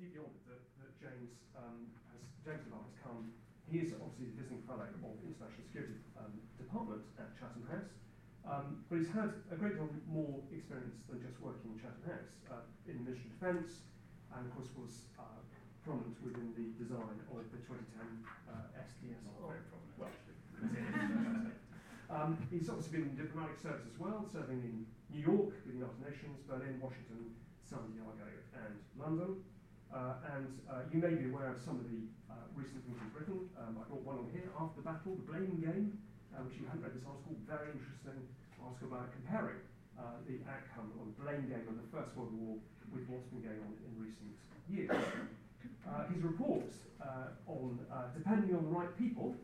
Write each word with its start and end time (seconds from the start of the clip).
deeply 0.00 0.24
honoured 0.24 0.44
that, 0.48 0.64
that 0.80 0.92
James 0.96 1.44
um, 1.52 1.92
has 2.08 2.24
James 2.40 2.64
has 2.72 2.96
come. 3.04 3.36
He 3.68 3.84
is 3.84 3.92
obviously 4.00 4.32
the 4.32 4.36
visiting 4.40 4.64
fellow 4.64 4.88
of 4.88 5.14
the 5.20 5.28
International 5.28 5.62
Security 5.68 6.00
um, 6.16 6.32
Department 6.56 7.04
at 7.20 7.36
Chatham 7.36 7.62
House, 7.68 7.92
um, 8.48 8.82
but 8.88 8.98
he's 8.98 9.12
had 9.12 9.30
a 9.52 9.56
great 9.60 9.76
deal 9.76 9.92
more 10.08 10.40
experience 10.50 11.04
than 11.06 11.20
just 11.20 11.36
working 11.38 11.76
in 11.76 11.78
Chatham 11.78 12.02
House 12.08 12.32
uh, 12.48 12.64
in 12.88 13.04
the 13.04 13.12
Ministry 13.12 13.28
of 13.30 13.36
Defence, 13.36 13.84
and 14.34 14.48
of 14.48 14.50
course 14.56 14.72
was 14.74 15.06
uh, 15.20 15.38
prominent 15.84 16.16
within 16.24 16.50
the 16.56 16.72
design 16.80 17.20
of 17.28 17.44
the 17.52 17.60
2010 17.62 17.84
uh, 18.48 18.80
SDS. 18.80 19.20
Very 19.38 19.62
prominent, 19.68 19.94
Well, 20.00 20.16
um, 22.16 22.40
he's 22.48 22.72
obviously 22.72 23.04
been 23.04 23.12
in 23.12 23.16
diplomatic 23.20 23.60
service 23.60 23.86
as 23.86 23.96
well, 24.00 24.24
serving 24.32 24.64
in 24.64 24.88
New 25.12 25.22
York 25.22 25.52
the 25.68 25.76
United 25.76 26.00
Nations, 26.02 26.40
Berlin, 26.48 26.80
Washington, 26.82 27.36
San 27.62 27.86
Diego, 27.92 28.26
and 28.66 28.74
London. 28.98 29.44
Uh, 29.90 30.38
and 30.38 30.46
uh, 30.70 30.86
you 30.94 31.02
may 31.02 31.18
be 31.18 31.26
aware 31.26 31.50
of 31.50 31.58
some 31.58 31.82
of 31.82 31.86
the 31.90 32.06
uh, 32.30 32.46
recent 32.54 32.78
things 32.86 32.94
he's 32.94 33.10
written. 33.10 33.50
Um, 33.58 33.74
I 33.74 33.84
got 33.90 34.00
one 34.06 34.22
on 34.22 34.30
here, 34.30 34.46
After 34.54 34.78
the 34.78 34.86
Battle, 34.86 35.18
The 35.18 35.26
Blame 35.26 35.58
Game, 35.58 35.98
which 36.46 36.56
you 36.62 36.64
hadn't 36.70 36.86
read 36.86 36.94
this 36.94 37.02
article, 37.02 37.34
very 37.44 37.74
interesting 37.74 38.22
article 38.62 38.86
about 38.86 39.10
comparing 39.18 39.60
the 40.30 40.40
outcome 40.46 40.94
of 40.96 41.10
the 41.10 41.16
blame 41.20 41.44
game 41.50 41.66
of 41.66 41.76
the 41.76 41.84
First 41.90 42.14
World 42.16 42.32
War 42.38 42.56
with 42.94 43.04
what's 43.10 43.26
been 43.34 43.42
going 43.42 43.60
on 43.66 43.74
in 43.82 43.92
recent 43.98 44.32
years. 44.70 44.94
Uh, 45.84 46.06
his 46.08 46.22
report 46.22 46.70
uh, 47.02 47.34
on 47.50 47.78
uh, 47.90 48.08
depending 48.14 48.54
on 48.54 48.62
the 48.64 48.72
right 48.72 48.92
people, 48.96 49.34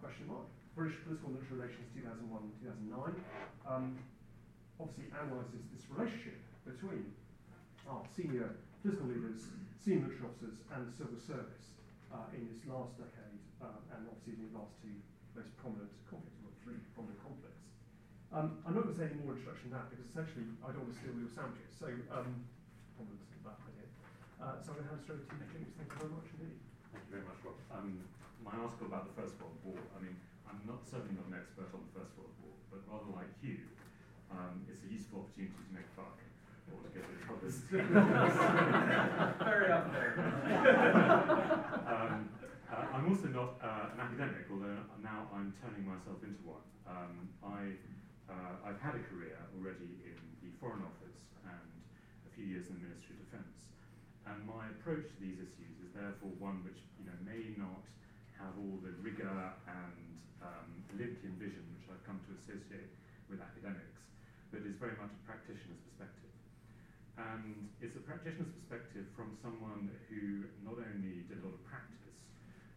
question 0.00 0.30
mark, 0.30 0.46
British 0.78 0.96
political 1.02 1.34
and 1.34 1.42
military 1.42 1.66
relations 1.66 1.88
2001-2009, 1.98 3.12
um, 3.66 3.98
obviously 4.78 5.10
analyses 5.12 5.66
this 5.74 5.82
relationship 5.90 6.38
between 6.64 7.10
our 7.88 8.02
senior 8.16 8.56
political 8.86 9.10
leaders, 9.10 9.50
senior 9.82 10.06
military 10.06 10.30
officers, 10.30 10.62
and 10.70 10.86
the 10.86 10.94
civil 10.94 11.18
service 11.18 11.74
uh, 12.14 12.30
in 12.38 12.46
this 12.46 12.62
last 12.70 12.94
decade, 12.94 13.42
uh, 13.58 13.82
and 13.98 14.06
obviously 14.06 14.38
in 14.38 14.46
the 14.46 14.54
last 14.54 14.78
two 14.78 14.94
most 15.34 15.50
prominent 15.58 15.90
conflicts, 16.06 16.38
or 16.46 16.54
three 16.62 16.78
prominent 16.94 17.18
conflicts. 17.18 17.66
Um, 18.30 18.62
I'm 18.62 18.78
not 18.78 18.86
going 18.86 18.94
to 18.94 19.00
say 19.02 19.10
any 19.10 19.18
more 19.26 19.34
introduction 19.34 19.74
than 19.74 19.82
that 19.82 19.90
because 19.90 20.06
essentially 20.06 20.46
I 20.62 20.70
don't 20.70 20.86
want 20.86 20.94
to 20.94 20.98
steal 21.02 21.18
your 21.18 21.34
sandwiches. 21.34 21.74
So, 21.74 21.90
um, 22.14 22.46
prominent 22.94 23.26
that 23.42 23.58
idea. 23.58 23.90
Uh, 24.38 24.54
so 24.62 24.70
I'm 24.70 24.78
going 24.78 24.86
to 24.86 24.90
hand 24.94 25.02
straight 25.02 25.26
to 25.26 25.34
you. 25.34 25.66
Thank 25.74 25.90
you 25.90 25.98
very 25.98 26.12
much 26.14 26.28
indeed. 26.38 26.58
Thank 26.94 27.02
you 27.10 27.12
very 27.18 27.26
much, 27.26 27.42
Rob. 27.42 27.58
Um, 27.74 28.06
my 28.38 28.54
article 28.54 28.86
about 28.86 29.10
the 29.10 29.14
First 29.18 29.34
World 29.42 29.58
War, 29.66 29.82
I 29.94 29.98
mean, 29.98 30.14
I'm 30.46 30.62
not 30.62 30.86
certainly 30.86 31.18
not 31.18 31.26
an 31.26 31.42
expert 31.42 31.74
on 31.74 31.82
the 31.90 31.92
First 31.98 32.14
World 32.14 32.38
War, 32.38 32.54
but 32.70 32.86
rather 32.86 33.10
like 33.18 33.34
you, 33.42 33.66
um, 34.30 34.62
it's 34.70 34.86
a 34.86 34.90
useful 34.94 35.26
opportunity 35.26 35.58
to 35.58 35.74
make 35.74 35.90
a 35.90 35.96
buck 36.66 36.74
or 36.74 36.82
to 36.82 36.90
get 36.90 37.04
rid 37.06 37.18
of 37.22 37.30
others. 37.38 37.56
Very 39.44 39.70
up 39.72 39.92
there. 39.92 40.12
um, 41.86 42.28
uh, 42.66 42.94
I'm 42.94 43.06
also 43.08 43.28
not 43.28 43.54
uh, 43.62 43.94
an 43.94 44.00
academic, 44.00 44.46
although 44.50 44.82
now 45.02 45.28
I'm 45.34 45.54
turning 45.62 45.86
myself 45.86 46.18
into 46.22 46.42
one. 46.42 46.66
Um, 46.86 47.30
I, 47.42 47.78
uh, 48.30 48.66
I've 48.66 48.80
had 48.82 48.94
a 48.94 49.02
career 49.06 49.38
already 49.54 50.02
in 50.02 50.18
the 50.42 50.50
Foreign 50.58 50.82
Office 50.82 51.18
and 51.46 51.70
a 52.26 52.30
few 52.34 52.44
years 52.44 52.66
in 52.66 52.78
the 52.78 52.82
Ministry 52.90 53.14
of 53.18 53.30
Defence. 53.30 53.70
And 54.26 54.42
my 54.42 54.66
approach 54.74 55.06
to 55.06 55.16
these 55.22 55.38
issues 55.38 55.78
is 55.86 55.94
therefore 55.94 56.34
one 56.42 56.66
which 56.66 56.82
you 56.98 57.06
know, 57.06 57.14
may 57.22 57.54
not 57.54 57.86
have 58.42 58.58
all 58.58 58.82
the 58.82 58.90
rigour 58.98 59.54
and 59.70 59.96
um, 60.42 60.68
Olympian 60.94 61.38
vision 61.38 61.62
which 61.78 61.86
I've 61.86 62.02
come 62.02 62.18
to 62.26 62.34
associate 62.34 62.90
with 63.30 63.38
academics, 63.38 64.02
but 64.50 64.66
is 64.66 64.74
very 64.78 64.98
much 64.98 65.14
a 65.14 65.22
practitioner's. 65.26 65.85
And 67.16 67.68
it's 67.80 67.96
a 67.96 68.04
practitioner's 68.04 68.52
perspective 68.52 69.08
from 69.16 69.32
someone 69.40 69.88
who 70.12 70.44
not 70.60 70.76
only 70.76 71.24
did 71.28 71.40
a 71.40 71.44
lot 71.48 71.56
of 71.56 71.64
practice, 71.64 72.20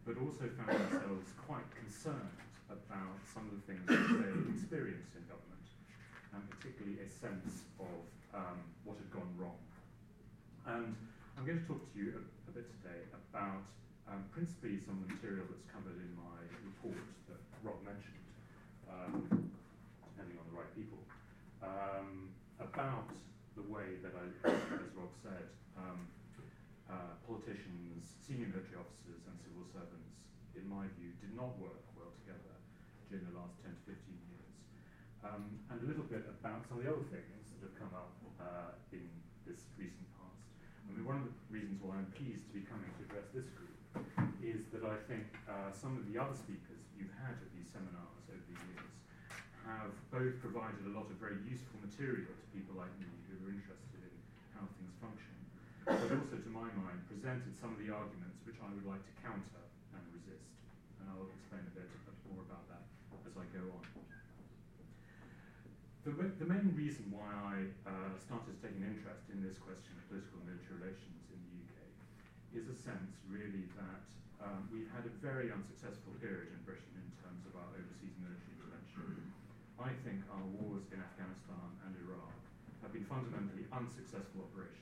but 0.08 0.16
also 0.16 0.48
found 0.56 0.80
themselves 0.80 1.28
quite 1.44 1.68
concerned 1.76 2.40
about 2.72 3.20
some 3.28 3.44
of 3.52 3.60
the 3.60 3.64
things 3.68 3.84
that 3.84 4.00
they 4.00 4.32
experienced 4.56 5.12
in 5.12 5.22
government, 5.28 5.66
and 6.32 6.40
particularly 6.48 7.04
a 7.04 7.08
sense 7.10 7.68
of 7.76 8.00
um, 8.32 8.58
what 8.88 8.96
had 8.96 9.10
gone 9.12 9.28
wrong. 9.36 9.60
And 10.64 10.96
I'm 11.36 11.44
going 11.44 11.60
to 11.60 11.68
talk 11.68 11.84
to 11.84 11.94
you 11.98 12.16
a, 12.16 12.22
a 12.48 12.52
bit 12.56 12.64
today 12.80 13.04
about 13.12 13.60
um, 14.08 14.24
principally 14.32 14.80
some 14.80 14.98
of 14.98 15.08
the 15.08 15.20
material 15.20 15.46
that's 15.52 15.68
covered 15.68 16.00
in 16.00 16.12
my 16.16 16.38
report 16.64 17.04
that 17.28 17.40
Rob 17.60 17.78
mentioned, 17.84 18.24
um, 18.88 19.28
depending 20.16 20.40
on 20.40 20.46
the 20.48 20.56
right 20.56 20.72
people, 20.72 20.98
um, 21.60 22.32
about 22.58 23.06
the 23.54 23.62
way 23.68 23.98
that, 24.02 24.09
I, 24.09 24.09
as 24.20 24.92
Rob 24.92 25.12
said, 25.24 25.48
um, 25.80 26.04
uh, 26.90 27.16
politicians, 27.24 28.04
senior 28.20 28.52
military 28.52 28.76
officers, 28.76 29.24
and 29.24 29.34
civil 29.40 29.64
servants, 29.72 30.12
in 30.52 30.68
my 30.68 30.84
view, 31.00 31.16
did 31.24 31.32
not 31.32 31.56
work 31.56 31.80
well 31.96 32.12
together 32.20 32.54
during 33.08 33.24
the 33.24 33.36
last 33.38 33.56
10 33.64 33.72
to 33.72 33.82
15 33.96 33.96
years. 34.28 34.54
Um, 35.24 35.60
and 35.72 35.80
a 35.80 35.86
little 35.88 36.04
bit 36.04 36.28
about 36.28 36.68
some 36.68 36.80
of 36.80 36.84
the 36.84 36.90
other 36.92 37.06
things 37.08 37.44
that 37.56 37.64
have 37.64 37.76
come 37.80 37.92
up 37.96 38.12
uh, 38.40 38.76
in 38.92 39.08
this 39.48 39.68
recent 39.80 40.08
past. 40.20 40.44
I 40.84 40.96
mean, 40.96 41.04
one 41.08 41.20
of 41.20 41.24
the 41.28 41.34
reasons 41.48 41.80
why 41.80 41.96
I'm 41.96 42.08
pleased 42.12 42.44
to 42.48 42.52
be 42.52 42.64
coming 42.64 42.88
to 42.88 43.00
address 43.08 43.28
this 43.32 43.48
group 43.56 43.76
is 44.44 44.68
that 44.72 44.84
I 44.84 44.96
think 45.08 45.28
uh, 45.48 45.72
some 45.72 45.96
of 45.96 46.08
the 46.08 46.16
other 46.16 46.36
speakers 46.36 46.80
you've 46.96 47.12
had 47.20 47.36
at 47.36 47.50
these 47.52 47.68
seminars 47.68 48.24
over 48.28 48.40
the 48.44 48.56
years 48.56 48.92
have 49.68 49.92
both 50.10 50.34
provided 50.40 50.82
a 50.88 50.92
lot 50.96 51.06
of 51.08 51.16
very 51.20 51.38
useful 51.46 51.78
material 51.84 52.32
to 52.32 52.46
people 52.50 52.74
like 52.80 52.90
me 52.98 53.06
who 53.28 53.38
are 53.44 53.52
interested 53.52 54.00
in 54.00 54.14
how 54.56 54.64
things 54.80 54.94
function, 54.98 55.36
but 55.98 56.10
also, 56.14 56.38
to 56.38 56.50
my 56.54 56.70
mind, 56.78 57.02
presented 57.10 57.50
some 57.58 57.74
of 57.74 57.78
the 57.82 57.90
arguments 57.90 58.38
which 58.46 58.62
I 58.62 58.70
would 58.70 58.86
like 58.86 59.02
to 59.02 59.14
counter 59.26 59.62
and 59.98 60.02
resist. 60.14 60.54
And 61.02 61.10
I'll 61.10 61.26
explain 61.26 61.66
a 61.66 61.74
bit 61.74 61.90
more 62.30 62.46
about 62.46 62.62
that 62.70 62.86
as 63.26 63.34
I 63.34 63.46
go 63.50 63.66
on. 63.74 63.84
The, 66.06 66.14
the 66.40 66.48
main 66.48 66.72
reason 66.78 67.10
why 67.12 67.28
I 67.28 67.56
uh, 67.84 68.14
started 68.16 68.56
taking 68.62 68.86
interest 68.86 69.28
in 69.34 69.44
this 69.44 69.60
question 69.60 69.92
of 70.00 70.06
political 70.08 70.40
and 70.40 70.48
military 70.48 70.80
relations 70.80 71.28
in 71.28 71.38
the 71.44 71.52
UK 71.60 71.76
is 72.56 72.66
a 72.72 72.76
sense, 72.78 73.20
really, 73.28 73.68
that 73.76 74.06
um, 74.40 74.64
we've 74.72 74.88
had 74.96 75.04
a 75.04 75.12
very 75.20 75.52
unsuccessful 75.52 76.16
period 76.24 76.54
in 76.56 76.60
Britain 76.64 76.94
in 76.96 77.08
terms 77.20 77.44
of 77.44 77.52
our 77.58 77.68
overseas 77.76 78.16
military 78.16 78.56
intervention. 78.56 79.28
I 79.76 79.92
think 80.00 80.24
our 80.32 80.46
wars 80.56 80.88
in 80.88 81.04
Afghanistan 81.04 81.68
and 81.84 81.92
Iraq 82.00 82.32
have 82.80 82.96
been 82.96 83.04
fundamentally 83.04 83.68
unsuccessful 83.68 84.48
operations, 84.48 84.79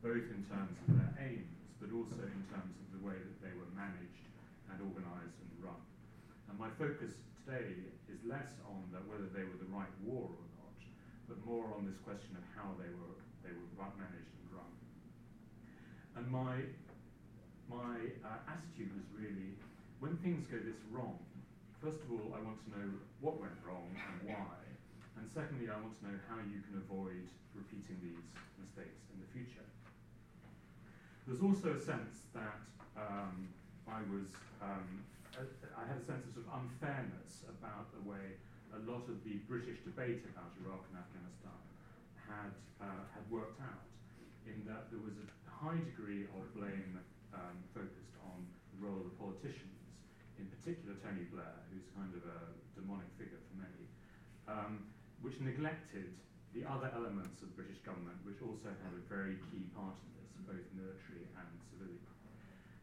both 0.00 0.26
in 0.32 0.42
terms 0.48 0.72
of 0.88 0.96
their 0.96 1.12
aims, 1.20 1.52
but 1.76 1.92
also 1.92 2.16
in 2.16 2.42
terms 2.48 2.72
of 2.72 2.86
the 2.96 3.02
way 3.04 3.16
that 3.16 3.38
they 3.44 3.52
were 3.52 3.68
managed 3.76 4.24
and 4.72 4.80
organised 4.80 5.36
and 5.44 5.50
run. 5.60 5.80
And 6.48 6.56
my 6.56 6.72
focus 6.80 7.12
today 7.44 7.76
is 8.08 8.20
less 8.24 8.48
on 8.64 8.88
whether 9.04 9.28
they 9.28 9.44
were 9.44 9.60
the 9.60 9.68
right 9.68 9.92
war 10.00 10.24
or 10.24 10.46
not, 10.56 10.76
but 11.28 11.36
more 11.44 11.68
on 11.76 11.84
this 11.84 12.00
question 12.00 12.32
of 12.36 12.44
how 12.56 12.72
they 12.80 12.88
were 12.88 13.16
they 13.44 13.52
were 13.52 13.68
managed 13.96 14.32
and 14.40 14.48
run. 14.56 14.72
And 16.16 16.24
my 16.32 16.54
my 17.68 17.96
uh, 18.24 18.52
attitude 18.56 18.92
was 18.96 19.06
really 19.12 19.56
when 20.00 20.16
things 20.24 20.48
go 20.48 20.56
this 20.58 20.80
wrong. 20.88 21.20
First 21.80 22.00
of 22.04 22.12
all, 22.12 22.36
I 22.36 22.40
want 22.44 22.60
to 22.64 22.68
know 22.76 22.88
what 23.24 23.40
went 23.40 23.56
wrong 23.64 23.88
and 23.88 24.16
why, 24.28 24.56
and 25.16 25.24
secondly, 25.32 25.72
I 25.72 25.80
want 25.80 25.96
to 26.00 26.12
know 26.12 26.18
how 26.28 26.40
you 26.44 26.60
can 26.68 26.76
avoid 26.76 27.24
repeating 27.56 27.96
these 28.04 28.20
mistakes 28.60 29.00
in 29.12 29.20
the 29.20 29.28
future. 29.32 29.64
There's 31.26 31.42
also 31.42 31.74
a 31.74 31.80
sense 31.80 32.26
that 32.34 32.60
um, 32.96 33.48
I 33.86 34.00
was 34.10 34.28
um, 34.60 35.04
I 35.40 35.84
had 35.88 35.96
a 35.96 36.04
sense 36.04 36.26
of, 36.26 36.36
sort 36.36 36.46
of 36.50 36.52
unfairness 36.60 37.48
about 37.48 37.88
the 37.96 38.02
way 38.04 38.36
a 38.76 38.80
lot 38.84 39.08
of 39.08 39.22
the 39.24 39.40
British 39.48 39.80
debate 39.82 40.20
about 40.28 40.52
Iraq 40.60 40.84
and 40.92 41.00
Afghanistan 41.00 41.60
had, 42.28 42.52
uh, 42.78 43.02
had 43.14 43.24
worked 43.32 43.56
out, 43.64 43.88
in 44.44 44.60
that 44.68 44.92
there 44.92 45.00
was 45.00 45.16
a 45.16 45.26
high 45.48 45.80
degree 45.80 46.28
of 46.36 46.44
blame 46.52 47.00
um, 47.32 47.56
focused 47.72 48.14
on 48.26 48.44
the 48.74 48.78
role 48.84 49.00
of 49.00 49.06
the 49.08 49.16
politicians, 49.16 49.80
in 50.36 50.44
particular 50.52 50.92
Tony 51.00 51.24
Blair, 51.32 51.56
who's 51.72 51.88
kind 51.96 52.12
of 52.12 52.22
a 52.26 52.40
demonic 52.76 53.08
figure 53.16 53.40
for 53.48 53.56
many, 53.56 53.84
um, 54.44 54.84
which 55.24 55.40
neglected 55.40 56.12
the 56.52 56.66
other 56.66 56.92
elements 56.92 57.40
of 57.40 57.48
British 57.56 57.80
government, 57.86 58.18
which 58.28 58.44
also 58.44 58.68
had 58.84 58.92
a 58.92 59.02
very 59.08 59.40
key 59.48 59.64
part 59.72 59.96
in 60.04 60.10
this, 60.19 60.19
both 60.50 60.66
military 60.74 61.30
and 61.38 61.50
civilian. 61.70 62.02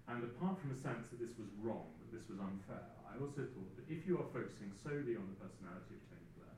And 0.07 0.23
apart 0.23 0.55
from 0.63 0.71
a 0.71 0.79
sense 0.79 1.11
that 1.11 1.19
this 1.19 1.35
was 1.35 1.51
wrong, 1.59 1.91
that 1.99 2.15
this 2.15 2.31
was 2.31 2.39
unfair, 2.39 2.95
I 3.03 3.19
also 3.19 3.43
thought 3.43 3.71
that 3.75 3.91
if 3.91 4.07
you 4.07 4.15
are 4.23 4.29
focusing 4.31 4.71
solely 4.71 5.19
on 5.19 5.27
the 5.27 5.35
personality 5.35 5.99
of 5.99 6.03
Tony 6.07 6.31
Blair 6.39 6.55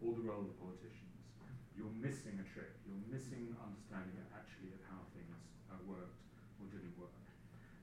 or 0.00 0.16
the 0.16 0.24
role 0.24 0.48
of 0.48 0.56
politicians, 0.56 1.12
you're 1.76 1.92
missing 2.00 2.40
a 2.40 2.46
trick. 2.48 2.72
You're 2.88 3.04
missing 3.12 3.52
understanding 3.60 4.16
actually 4.32 4.72
of 4.72 4.80
how 4.88 5.04
things 5.12 5.36
uh, 5.68 5.76
worked 5.84 6.24
or 6.56 6.72
didn't 6.72 6.96
work. 6.96 7.12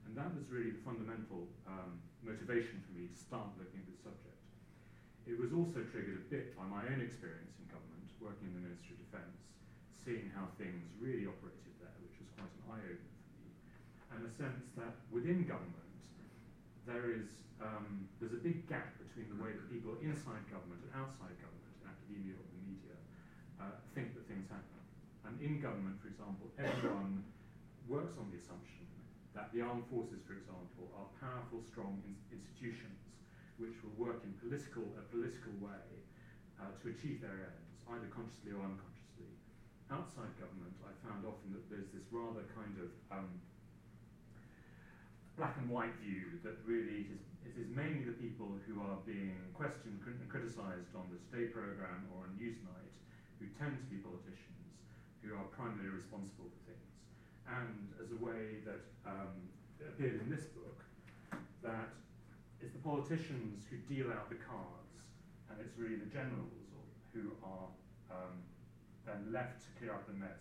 And 0.09 0.17
that 0.17 0.33
was 0.33 0.49
really 0.49 0.73
the 0.73 0.81
fundamental 0.81 1.45
um, 1.69 2.01
motivation 2.25 2.81
for 2.81 2.97
me 2.97 3.05
to 3.05 3.17
start 3.17 3.53
looking 3.61 3.85
at 3.85 3.87
this 3.93 4.01
subject. 4.01 4.33
It 5.29 5.37
was 5.37 5.53
also 5.53 5.85
triggered 5.93 6.25
a 6.25 6.27
bit 6.33 6.57
by 6.57 6.65
my 6.65 6.89
own 6.89 7.05
experience 7.05 7.53
in 7.61 7.69
government, 7.69 8.09
working 8.17 8.49
in 8.49 8.57
the 8.57 8.65
Ministry 8.65 8.97
of 8.97 9.05
Defence, 9.05 9.37
seeing 10.01 10.33
how 10.33 10.49
things 10.57 10.89
really 10.97 11.29
operated 11.29 11.72
quite 12.65 12.83
an 14.13 14.21
eye-opener 14.21 14.31
sense 14.33 14.65
that 14.75 14.97
within 15.13 15.45
government, 15.45 16.01
there 16.85 17.13
is 17.13 17.29
um, 17.63 18.09
there's 18.19 18.35
a 18.35 18.43
big 18.43 18.67
gap 18.67 18.91
between 18.99 19.31
the 19.31 19.39
way 19.39 19.55
that 19.55 19.65
people 19.71 19.95
inside 20.03 20.43
government 20.51 20.83
and 20.83 20.91
outside 20.99 21.31
government, 21.39 21.73
in 21.79 21.87
academia 21.87 22.35
or 22.35 22.43
the 22.43 22.61
media, 22.67 22.95
uh, 23.63 23.79
think 23.95 24.11
that 24.19 24.27
things 24.27 24.51
happen. 24.51 24.81
And 25.23 25.39
in 25.39 25.63
government, 25.63 25.95
for 26.03 26.11
example, 26.11 26.51
everyone 26.59 27.23
works 27.87 28.19
on 28.19 28.27
the 28.35 28.37
assumption 28.43 28.83
that 29.31 29.47
the 29.55 29.63
armed 29.63 29.87
forces, 29.87 30.19
for 30.27 30.35
example, 30.35 30.91
are 30.91 31.07
powerful, 31.23 31.63
strong 31.71 32.03
in 32.03 32.19
institutions 32.35 32.99
which 33.61 33.79
will 33.79 33.95
work 33.95 34.19
in 34.27 34.33
political 34.43 34.83
a 34.99 35.03
political 35.07 35.53
way 35.63 35.87
uh, 36.59 36.67
to 36.83 36.91
achieve 36.91 37.23
their 37.23 37.47
ends, 37.47 37.79
either 37.95 38.09
consciously 38.11 38.51
or 38.51 38.59
unconsciously. 38.65 39.02
Outside 39.91 40.31
government, 40.39 40.73
I 40.81 40.93
found 41.05 41.25
often 41.25 41.53
that 41.53 41.65
there's 41.69 41.91
this 41.93 42.07
rather 42.09 42.43
kind 42.55 42.75
of 42.81 42.89
um, 43.13 43.29
black 45.37 45.57
and 45.57 45.69
white 45.69 45.93
view 46.01 46.39
that 46.45 46.57
really 46.65 47.09
it 47.09 47.17
is, 47.17 47.23
it 47.45 47.55
is 47.57 47.69
mainly 47.73 48.05
the 48.05 48.17
people 48.17 48.53
who 48.65 48.81
are 48.81 48.97
being 49.05 49.37
questioned 49.53 50.01
and 50.05 50.29
criticised 50.29 50.93
on 50.93 51.09
the 51.09 51.19
Today 51.29 51.49
programme 51.49 52.09
or 52.13 52.25
on 52.25 52.33
Newsnight 52.37 52.93
who 53.37 53.45
tend 53.59 53.77
to 53.77 53.87
be 53.89 53.99
politicians 54.01 54.77
who 55.21 55.35
are 55.35 55.47
primarily 55.51 55.89
responsible 55.89 56.47
for 56.47 56.61
things. 56.69 56.89
And 57.49 57.91
as 57.99 58.13
a 58.13 58.19
way 58.23 58.63
that 58.63 58.81
um, 59.03 59.51
appeared 59.81 60.21
in 60.21 60.29
this 60.29 60.47
book, 60.53 60.79
that 61.63 61.91
it's 62.61 62.73
the 62.73 62.83
politicians 62.83 63.67
who 63.67 63.77
deal 63.91 64.11
out 64.11 64.29
the 64.31 64.39
cards, 64.39 64.95
and 65.51 65.59
it's 65.59 65.75
really 65.75 65.99
the 65.99 66.11
generals 66.11 66.63
who 67.11 67.35
are 67.43 67.67
um, 68.09 68.41
then 69.03 69.35
left 69.35 69.59
to 69.67 69.69
clear 69.79 69.91
up 69.91 70.07
the 70.07 70.15
mess, 70.15 70.39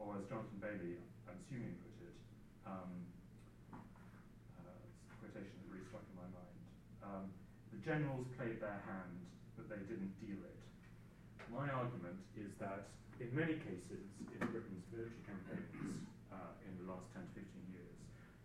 or 0.00 0.16
as 0.16 0.24
Jonathan 0.24 0.56
Bailey, 0.60 0.96
I'm 1.28 1.36
assuming, 1.36 1.76
put 1.84 2.08
it, 2.08 2.16
um, 2.64 2.92
uh, 3.72 4.64
a 4.64 5.14
quotation 5.20 5.52
that 5.60 5.68
really 5.68 5.84
stuck 5.84 6.04
in 6.08 6.16
my 6.16 6.28
mind. 6.32 6.56
Um, 7.04 7.24
the 7.68 7.80
generals 7.84 8.24
played 8.40 8.64
their 8.64 8.80
hand, 8.88 9.20
but 9.56 9.68
they 9.68 9.80
didn't 9.84 10.16
deal 10.24 10.40
it. 10.40 10.60
My 11.52 11.68
argument 11.68 12.16
is 12.32 12.56
that 12.64 12.88
in 13.20 13.28
many 13.36 13.60
cases 13.60 14.08
in 14.24 14.40
Britain's 14.40 14.88
military 14.88 15.22
campaigns 15.28 16.08
uh, 16.32 16.56
in 16.64 16.72
the 16.80 16.88
last 16.88 17.12
10 17.12 17.20
to 17.28 17.44
15 17.44 17.76
years, 17.76 17.96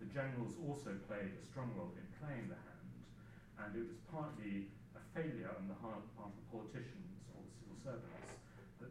the 0.04 0.12
generals 0.12 0.60
also 0.68 0.92
played 1.08 1.32
a 1.40 1.44
strong 1.48 1.72
role 1.80 1.96
in 1.96 2.04
playing 2.20 2.52
the 2.52 2.60
hand, 2.60 2.92
and 3.64 3.70
it 3.80 3.88
was 3.88 3.98
partly 4.12 4.68
a 4.94 5.02
failure 5.16 5.56
on 5.56 5.72
the 5.72 5.78
part 5.80 6.04
of 6.20 6.32
politicians 6.52 7.24
or 7.32 7.42
the 7.48 7.54
civil 7.64 7.80
servants 7.80 8.27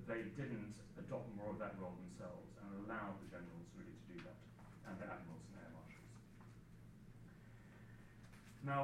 they 0.06 0.30
didn't 0.38 0.78
adopt 0.98 1.28
more 1.34 1.50
of 1.50 1.58
that 1.58 1.74
role 1.78 1.94
themselves 2.06 2.54
and 2.62 2.70
allowed 2.86 3.18
the 3.22 3.28
generals 3.30 3.66
really 3.74 3.94
to 3.94 4.06
do 4.14 4.18
that, 4.22 4.38
and 4.86 4.94
the 5.02 5.06
admirals 5.06 5.44
and 5.50 5.54
air 5.60 5.70
marshals. 5.74 6.12
Now, 8.62 8.82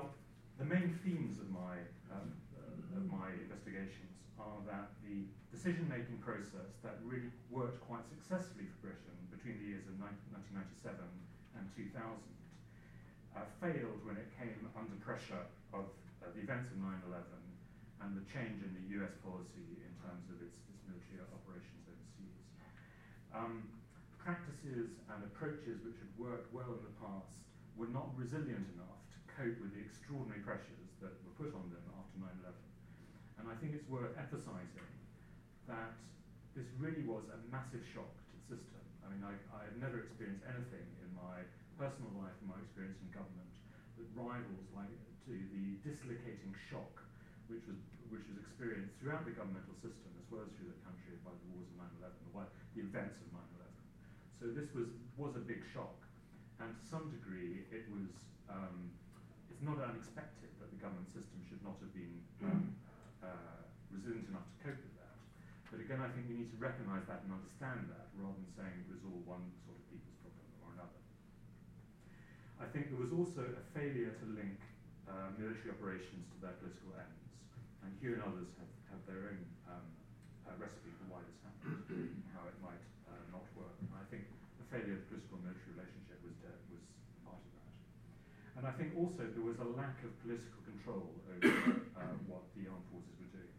the 0.58 0.66
main 0.66 0.94
themes 1.02 1.38
of 1.38 1.48
my, 1.50 1.82
um, 2.10 2.34
uh, 2.54 2.98
of 2.98 3.06
my 3.10 3.34
investigations 3.34 4.12
are 4.38 4.60
that 4.66 4.94
the 5.06 5.26
decision-making 5.54 6.18
process 6.18 6.74
that 6.82 6.98
really 7.06 7.30
worked 7.50 7.78
quite 7.86 8.02
successfully 8.10 8.66
for 8.66 8.90
Britain 8.90 9.16
between 9.30 9.58
the 9.62 9.66
years 9.74 9.86
of 9.86 9.94
1997 9.98 10.98
and 11.58 11.64
2000 11.74 11.94
uh, 13.36 13.46
failed 13.62 14.00
when 14.04 14.18
it 14.18 14.28
came 14.36 14.66
under 14.74 14.96
pressure 15.00 15.46
of 15.72 15.86
uh, 16.20 16.28
the 16.34 16.42
events 16.42 16.70
of 16.70 16.78
9-11 16.82 17.22
and 18.02 18.18
the 18.18 18.24
change 18.26 18.60
in 18.62 18.72
the 18.74 18.84
US 19.02 19.14
policy 19.22 19.78
in 19.78 19.92
terms 20.02 20.26
of 20.28 20.42
its, 20.42 20.58
military 20.86 21.22
operations 21.30 21.82
overseas. 21.86 22.38
Um, 23.32 23.66
practices 24.22 24.94
and 25.10 25.18
approaches 25.26 25.82
which 25.82 25.98
had 25.98 26.12
worked 26.14 26.52
well 26.54 26.70
in 26.78 26.82
the 26.86 26.94
past 27.02 27.34
were 27.74 27.90
not 27.90 28.14
resilient 28.14 28.66
enough 28.78 29.00
to 29.10 29.18
cope 29.34 29.58
with 29.58 29.74
the 29.74 29.82
extraordinary 29.82 30.44
pressures 30.46 30.90
that 31.02 31.10
were 31.26 31.34
put 31.34 31.50
on 31.56 31.66
them 31.74 31.82
after 31.98 32.16
9-11. 32.22 32.54
And 33.42 33.50
I 33.50 33.58
think 33.58 33.74
it's 33.74 33.88
worth 33.90 34.14
emphasising 34.14 34.86
that 35.66 35.98
this 36.54 36.68
really 36.78 37.02
was 37.02 37.26
a 37.32 37.38
massive 37.50 37.82
shock 37.90 38.06
to 38.06 38.30
the 38.36 38.42
system. 38.54 38.82
I 39.02 39.10
mean, 39.10 39.24
I, 39.26 39.34
I 39.56 39.66
have 39.66 39.78
never 39.82 40.04
experienced 40.06 40.46
anything 40.46 40.86
in 41.02 41.10
my 41.16 41.42
personal 41.80 42.12
life 42.14 42.36
and 42.44 42.52
my 42.52 42.60
experience 42.62 43.00
in 43.02 43.10
government 43.10 43.50
that 43.98 44.06
rivals 44.14 44.68
like 44.76 44.94
to 45.26 45.34
the 45.34 45.80
dislocating 45.82 46.54
shock 46.70 47.02
which 47.50 47.64
was 47.66 47.80
which 48.12 48.22
was 48.28 48.38
experienced 48.44 48.92
throughout 49.00 49.24
the 49.24 49.32
governmental 49.32 49.74
system 49.80 50.12
through 50.56 50.72
the 50.72 50.80
country 50.80 51.20
by 51.20 51.32
the 51.36 51.46
wars 51.52 51.68
of 51.68 51.76
9/11, 52.00 52.08
the, 52.24 52.48
the 52.72 52.80
events 52.88 53.20
of 53.20 53.28
9/11. 53.36 53.68
So 54.40 54.48
this 54.48 54.72
was 54.72 54.88
was 55.20 55.36
a 55.36 55.44
big 55.44 55.60
shock, 55.68 56.08
and 56.56 56.72
to 56.72 56.82
some 56.88 57.12
degree 57.12 57.68
it 57.68 57.84
was 57.92 58.08
um, 58.48 58.88
it's 59.52 59.60
not 59.60 59.76
unexpected 59.76 60.48
that 60.56 60.72
the 60.72 60.80
government 60.80 61.12
system 61.12 61.44
should 61.44 61.60
not 61.60 61.76
have 61.84 61.92
been 61.92 62.16
um, 62.48 62.72
uh, 63.20 63.60
resilient 63.92 64.24
enough 64.32 64.48
to 64.48 64.56
cope 64.64 64.80
with 64.80 64.96
that. 64.96 65.16
But 65.68 65.84
again, 65.84 66.00
I 66.00 66.08
think 66.16 66.32
we 66.32 66.36
need 66.40 66.50
to 66.56 66.60
recognise 66.60 67.04
that 67.08 67.24
and 67.28 67.32
understand 67.32 67.92
that 67.92 68.08
rather 68.16 68.36
than 68.36 68.48
saying 68.56 68.76
it 68.84 68.88
was 68.88 69.04
all 69.04 69.20
one 69.28 69.52
sort 69.68 69.76
of 69.76 69.84
people's 69.92 70.16
problem 70.24 70.48
or 70.64 70.72
another. 70.80 71.00
I 72.60 72.68
think 72.72 72.88
there 72.88 73.00
was 73.00 73.12
also 73.12 73.44
a 73.44 73.64
failure 73.76 74.16
to 74.16 74.24
link 74.32 74.60
uh, 75.08 75.32
military 75.36 75.72
operations 75.72 76.28
to 76.32 76.36
their 76.40 76.56
political 76.60 76.96
ends. 76.96 77.20
And 77.84 77.92
Hugh 78.00 78.16
and 78.16 78.24
others 78.24 78.48
have, 78.56 78.72
have 78.94 79.02
their 79.04 79.32
own 79.32 79.42
recipe 80.62 80.94
for 81.02 81.06
why 81.10 81.20
this 81.26 81.38
happened, 81.42 81.82
how 82.38 82.46
it 82.46 82.54
might 82.62 82.82
uh, 83.10 83.18
not 83.34 83.42
work. 83.58 83.74
And 83.82 83.90
I 83.98 84.06
think 84.06 84.30
the 84.62 84.66
failure 84.70 84.94
of 84.94 85.02
the 85.10 85.18
political 85.18 85.42
military 85.42 85.74
relationship 85.74 86.18
was, 86.22 86.38
was 86.70 86.82
part 87.26 87.42
of 87.42 87.50
that. 87.58 87.72
and 88.58 88.64
I 88.70 88.72
think 88.78 88.94
also 88.94 89.26
there 89.26 89.42
was 89.42 89.58
a 89.58 89.68
lack 89.74 89.98
of 90.06 90.14
political 90.22 90.60
control 90.62 91.10
over 91.26 91.50
uh, 91.98 92.14
what 92.30 92.46
the 92.54 92.70
armed 92.70 92.86
forces 92.94 93.14
were 93.18 93.32
doing. 93.34 93.58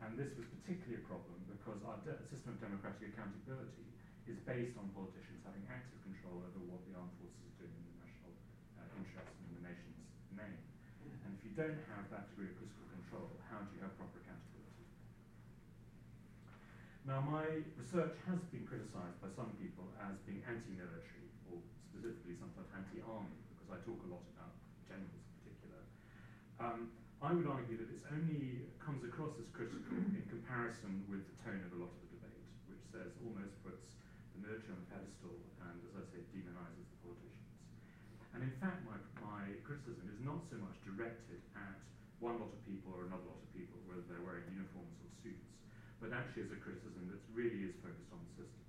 And 0.00 0.16
this 0.16 0.32
was 0.40 0.48
particularly 0.64 1.04
a 1.04 1.04
problem 1.04 1.44
because 1.44 1.76
our 1.84 2.00
system 2.32 2.56
of 2.56 2.58
democratic 2.64 3.12
accountability 3.12 3.84
is 4.24 4.40
based 4.48 4.80
on 4.80 4.88
politicians 4.96 5.44
having 5.44 5.64
active 5.68 6.00
control 6.08 6.40
over 6.40 6.60
what 6.72 6.80
the 6.88 6.96
armed 6.96 7.12
forces 7.20 7.44
are 7.52 7.68
doing 7.68 7.76
in 7.76 7.84
the 7.84 7.96
national 8.00 8.32
uh, 8.80 8.88
interest 8.96 9.28
and 9.28 9.44
in 9.44 9.52
the 9.60 9.64
nation's 9.68 10.00
name. 10.32 10.56
And 11.04 11.36
if 11.36 11.42
you 11.44 11.52
don't 11.52 11.82
have 11.92 12.08
that 12.08 12.32
degree 12.32 12.48
of 12.48 12.56
political 12.56 12.86
control, 12.96 13.28
how 13.52 13.60
do 13.60 13.70
you 13.76 13.84
have 13.84 13.92
proper? 14.00 14.19
Now, 17.08 17.24
my 17.24 17.64
research 17.80 18.12
has 18.28 18.40
been 18.52 18.68
criticised 18.68 19.16
by 19.24 19.32
some 19.32 19.56
people 19.56 19.88
as 20.04 20.20
being 20.28 20.44
anti-military, 20.44 21.32
or 21.48 21.56
specifically 21.88 22.36
sometimes 22.36 22.68
anti-army, 22.76 23.40
because 23.56 23.72
I 23.72 23.78
talk 23.88 24.00
a 24.04 24.10
lot 24.12 24.24
about 24.36 24.52
generals 24.84 25.16
in 25.16 25.24
particular. 25.40 25.80
Um, 26.60 26.92
I 27.24 27.32
would 27.32 27.48
argue 27.48 27.80
that 27.80 27.88
it 27.88 28.04
only 28.12 28.68
comes 28.80 29.00
across 29.04 29.32
as 29.40 29.48
critical 29.52 29.96
in 29.96 30.24
comparison 30.28 31.04
with 31.08 31.24
the 31.24 31.36
tone 31.40 31.64
of 31.64 31.72
a 31.72 31.78
lot 31.80 31.88
of 31.88 32.00
the 32.04 32.20
debate, 32.20 32.44
which 32.68 32.84
says 32.92 33.16
almost 33.24 33.56
puts 33.64 33.96
the 34.36 34.44
military 34.44 34.76
on 34.76 34.84
a 34.84 34.88
pedestal 34.92 35.36
and, 35.64 35.80
as 35.80 35.92
I 35.96 36.04
say, 36.04 36.20
demonises 36.32 36.84
the 36.84 36.98
politicians. 37.00 37.48
And 38.36 38.44
in 38.44 38.52
fact, 38.60 38.84
my, 38.84 38.96
my 39.24 39.56
criticism 39.64 40.04
is 40.12 40.20
not 40.20 40.44
so 40.48 40.60
much 40.60 40.76
directed 40.84 41.40
at 41.56 41.80
one 42.20 42.36
lot 42.40 42.52
of 42.52 42.60
people 42.68 42.92
or 42.92 43.08
another 43.08 43.24
lot 43.24 43.40
of 43.40 43.48
people, 43.56 43.80
whether 43.88 44.04
they're 44.04 44.24
wearing 44.24 44.48
uniforms 44.52 44.96
or 45.00 45.08
suits, 45.24 45.48
but 46.00 46.16
actually 46.16 46.48
is 46.48 46.52
a 46.52 46.60
criticism 46.60 47.12
that 47.12 47.20
really 47.36 47.68
is 47.68 47.76
focused 47.84 48.08
on 48.08 48.18
the 48.24 48.32
system. 48.32 48.64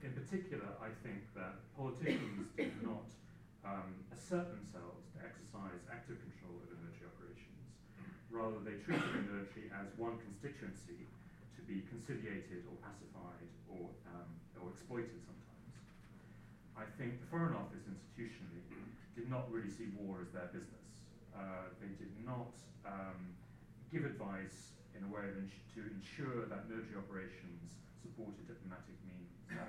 In 0.00 0.16
particular, 0.16 0.66
I 0.80 0.90
think 1.04 1.20
that 1.36 1.60
politicians 1.76 2.48
do 2.56 2.72
not 2.80 3.06
um, 3.62 3.92
assert 4.10 4.48
themselves 4.50 5.04
to 5.14 5.22
exercise 5.22 5.84
active 5.92 6.18
control 6.24 6.58
over 6.64 6.74
military 6.80 7.12
operations. 7.12 7.60
Rather, 8.32 8.58
they 8.64 8.80
treat 8.80 8.98
the 8.98 9.22
military 9.28 9.68
as 9.76 9.92
one 10.00 10.16
constituency 10.24 11.04
to 11.54 11.60
be 11.68 11.84
conciliated 11.92 12.64
or 12.66 12.74
pacified 12.80 13.48
or, 13.68 13.92
um, 14.16 14.32
or 14.58 14.72
exploited 14.72 15.20
sometimes. 15.22 15.72
I 16.74 16.88
think 16.96 17.20
the 17.20 17.28
Foreign 17.28 17.52
Office 17.52 17.84
institutionally 17.84 18.64
did 19.12 19.28
not 19.28 19.44
really 19.52 19.68
see 19.68 19.92
war 20.00 20.24
as 20.24 20.32
their 20.32 20.48
business. 20.48 20.88
Uh, 21.36 21.68
they 21.78 21.92
did 22.00 22.10
not 22.24 22.56
um, 22.88 23.36
give 23.92 24.08
advice 24.08 24.72
in 24.96 25.04
a 25.06 25.10
way 25.10 25.28
to 25.28 25.80
ensure 25.80 26.46
that 26.48 26.68
military 26.68 26.98
operations 27.00 27.80
supported 28.02 28.44
diplomatic 28.44 28.96
means, 29.06 29.30
uh, 29.54 29.68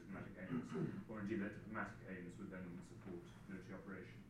diplomatic 0.00 0.34
aims, 0.40 0.64
or 1.10 1.20
indeed 1.20 1.44
that 1.44 1.52
diplomatic 1.64 2.00
aims 2.08 2.32
would 2.40 2.48
then 2.48 2.64
support 2.88 3.20
military 3.50 3.76
operations, 3.76 4.26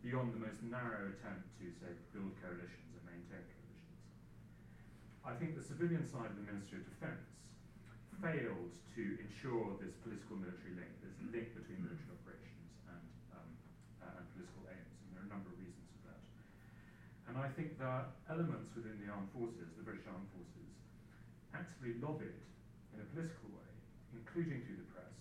beyond 0.00 0.32
the 0.32 0.40
most 0.40 0.62
narrow 0.64 1.12
attempt 1.12 1.46
to, 1.60 1.68
say, 1.82 1.90
build 2.14 2.32
coalitions 2.40 2.90
and 2.96 3.04
maintain 3.04 3.44
coalitions. 3.44 3.92
I 5.26 5.36
think 5.36 5.58
the 5.58 5.66
civilian 5.66 6.06
side 6.08 6.32
of 6.32 6.38
the 6.40 6.46
Ministry 6.46 6.80
of 6.80 6.88
Defence 6.88 7.28
failed 8.22 8.74
to 8.98 9.02
ensure 9.22 9.78
this 9.78 9.94
political 10.02 10.38
military 10.40 10.74
link, 10.74 10.90
this 11.04 11.14
link 11.30 11.54
between 11.54 11.86
military 11.86 12.10
operations 12.18 12.72
and, 12.90 13.04
um, 13.30 13.48
uh, 14.02 14.18
and 14.18 14.24
political 14.34 14.66
aims, 14.66 14.96
and 15.06 15.08
there 15.14 15.22
are 15.22 15.28
a 15.28 15.32
number 15.34 15.54
of 15.54 15.58
reasons 15.60 15.86
for 15.94 16.10
that. 16.10 16.22
And 17.38 17.46
I 17.46 17.54
think 17.54 17.78
there 17.78 17.86
are 17.86 18.10
elements 18.26 18.74
within 18.74 18.98
the 18.98 19.06
armed 19.14 19.30
forces, 19.30 19.70
the 19.78 19.86
British 19.86 20.10
armed 20.10 20.26
forces, 20.34 20.74
actively 21.54 21.94
lobbied 22.02 22.34
in 22.90 22.98
a 22.98 23.06
political 23.14 23.54
way, 23.54 23.70
including 24.10 24.66
through 24.66 24.82
the 24.82 24.90
press, 24.90 25.14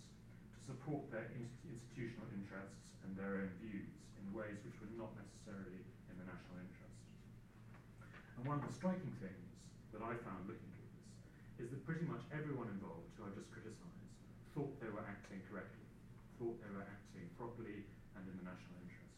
to 0.50 0.60
support 0.66 1.06
their 1.14 1.30
institutional 1.38 2.26
interests 2.34 2.90
and 3.06 3.14
their 3.14 3.46
own 3.46 3.54
views 3.62 3.94
in 4.18 4.34
ways 4.34 4.58
which 4.66 4.74
were 4.82 4.90
not 4.98 5.14
necessarily 5.14 5.78
in 6.10 6.18
the 6.18 6.26
national 6.26 6.58
interest. 6.58 6.98
And 8.42 8.50
one 8.50 8.58
of 8.58 8.66
the 8.66 8.74
striking 8.74 9.14
things 9.22 9.54
that 9.94 10.02
I 10.02 10.18
found 10.26 10.50
looking 10.50 10.74
at 10.74 10.90
this 10.90 11.06
is 11.62 11.68
that 11.70 11.86
pretty 11.86 12.10
much 12.10 12.26
everyone 12.34 12.74
involved 12.74 13.14
who 13.14 13.30
I 13.30 13.32
just 13.38 13.54
criticised 13.54 14.18
thought 14.58 14.74
they 14.82 14.90
were 14.90 15.06
acting 15.06 15.46
correctly, 15.54 15.86
thought 16.42 16.58
they 16.66 16.74
were 16.74 16.82
acting 16.82 17.30
properly 17.38 17.86
and 18.18 18.26
in 18.26 18.42
the 18.42 18.46
national 18.50 18.74
interest. 18.82 19.14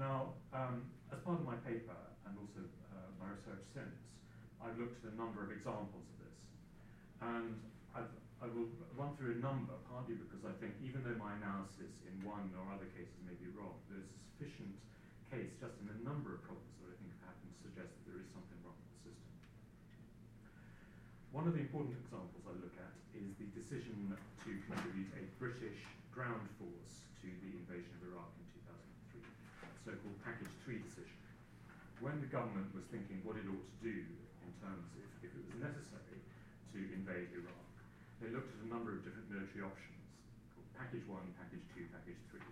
Now, 0.00 0.40
um, 0.56 0.88
as 1.12 1.20
part 1.20 1.36
of 1.36 1.44
my 1.44 1.60
paper 1.60 1.94
and 2.24 2.32
also 2.40 2.64
uh, 2.96 3.12
my 3.20 3.28
research 3.36 3.60
since, 3.76 4.00
I've 4.64 4.80
looked 4.80 5.04
at 5.04 5.12
a 5.12 5.16
number 5.20 5.44
of 5.44 5.52
examples 5.52 6.08
of 6.08 6.16
this. 6.24 6.36
And 7.20 7.60
I've, 7.92 8.08
I 8.40 8.48
will 8.48 8.72
run 8.96 9.12
through 9.20 9.36
a 9.36 9.40
number, 9.44 9.76
partly 9.92 10.16
because 10.16 10.42
I 10.48 10.56
think 10.58 10.74
even 10.80 11.04
though 11.04 11.14
my 11.20 11.36
analysis 11.36 11.92
in 12.08 12.16
one 12.24 12.48
or 12.56 12.64
other 12.72 12.88
cases 12.96 13.14
may 13.28 13.36
be 13.36 13.52
wrong, 13.52 13.76
there's 13.92 14.08
a 14.08 14.18
sufficient 14.32 14.72
case 15.28 15.52
just 15.60 15.76
in 15.84 15.92
a 15.92 15.98
number 16.00 16.32
of 16.32 16.40
problems 16.48 16.72
that 16.80 16.92
I 16.92 16.96
think 16.96 17.12
have 17.20 17.36
happened 17.36 17.52
to 17.52 17.58
suggest 17.60 17.92
that 17.92 18.04
there 18.08 18.20
is 18.20 18.28
something 18.32 18.58
wrong 18.64 18.76
with 18.76 18.90
the 18.96 19.00
system. 19.12 19.32
One 21.32 21.44
of 21.48 21.52
the 21.56 21.62
important 21.64 21.96
examples 22.00 22.42
I 22.44 22.56
look 22.56 22.76
at 22.80 22.92
is 23.16 23.32
the 23.36 23.48
decision 23.52 24.12
to 24.16 24.50
contribute 24.68 25.12
a 25.16 25.24
British 25.40 25.80
ground 26.12 26.44
force 26.60 27.04
to 27.24 27.28
the 27.40 27.56
invasion 27.56 27.88
of 28.00 28.12
Iraq 28.12 28.28
in 28.36 28.44
2003, 28.51 28.51
so-called 29.82 30.18
Package 30.22 30.54
3 30.62 30.78
decision. 30.78 31.18
When 31.98 32.22
the 32.22 32.30
government 32.30 32.70
was 32.74 32.86
thinking 32.90 33.22
what 33.26 33.38
it 33.38 33.46
ought 33.46 33.66
to 33.66 33.78
do 33.82 33.98
in 34.42 34.52
terms 34.62 34.86
if, 34.98 35.10
if 35.26 35.30
it 35.34 35.42
was 35.46 35.58
necessary 35.58 36.22
to 36.74 36.78
invade 36.94 37.30
Iraq, 37.34 37.70
they 38.22 38.30
looked 38.30 38.50
at 38.54 38.62
a 38.62 38.70
number 38.70 38.94
of 38.94 39.02
different 39.02 39.26
military 39.30 39.62
options, 39.66 40.06
called 40.54 40.70
Package 40.78 41.06
1, 41.06 41.18
Package 41.38 41.66
2, 41.74 41.90
Package 41.90 42.22
3. 42.30 42.42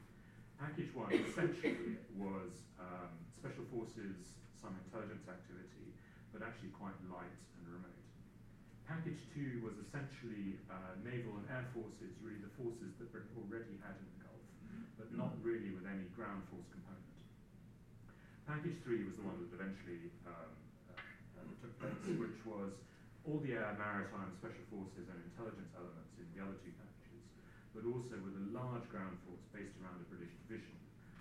Package 0.58 0.90
1 0.92 1.06
essentially 1.30 1.98
was 2.18 2.50
um, 2.78 3.10
special 3.38 3.64
forces, 3.70 4.38
some 4.58 4.74
intelligence 4.86 5.24
activity, 5.30 5.94
but 6.34 6.42
actually 6.42 6.74
quite 6.74 6.94
light 7.10 7.38
and 7.58 7.64
remote. 7.70 8.02
Package 8.86 9.22
2 9.34 9.62
was 9.62 9.78
essentially 9.78 10.58
uh, 10.66 10.98
naval 11.06 11.38
and 11.38 11.46
air 11.48 11.64
forces, 11.70 12.10
really 12.20 12.42
the 12.42 12.52
forces 12.58 12.90
that 12.98 13.08
Britain 13.14 13.30
already 13.38 13.78
had 13.80 13.94
in 13.98 14.06
the 14.14 14.18
Gulf, 14.26 14.44
but 14.98 15.08
not 15.14 15.32
really 15.40 15.70
with 15.72 15.86
any 15.86 16.10
ground 16.12 16.42
force 16.50 16.66
component. 16.74 16.99
Package 18.50 18.82
3 18.82 19.06
was 19.06 19.14
the 19.14 19.22
one 19.22 19.38
that 19.38 19.54
eventually 19.54 20.10
um, 20.26 20.50
uh, 20.90 21.46
took 21.62 21.70
place, 21.78 22.02
which 22.18 22.42
was 22.42 22.74
all 23.22 23.38
the 23.46 23.54
air, 23.54 23.78
maritime, 23.78 24.34
special 24.42 24.66
forces, 24.74 25.06
and 25.06 25.22
intelligence 25.22 25.70
elements 25.78 26.10
in 26.18 26.26
the 26.34 26.42
other 26.42 26.58
two 26.58 26.74
packages, 26.74 27.22
but 27.70 27.86
also 27.86 28.18
with 28.18 28.34
a 28.34 28.46
large 28.50 28.82
ground 28.90 29.14
force 29.22 29.38
based 29.54 29.78
around 29.78 30.02
a 30.02 30.06
British 30.10 30.34
division 30.42 30.74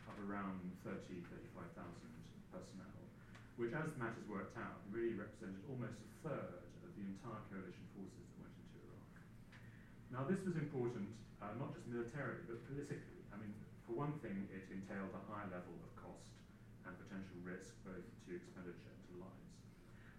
of 0.09 0.17
around 0.25 0.57
30, 0.81 1.21
35,000 1.53 1.85
personnel, 2.49 2.97
which, 3.61 3.77
as 3.77 3.93
matters 4.01 4.25
worked 4.25 4.57
out, 4.57 4.81
really 4.89 5.13
represented 5.13 5.61
almost 5.69 6.01
a 6.01 6.09
third 6.25 6.65
of 6.81 6.89
the 6.97 7.03
entire 7.13 7.45
coalition 7.53 7.85
forces 7.93 8.25
that 8.25 8.41
went 8.41 8.57
into 8.57 8.89
Iraq. 8.89 9.13
Now, 10.09 10.25
this 10.25 10.41
was 10.49 10.57
important 10.57 11.13
uh, 11.45 11.53
not 11.61 11.77
just 11.77 11.85
militarily, 11.85 12.41
but 12.49 12.57
politically. 12.65 13.21
I 13.29 13.37
mean, 13.37 13.53
for 13.85 13.93
one 13.93 14.17
thing, 14.25 14.49
it 14.49 14.65
entailed 14.73 15.13
a 15.13 15.21
high 15.29 15.45
level 15.53 15.77
of 15.77 15.93
cost 15.93 16.38
and 16.89 16.97
potential 16.97 17.37
risk, 17.45 17.77
both 17.85 18.01
to 18.01 18.29
expenditure 18.33 18.89
and 18.89 19.01
to 19.05 19.13
lives. 19.21 19.53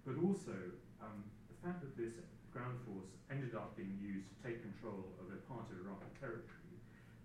But 0.06 0.16
also, 0.22 0.54
um, 1.02 1.26
the 1.50 1.58
fact 1.66 1.82
that 1.82 1.98
this 1.98 2.14
ground 2.54 2.78
force 2.86 3.10
ended 3.26 3.58
up 3.58 3.74
being 3.74 3.98
used 3.98 4.30
to 4.30 4.36
take 4.46 4.62
control 4.62 5.10
of 5.18 5.26
a 5.34 5.38
part 5.50 5.66
of 5.66 5.82
Iraqi 5.82 6.06
territory 6.22 6.78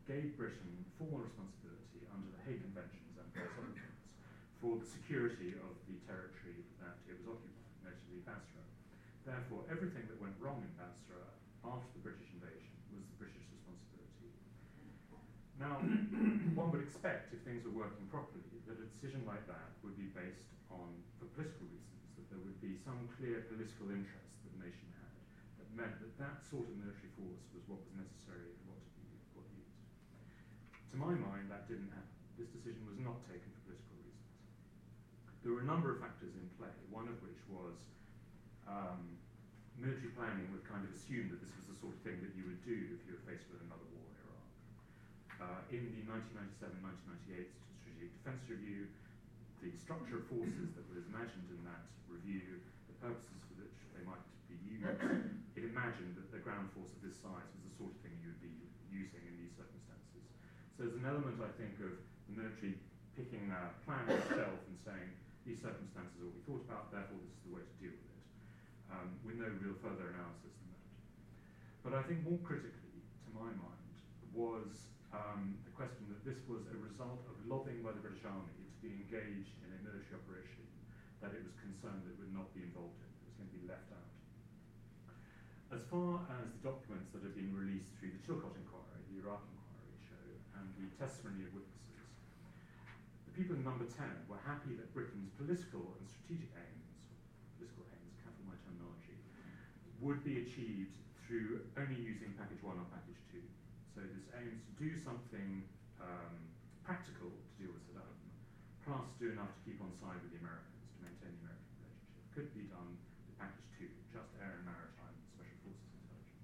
gave 0.10 0.34
Britain 0.38 0.86
formal 0.98 1.22
responsibility 1.22 2.06
under 2.14 2.30
the 2.34 2.42
Hague 2.46 2.62
Conventions 2.62 3.14
and 3.18 3.30
things 3.34 4.10
for 4.62 4.78
the 4.78 4.86
security 4.86 5.58
of 5.62 5.74
the 5.90 5.98
territory 6.06 6.62
that 6.82 6.98
it 7.10 7.18
was 7.22 7.38
occupying, 7.38 7.86
notably 7.86 8.22
Basra. 8.26 8.66
Therefore, 9.26 9.66
everything 9.70 10.06
that 10.10 10.18
went 10.22 10.38
wrong 10.38 10.62
in 10.62 10.74
Basra 10.78 11.22
after 11.66 11.90
the 11.98 12.02
British 12.06 12.30
invasion 12.38 12.74
was 12.94 13.02
the 13.10 13.18
British 13.18 13.46
responsibility. 13.50 14.30
Now, 15.56 15.80
one 16.60 16.68
would 16.76 16.84
expect, 16.84 17.32
if 17.32 17.40
things 17.48 17.64
were 17.64 17.72
working 17.72 18.04
properly, 18.12 18.44
that 18.68 18.76
a 18.76 18.88
decision 18.92 19.24
like 19.24 19.48
that 19.48 19.72
would 19.88 19.96
be 19.96 20.12
based 20.12 20.52
on, 20.68 20.92
for 21.16 21.32
political 21.32 21.64
reasons, 21.72 22.04
that 22.20 22.28
there 22.28 22.42
would 22.44 22.60
be 22.60 22.76
some 22.76 23.08
clear 23.16 23.48
political 23.48 23.88
interest 23.88 24.36
that 24.44 24.52
the 24.52 24.68
nation 24.68 24.88
had 25.00 25.16
that 25.64 25.70
meant 25.72 25.96
that 26.04 26.12
that 26.20 26.44
sort 26.44 26.68
of 26.68 26.76
military 26.76 27.08
force 27.16 27.40
was 27.56 27.64
what 27.72 27.80
was 27.88 27.94
necessary 27.96 28.52
and 28.52 28.64
what 28.68 28.84
to 28.84 29.00
be 29.00 29.16
what 29.32 29.48
used. 29.56 29.80
To 30.92 30.96
my 31.00 31.16
mind, 31.16 31.48
that 31.48 31.72
didn't 31.72 31.92
happen. 31.96 32.16
This 32.36 32.52
decision 32.52 32.84
was 32.84 33.00
not 33.00 33.24
taken 33.24 33.48
for 33.56 33.72
political 33.72 33.96
reasons. 34.04 34.36
There 35.40 35.56
were 35.56 35.64
a 35.64 35.70
number 35.70 35.88
of 35.88 36.04
factors 36.04 36.36
in 36.36 36.52
play, 36.60 36.76
one 36.92 37.08
of 37.08 37.16
which 37.24 37.40
was 37.48 37.80
um, 38.68 39.16
military 39.80 40.12
planning 40.20 40.52
would 40.52 40.68
kind 40.68 40.84
of 40.84 40.92
assume 40.92 41.32
that 41.32 41.40
this 41.40 41.56
was 41.56 41.72
the 41.72 41.78
sort 41.80 41.96
of 41.96 42.00
thing 42.04 42.20
that 42.20 42.36
you 42.36 42.44
would 42.44 42.60
do 42.68 42.76
if 42.92 43.00
you 43.08 43.16
were 43.16 43.24
faced 43.24 43.48
with 43.48 43.64
another 43.64 43.88
war 43.95 43.95
in 45.74 45.92
the 45.94 46.04
1997-1998 46.08 47.50
Strategic 47.52 48.10
Defence 48.22 48.42
Review, 48.48 48.88
the 49.62 49.74
structure 49.82 50.22
of 50.22 50.26
forces 50.30 50.74
that 50.78 50.86
was 50.88 51.02
imagined 51.10 51.50
in 51.50 51.62
that 51.66 51.90
review, 52.06 52.62
the 52.86 52.96
purposes 53.02 53.42
for 53.50 53.58
which 53.62 53.78
they 53.98 54.04
might 54.06 54.22
be 54.46 54.58
used, 54.62 54.86
it 55.58 55.64
imagined 55.66 56.14
that 56.18 56.30
the 56.30 56.42
ground 56.42 56.70
force 56.78 56.94
of 56.94 57.02
this 57.02 57.18
size 57.18 57.50
was 57.58 57.62
the 57.66 57.74
sort 57.74 57.90
of 57.94 57.98
thing 58.06 58.14
you 58.22 58.30
would 58.34 58.44
be 58.46 58.54
using 58.94 59.24
in 59.26 59.36
these 59.42 59.54
circumstances. 59.58 60.24
So 60.78 60.86
there's 60.86 61.00
an 61.02 61.08
element, 61.10 61.42
I 61.42 61.52
think, 61.58 61.82
of 61.82 61.98
the 62.30 62.34
military 62.38 62.78
picking 63.18 63.50
a 63.50 63.74
plan 63.88 64.06
itself 64.12 64.60
and 64.70 64.78
saying, 64.86 65.10
these 65.48 65.62
circumstances 65.62 66.18
are 66.22 66.30
what 66.30 66.36
we 66.38 66.44
thought 66.46 66.64
about, 66.66 66.84
therefore 66.90 67.22
this 67.22 67.34
is 67.34 67.42
the 67.46 67.54
way 67.54 67.64
to 67.64 67.76
deal 67.78 67.94
with 67.94 68.12
it 68.12 68.26
um, 68.92 69.08
with 69.22 69.38
no 69.38 69.50
real 69.62 69.78
further 69.82 70.14
analysis 70.14 70.54
than 70.62 70.68
that. 70.74 70.90
But 71.86 71.92
I 71.98 72.02
think 72.06 72.26
more 72.26 72.42
critically, 72.42 73.02
to 73.26 73.30
my 73.34 73.50
mind, 73.54 73.94
was 74.34 74.95
um, 75.16 75.56
the 75.64 75.72
question 75.72 76.04
that 76.12 76.20
this 76.28 76.44
was 76.44 76.68
a 76.68 76.78
result 76.84 77.24
of 77.32 77.36
lobbying 77.48 77.80
by 77.80 77.96
the 77.96 78.04
British 78.04 78.28
Army 78.28 78.52
to 78.52 78.78
be 78.84 78.92
engaged 78.92 79.56
in 79.64 79.72
a 79.72 79.80
military 79.80 80.20
operation 80.20 80.68
that 81.24 81.32
it 81.32 81.42
was 81.48 81.56
concerned 81.64 82.04
that 82.04 82.12
it 82.14 82.20
would 82.20 82.36
not 82.36 82.52
be 82.52 82.68
involved 82.68 83.00
in, 83.00 83.08
it 83.08 83.24
was 83.24 83.36
going 83.40 83.48
to 83.48 83.58
be 83.58 83.66
left 83.66 83.88
out. 83.96 84.12
As 85.72 85.82
far 85.88 86.20
as 86.44 86.52
the 86.52 86.62
documents 86.62 87.16
that 87.16 87.24
have 87.24 87.34
been 87.34 87.56
released 87.56 87.96
through 87.98 88.12
the 88.14 88.22
Chilcot 88.22 88.54
inquiry, 88.60 89.02
the 89.08 89.24
Iraq 89.24 89.42
inquiry 89.48 89.96
show, 90.04 90.28
and 90.60 90.68
the 90.76 90.92
testimony 91.00 91.48
of 91.48 91.56
witnesses, 91.56 92.12
the 93.26 93.34
people 93.34 93.56
in 93.56 93.64
number 93.64 93.88
10 93.88 94.04
were 94.28 94.40
happy 94.44 94.76
that 94.76 94.92
Britain's 94.92 95.32
political 95.40 95.96
and 95.98 96.04
strategic 96.06 96.52
aim 96.60 96.76
would 100.06 100.24
be 100.24 100.38
achieved 100.38 100.94
through 101.26 101.62
only 101.82 101.98
using 101.98 102.30
package 102.38 102.62
one 102.62 102.78
or 102.78 102.86
package. 102.94 103.15
So 103.96 104.04
this 104.04 104.28
aims 104.36 104.60
to 104.68 104.74
do 104.76 104.92
something 105.00 105.64
um, 106.04 106.36
practical 106.84 107.32
to 107.32 107.52
deal 107.56 107.72
with 107.72 107.88
Saddam, 107.88 108.20
plus 108.84 109.08
do 109.16 109.32
enough 109.32 109.56
to 109.56 109.62
keep 109.64 109.80
on 109.80 109.88
side 110.04 110.20
with 110.20 110.36
the 110.36 110.40
Americans, 110.44 110.84
to 110.92 111.00
maintain 111.00 111.32
the 111.40 111.48
American 111.48 111.72
relationship. 111.80 112.36
Could 112.36 112.52
be 112.52 112.68
done 112.68 113.00
with 113.24 113.40
package 113.40 113.64
two, 113.80 113.88
just 114.12 114.36
air 114.44 114.60
and 114.60 114.68
maritime 114.68 115.16
special 115.32 115.56
forces 115.64 115.96
intelligence. 115.96 116.44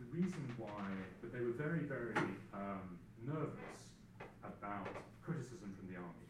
The 0.00 0.08
reason 0.08 0.40
why, 0.56 0.88
but 1.20 1.36
they 1.36 1.44
were 1.44 1.52
very, 1.52 1.84
very 1.84 2.16
um, 2.56 2.96
nervous 3.28 3.92
about 4.40 4.88
criticism 5.20 5.68
from 5.76 5.86
the 5.92 6.00
army. 6.00 6.28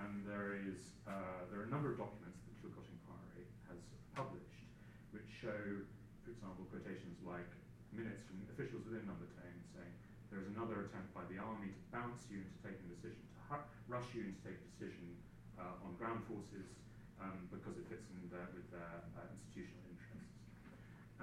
And 0.00 0.24
there 0.24 0.56
is, 0.56 0.96
uh, 1.04 1.44
there 1.52 1.60
are 1.60 1.68
a 1.68 1.72
number 1.72 1.92
of 1.92 2.00
documents 2.00 2.40
that 2.40 2.56
the 2.56 2.72
Chilcot 2.72 2.88
Inquiry 2.88 3.44
has 3.68 3.84
published 4.16 4.64
which 5.12 5.28
show, 5.28 5.84
for 6.24 6.32
example, 6.32 6.64
quotations 6.72 7.20
like 7.20 7.52
minutes 7.96 8.28
from 8.28 8.44
officials 8.52 8.84
within 8.84 9.08
Number 9.08 9.24
10 9.40 9.48
saying 9.72 9.94
there 10.28 10.40
is 10.44 10.48
another 10.52 10.84
attempt 10.84 11.16
by 11.16 11.24
the 11.32 11.40
army 11.40 11.72
to 11.72 11.82
bounce 11.88 12.28
you 12.28 12.44
into 12.44 12.56
taking 12.60 12.84
a 12.86 12.92
decision, 12.92 13.24
to 13.24 13.56
rush 13.88 14.12
you 14.12 14.28
into 14.28 14.40
taking 14.44 14.60
a 14.60 14.72
decision 14.76 15.08
uh, 15.56 15.84
on 15.84 15.96
ground 15.96 16.20
forces 16.28 16.76
um, 17.18 17.48
because 17.48 17.80
it 17.80 17.88
fits 17.88 18.04
in 18.12 18.20
with 18.28 18.32
their 18.32 18.44
uh, 18.44 19.24
institutional 19.32 19.80
interests. 19.88 20.36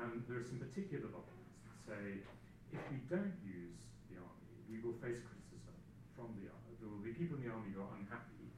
And 0.02 0.26
there 0.26 0.42
are 0.42 0.48
some 0.48 0.58
particular 0.58 1.06
documents 1.06 1.62
that 1.62 1.78
say 1.86 2.26
if 2.74 2.82
we 2.90 2.98
don't 3.06 3.38
use 3.46 3.86
the 4.10 4.18
army, 4.18 4.54
we 4.66 4.82
will 4.82 4.98
face 4.98 5.22
criticism 5.22 5.78
from 6.18 6.34
the 6.42 6.50
army. 6.50 6.74
There 6.82 6.90
will 6.90 7.06
be 7.06 7.14
people 7.14 7.38
in 7.38 7.46
the 7.46 7.54
army 7.54 7.70
who 7.70 7.86
are 7.86 7.94
unhappy, 8.02 8.50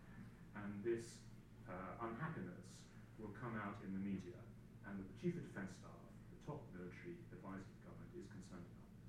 and 0.55 0.79
this 0.87 1.19
uh, 1.67 1.99
unhappiness 1.99 2.79
will 3.19 3.35
come 3.35 3.59
out 3.59 3.83
in 3.83 3.91
the 3.91 3.99
media 3.99 4.39
and 4.87 4.99
that 4.99 5.07
the 5.07 5.17
Chief 5.19 5.35
of 5.35 5.43
Defence 5.51 5.75
Staff, 5.81 5.99
the 6.31 6.39
top 6.45 6.61
military 6.75 7.17
advisor 7.33 7.63
of 7.63 7.75
the 7.75 7.83
government, 7.89 8.11
is 8.15 8.27
concerned 8.29 8.63
about 8.63 8.85
this. 8.85 8.99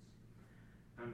And 0.98 1.12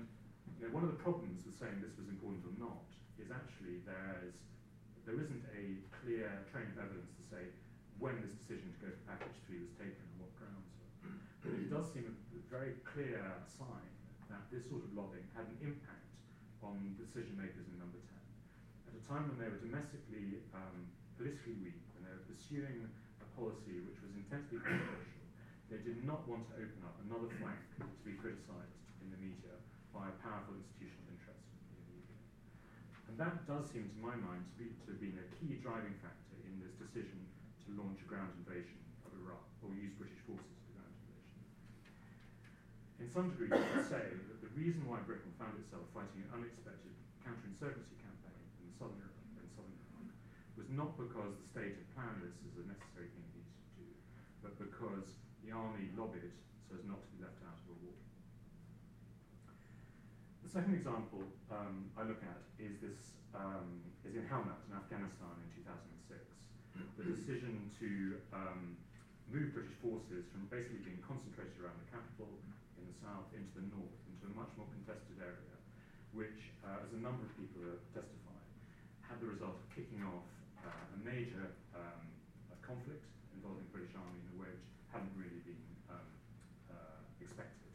you 0.59 0.69
know, 0.69 0.71
one 0.73 0.85
of 0.87 0.93
the 0.93 1.01
problems 1.01 1.43
with 1.43 1.57
saying 1.57 1.83
this 1.83 1.97
was 1.99 2.09
important 2.09 2.47
or 2.47 2.55
not 2.61 2.87
is 3.19 3.33
actually 3.33 3.72
there's, 3.87 4.37
there 5.07 5.19
isn't 5.19 5.45
a 5.55 5.79
clear 6.03 6.31
train 6.51 6.71
of 6.75 6.79
evidence 6.83 7.11
to 7.19 7.25
say 7.27 7.43
when 7.99 8.19
this 8.23 8.35
decision 8.35 8.71
to 8.75 8.79
go 8.83 8.91
to 8.91 9.01
package 9.07 9.37
three 9.47 9.63
was 9.63 9.73
taken 9.79 9.99
and 9.99 10.17
what 10.19 10.33
grounds 10.39 10.71
But 11.43 11.55
it 11.59 11.71
does 11.71 11.87
seem 11.95 12.07
a 12.11 12.15
very 12.51 12.79
clear 12.83 13.23
sign 13.47 13.89
that 14.31 14.43
this 14.51 14.67
sort 14.69 14.83
of 14.83 14.91
lobbying 14.95 15.27
had 15.35 15.47
an 15.49 15.59
impact 15.63 16.07
on 16.63 16.79
decision 16.99 17.35
makers 17.39 17.67
in 17.67 17.77
number 17.79 17.99
10. 18.87 18.93
At 18.93 18.95
a 18.99 19.03
time 19.07 19.27
when 19.31 19.39
they 19.39 19.51
were 19.51 19.59
domestically 19.63 20.43
um, 20.55 20.87
politically 21.19 21.59
weak, 21.63 21.79
when 21.97 22.07
they 22.07 22.15
were 22.15 22.27
pursuing 22.27 22.87
a 23.23 23.27
policy 23.35 23.83
which 23.87 23.99
was 24.03 24.13
intensely 24.15 24.59
controversial, 24.63 25.23
they 25.71 25.81
did 25.83 26.05
not 26.05 26.23
want 26.29 26.47
to 26.51 26.55
open 26.61 26.81
up 26.85 26.95
another 27.09 27.31
flank 27.41 27.59
to 27.81 28.03
be 28.07 28.15
criticised 28.19 28.77
in 29.03 29.11
the 29.11 29.19
media 29.19 29.55
by 29.91 30.09
a 30.09 30.15
powerful 30.21 30.55
institutional 30.55 31.07
interest 31.11 31.47
in 31.73 31.81
the 31.89 31.95
UK. 32.03 32.11
And 33.13 33.21
that 33.21 33.45
does 33.45 33.69
seem, 33.69 33.93
to 33.93 33.99
my 34.01 34.17
mind, 34.17 34.41
to, 34.41 34.55
be, 34.57 34.73
to 34.73 34.97
have 34.97 34.97
been 34.97 35.21
a 35.21 35.29
key 35.37 35.61
driving 35.61 35.93
factor 36.01 36.33
in 36.49 36.57
this 36.65 36.73
decision 36.81 37.21
to 37.61 37.77
launch 37.77 38.01
a 38.01 38.09
ground 38.09 38.33
invasion 38.41 38.81
of 39.05 39.13
Iraq, 39.21 39.45
or 39.61 39.69
use 39.77 39.93
British 40.01 40.17
forces 40.25 40.57
for 40.65 40.81
ground 40.81 40.97
invasion. 41.05 41.37
In 43.05 43.09
some 43.13 43.29
degree, 43.29 43.53
you 43.53 43.69
could 43.77 43.85
say 43.85 44.17
that 44.17 44.41
the 44.41 44.49
reason 44.57 44.89
why 44.89 45.05
Britain 45.05 45.29
found 45.37 45.61
itself 45.61 45.85
fighting 45.93 46.25
an 46.25 46.41
unexpected 46.41 46.97
counterinsurgency 47.21 48.01
campaign 48.01 48.49
in 48.65 48.73
southern 48.81 48.97
Iraq, 49.05 49.29
in 49.45 49.49
southern 49.53 49.77
Iraq 49.93 50.09
was 50.57 50.73
not 50.73 50.97
because 50.97 51.37
the 51.37 51.49
state 51.53 51.77
had 51.77 51.89
planned 51.93 52.25
this 52.25 52.33
as 52.49 52.65
a 52.65 52.65
necessary 52.65 53.13
thing 53.13 53.29
it 53.29 53.45
needed 53.45 53.61
to 53.61 53.73
do, 53.77 53.89
but 54.41 54.57
because 54.57 55.21
the 55.45 55.53
army 55.53 55.93
lobbied 56.01 56.33
so 56.65 56.81
as 56.81 56.85
not 56.89 57.05
to 57.05 57.09
be 57.13 57.21
left 57.21 57.45
out 57.45 57.61
of 57.61 57.77
a 57.77 57.79
war. 57.85 57.93
The 60.41 60.42
second 60.53 60.77
example 60.77 61.25
um, 61.49 61.89
I 61.97 62.05
look 62.05 62.21
at 62.21 62.45
is 62.61 62.77
this 62.85 63.17
um, 63.33 63.81
is 64.05 64.13
in 64.13 64.29
Helmand 64.29 64.61
in 64.69 64.77
Afghanistan 64.77 65.33
in 65.41 65.49
2006. 65.65 66.21
The 67.01 67.09
decision 67.09 67.73
to 67.81 68.21
um, 68.37 68.77
move 69.33 69.57
British 69.57 69.73
forces 69.81 70.29
from 70.29 70.45
basically 70.53 70.85
being 70.85 71.01
concentrated 71.01 71.57
around 71.57 71.81
the 71.81 71.89
capital 71.89 72.29
in 72.77 72.85
the 72.85 72.97
south 73.01 73.33
into 73.33 73.49
the 73.57 73.65
north, 73.73 73.97
into 74.13 74.29
a 74.29 74.35
much 74.37 74.53
more 74.61 74.69
contested 74.77 75.25
area, 75.25 75.57
which, 76.13 76.53
uh, 76.61 76.85
as 76.85 76.93
a 76.93 77.01
number 77.01 77.25
of 77.25 77.33
people 77.41 77.65
have 77.73 77.81
testified, 77.97 78.49
had 79.01 79.17
the 79.25 79.33
result 79.33 79.57
of 79.57 79.65
kicking 79.73 80.05
off 80.05 80.29
uh, 80.69 80.69
a 80.69 80.99
major 81.01 81.49
um, 81.73 82.05
a 82.53 82.59
conflict 82.61 83.09
involving 83.33 83.65
the 83.73 83.73
British 83.73 83.97
Army 83.97 84.21
in 84.21 84.29
a 84.37 84.39
way 84.45 84.53
which 84.53 84.69
hadn't 84.93 85.17
really 85.17 85.41
been 85.49 85.65
um, 85.89 86.09
uh, 86.69 87.01
expected. 87.25 87.73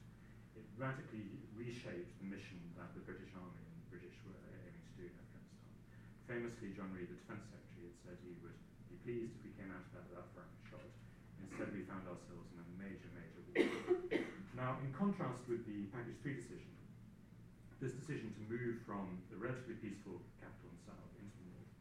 It 0.53 0.65
radically 0.77 1.25
reshaped 1.57 2.13
the 2.21 2.29
mission 2.29 2.61
that 2.77 2.93
the 2.93 3.01
British 3.01 3.33
Army 3.33 3.57
and 3.65 3.75
the 3.81 3.89
British 3.89 4.13
were 4.21 4.37
aiming 4.53 4.77
to 4.77 4.93
do 4.93 5.05
in 5.09 5.17
Afghanistan. 5.17 5.65
Famously, 6.27 6.75
John 6.75 6.91
Reid, 6.91 7.07
the 7.07 7.15
Defence 7.23 7.47
Secretary, 7.47 7.87
had 7.87 7.97
said 8.03 8.15
he 8.19 8.35
would 8.43 8.59
be 8.91 8.99
pleased 9.07 9.31
if 9.39 9.47
we 9.47 9.55
came 9.55 9.71
out 9.71 9.79
of 9.79 9.91
that 9.95 10.03
without 10.11 10.27
firing 10.35 10.51
a 10.59 10.65
shot. 10.67 10.83
Instead, 11.39 11.71
we 11.71 11.87
found 11.87 12.03
ourselves 12.03 12.51
in 12.51 12.59
a 12.59 12.67
major, 12.75 13.07
major 13.15 13.39
war. 13.47 13.63
now, 14.59 14.75
in 14.83 14.91
contrast 14.91 15.39
with 15.47 15.63
the 15.63 15.87
Package 15.95 16.19
3 16.27 16.35
decision, 16.35 16.75
this 17.79 17.95
decision 17.95 18.35
to 18.35 18.43
move 18.51 18.83
from 18.83 19.23
the 19.31 19.39
relatively 19.39 19.79
peaceful 19.79 20.19
capital 20.43 20.67
in 20.67 20.79
south 20.83 21.15
into 21.15 21.31
the 21.39 21.47
north 21.47 21.71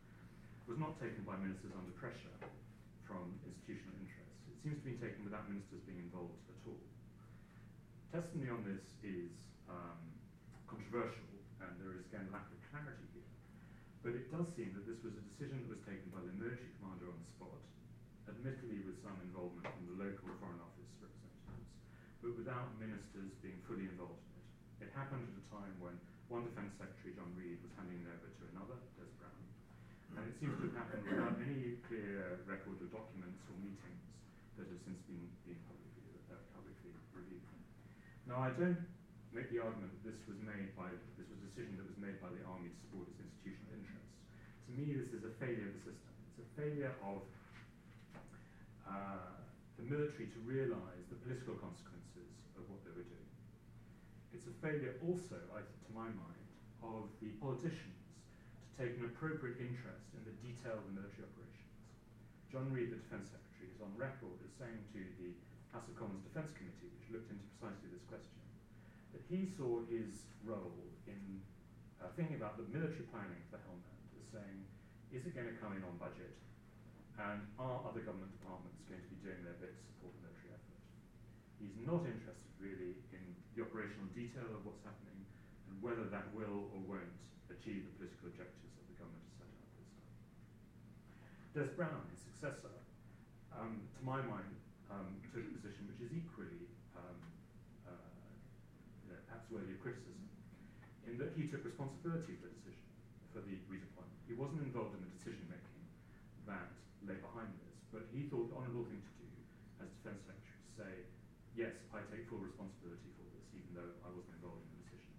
was 0.71 0.79
not 0.79 0.95
taken 1.03 1.27
by 1.27 1.35
ministers 1.43 1.75
under 1.75 1.91
pressure 1.99 2.39
from 3.03 3.35
institutional 3.43 3.99
interests. 3.99 4.47
It 4.47 4.63
seems 4.63 4.79
to 4.87 4.87
be 4.87 4.97
taken 5.03 5.27
without 5.27 5.51
ministers 5.51 5.83
being 5.91 6.07
involved 6.07 6.39
at 6.47 6.63
all. 6.71 6.87
Testimony 8.15 8.55
on 8.55 8.63
this 8.63 8.95
is 9.03 9.35
um, 9.67 9.99
controversial, 10.71 11.35
and 11.67 11.75
there 11.83 11.99
is 11.99 12.07
again 12.07 12.31
lack 12.31 12.47
of 12.47 12.63
clarity. 12.71 13.06
But 14.07 14.15
it 14.15 14.31
does 14.31 14.47
seem 14.55 14.71
that 14.79 14.87
this 14.87 15.03
was 15.03 15.19
a 15.19 15.25
decision 15.35 15.67
that 15.67 15.71
was 15.75 15.83
taken 15.83 16.07
by 16.15 16.23
the 16.23 16.31
military 16.39 16.71
commander 16.79 17.11
on 17.11 17.19
the 17.19 17.27
spot, 17.27 17.59
admittedly 18.31 18.87
with 18.87 19.03
some 19.03 19.19
involvement 19.19 19.67
from 19.67 19.83
the 19.91 19.99
local 19.99 20.31
Foreign 20.39 20.63
Office 20.63 20.87
representatives, 21.03 21.67
but 22.23 22.39
without 22.39 22.71
ministers 22.79 23.35
being 23.43 23.59
fully 23.67 23.91
involved 23.91 24.23
in 24.31 24.39
it. 24.39 24.87
It 24.87 24.91
happened 24.95 25.27
at 25.27 25.35
a 25.35 25.47
time 25.51 25.75
when 25.83 25.99
one 26.31 26.47
Defence 26.47 26.79
Secretary, 26.79 27.19
John 27.19 27.35
Reid, 27.35 27.59
was 27.67 27.75
handing 27.75 27.99
it 27.99 28.15
over 28.15 28.31
to 28.31 28.43
another, 28.55 28.79
Des 28.95 29.11
Browne, 29.19 29.43
and 30.15 30.23
it 30.31 30.39
seems 30.39 30.55
to 30.55 30.71
have 30.71 30.87
happened 30.87 31.03
without 31.03 31.43
any 31.43 31.83
clear 31.91 32.47
record 32.47 32.79
of 32.79 32.87
documents 32.95 33.43
or 33.51 33.59
meetings 33.59 34.07
that 34.55 34.71
have 34.71 34.83
since 34.87 35.03
been, 35.11 35.27
been 35.51 35.59
publicly, 35.67 36.15
uh, 36.31 36.39
publicly 36.55 36.95
reviewed. 37.11 37.43
Now, 38.31 38.47
I 38.47 38.55
don't 38.55 38.87
make 39.37 39.53
the 39.53 39.61
argument 39.61 39.93
that 39.93 40.15
this 40.15 40.21
was 40.25 40.41
made 40.41 40.73
by 40.73 40.89
this 41.21 41.29
was 41.29 41.37
a 41.37 41.45
decision 41.53 41.77
that 41.77 41.85
was 41.85 42.01
made 42.01 42.17
by 42.25 42.33
the 42.33 42.41
army 42.49 42.73
to 42.73 42.79
support 42.89 43.05
its 43.13 43.21
institutional 43.21 43.69
interests. 43.77 44.17
To 44.65 44.66
me, 44.77 44.93
this 44.93 45.17
is 45.17 45.25
a 45.25 45.33
failure 45.41 45.73
of 45.73 45.75
the 45.81 45.85
system. 45.89 46.13
It's 46.29 46.45
a 46.45 46.49
failure 46.53 46.93
of 47.01 47.25
uh, 48.85 49.33
the 49.81 49.85
military 49.89 50.29
to 50.29 50.41
realise 50.45 51.09
the 51.09 51.17
political 51.25 51.57
consequences 51.57 52.29
of 52.61 52.69
what 52.69 52.85
they 52.85 52.93
were 52.93 53.09
doing. 53.09 53.31
It's 54.37 54.45
a 54.45 54.57
failure 54.61 55.01
also, 55.01 55.41
I, 55.57 55.65
think, 55.65 55.81
to 55.89 55.93
my 55.97 56.13
mind, 56.13 56.49
of 56.85 57.09
the 57.25 57.33
politicians 57.41 58.05
to 58.05 58.73
take 58.77 59.01
an 59.01 59.09
appropriate 59.09 59.57
interest 59.57 60.13
in 60.13 60.23
the 60.29 60.37
detail 60.45 60.77
of 60.77 60.85
the 60.93 60.95
military 61.01 61.25
operations. 61.25 61.73
John 62.53 62.69
Reid, 62.69 62.93
the 62.93 63.01
Defence 63.01 63.33
Secretary, 63.33 63.73
is 63.73 63.81
on 63.81 63.91
record 63.97 64.37
as 64.45 64.53
saying 64.61 64.85
to 64.93 65.01
the 65.25 65.33
House 65.73 65.89
of 65.89 65.97
Commons 65.97 66.21
Defence 66.29 66.53
Committee, 66.53 66.93
which 66.93 67.09
looked 67.09 67.33
into 67.33 67.43
precisely 67.57 67.89
this 67.89 68.05
question, 68.13 68.45
that 69.17 69.25
he 69.25 69.49
saw 69.49 69.81
his 69.89 70.29
role 70.45 70.85
in 71.09 71.41
uh, 71.97 72.13
thinking 72.13 72.37
about 72.37 72.61
the 72.61 72.69
military 72.69 73.09
planning 73.09 73.41
for 73.49 73.57
Helmand 73.65 73.96
saying, 74.37 74.69
is 75.17 75.25
it 75.25 75.33
going 75.33 75.49
to 75.49 75.57
come 75.57 75.73
in 75.73 75.81
on 75.89 75.97
budget? 75.97 76.37
And 77.17 77.49
are 77.57 77.81
other 77.89 78.05
government 78.05 78.29
departments 78.37 78.77
going 78.85 79.01
to 79.01 79.09
be 79.09 79.17
doing 79.25 79.41
their 79.41 79.57
bit 79.57 79.73
to 79.73 79.83
support 79.89 80.13
the 80.21 80.29
military 80.29 80.53
effort? 80.53 80.81
He's 81.57 81.73
not 81.89 82.05
interested 82.05 82.53
really 82.61 83.01
in 83.17 83.25
the 83.57 83.65
operational 83.65 84.13
detail 84.13 84.45
of 84.53 84.61
what's 84.69 84.85
happening 84.85 85.25
and 85.73 85.81
whether 85.81 86.05
that 86.13 86.29
will 86.37 86.69
or 86.77 86.81
won't 86.85 87.17
achieve 87.49 87.89
the 87.89 87.93
political 87.97 88.29
objectives 88.29 88.77
that 88.77 88.85
the 88.85 88.97
government 89.01 89.25
has 89.33 89.35
set 89.41 89.49
out 89.49 89.65
for 89.73 89.81
itself. 89.81 90.13
Des 91.57 91.69
Browne, 91.73 92.05
his 92.13 92.21
successor, 92.21 92.77
um, 93.57 93.89
to 93.97 94.01
my 94.05 94.21
mind, 94.21 94.53
um, 94.93 95.17
took 95.33 95.49
a 95.49 95.53
position 95.57 95.89
which 95.89 96.05
is 96.05 96.13
equally 96.13 96.69
um, 96.93 97.17
uh, 97.89 98.13
you 99.09 99.17
know, 99.17 99.19
perhaps 99.25 99.49
worthy 99.49 99.73
of 99.73 99.81
criticism, 99.81 100.21
in 101.09 101.17
that 101.17 101.33
he 101.33 101.49
took 101.49 101.65
responsibility 101.65 102.37
for 102.37 102.53
the 102.53 102.57
decision, 102.61 102.85
for 103.33 103.41
the 103.41 103.57
redeployment. 103.73 103.86
He 104.27 104.35
wasn't 104.35 104.67
involved 104.67 104.99
in 104.99 105.03
the 105.07 105.13
decision 105.15 105.47
making 105.47 105.83
that 106.51 106.75
lay 107.07 107.19
behind 107.23 107.51
this, 107.63 107.79
but 107.95 108.11
he 108.11 108.27
thought 108.27 108.51
the 108.51 108.59
honourable 108.59 108.87
thing 108.91 108.99
to 108.99 109.13
do 109.23 109.31
as 109.79 109.89
Defence 110.03 110.27
Secretary 110.27 110.59
to 110.67 110.73
say, 110.75 110.93
yes, 111.55 111.75
I 111.95 112.03
take 112.11 112.27
full 112.27 112.43
responsibility 112.43 113.11
for 113.15 113.27
this, 113.31 113.47
even 113.55 113.71
though 113.79 113.93
I 114.03 114.11
wasn't 114.11 114.35
involved 114.43 114.67
in 114.67 114.71
the 114.75 114.79
decision. 114.83 115.15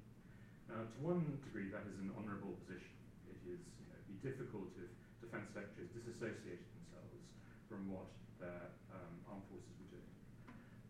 Now, 0.67 0.83
to 0.83 0.97
one 0.99 1.23
degree, 1.39 1.71
that 1.71 1.87
is 1.87 1.95
an 2.03 2.11
honourable 2.19 2.59
position. 2.67 2.99
It 3.31 3.39
is 3.47 3.63
you 3.79 3.87
know, 3.87 3.99
be 4.11 4.19
difficult 4.19 4.75
if 4.75 4.91
Defence 5.23 5.55
Secretaries 5.55 5.91
disassociated 5.95 6.67
themselves 6.75 7.23
from 7.71 7.87
what 7.87 8.11
their 8.43 8.75
um, 8.91 9.15
armed 9.31 9.47
forces 9.47 9.71
were 9.79 9.91
doing. 9.95 10.11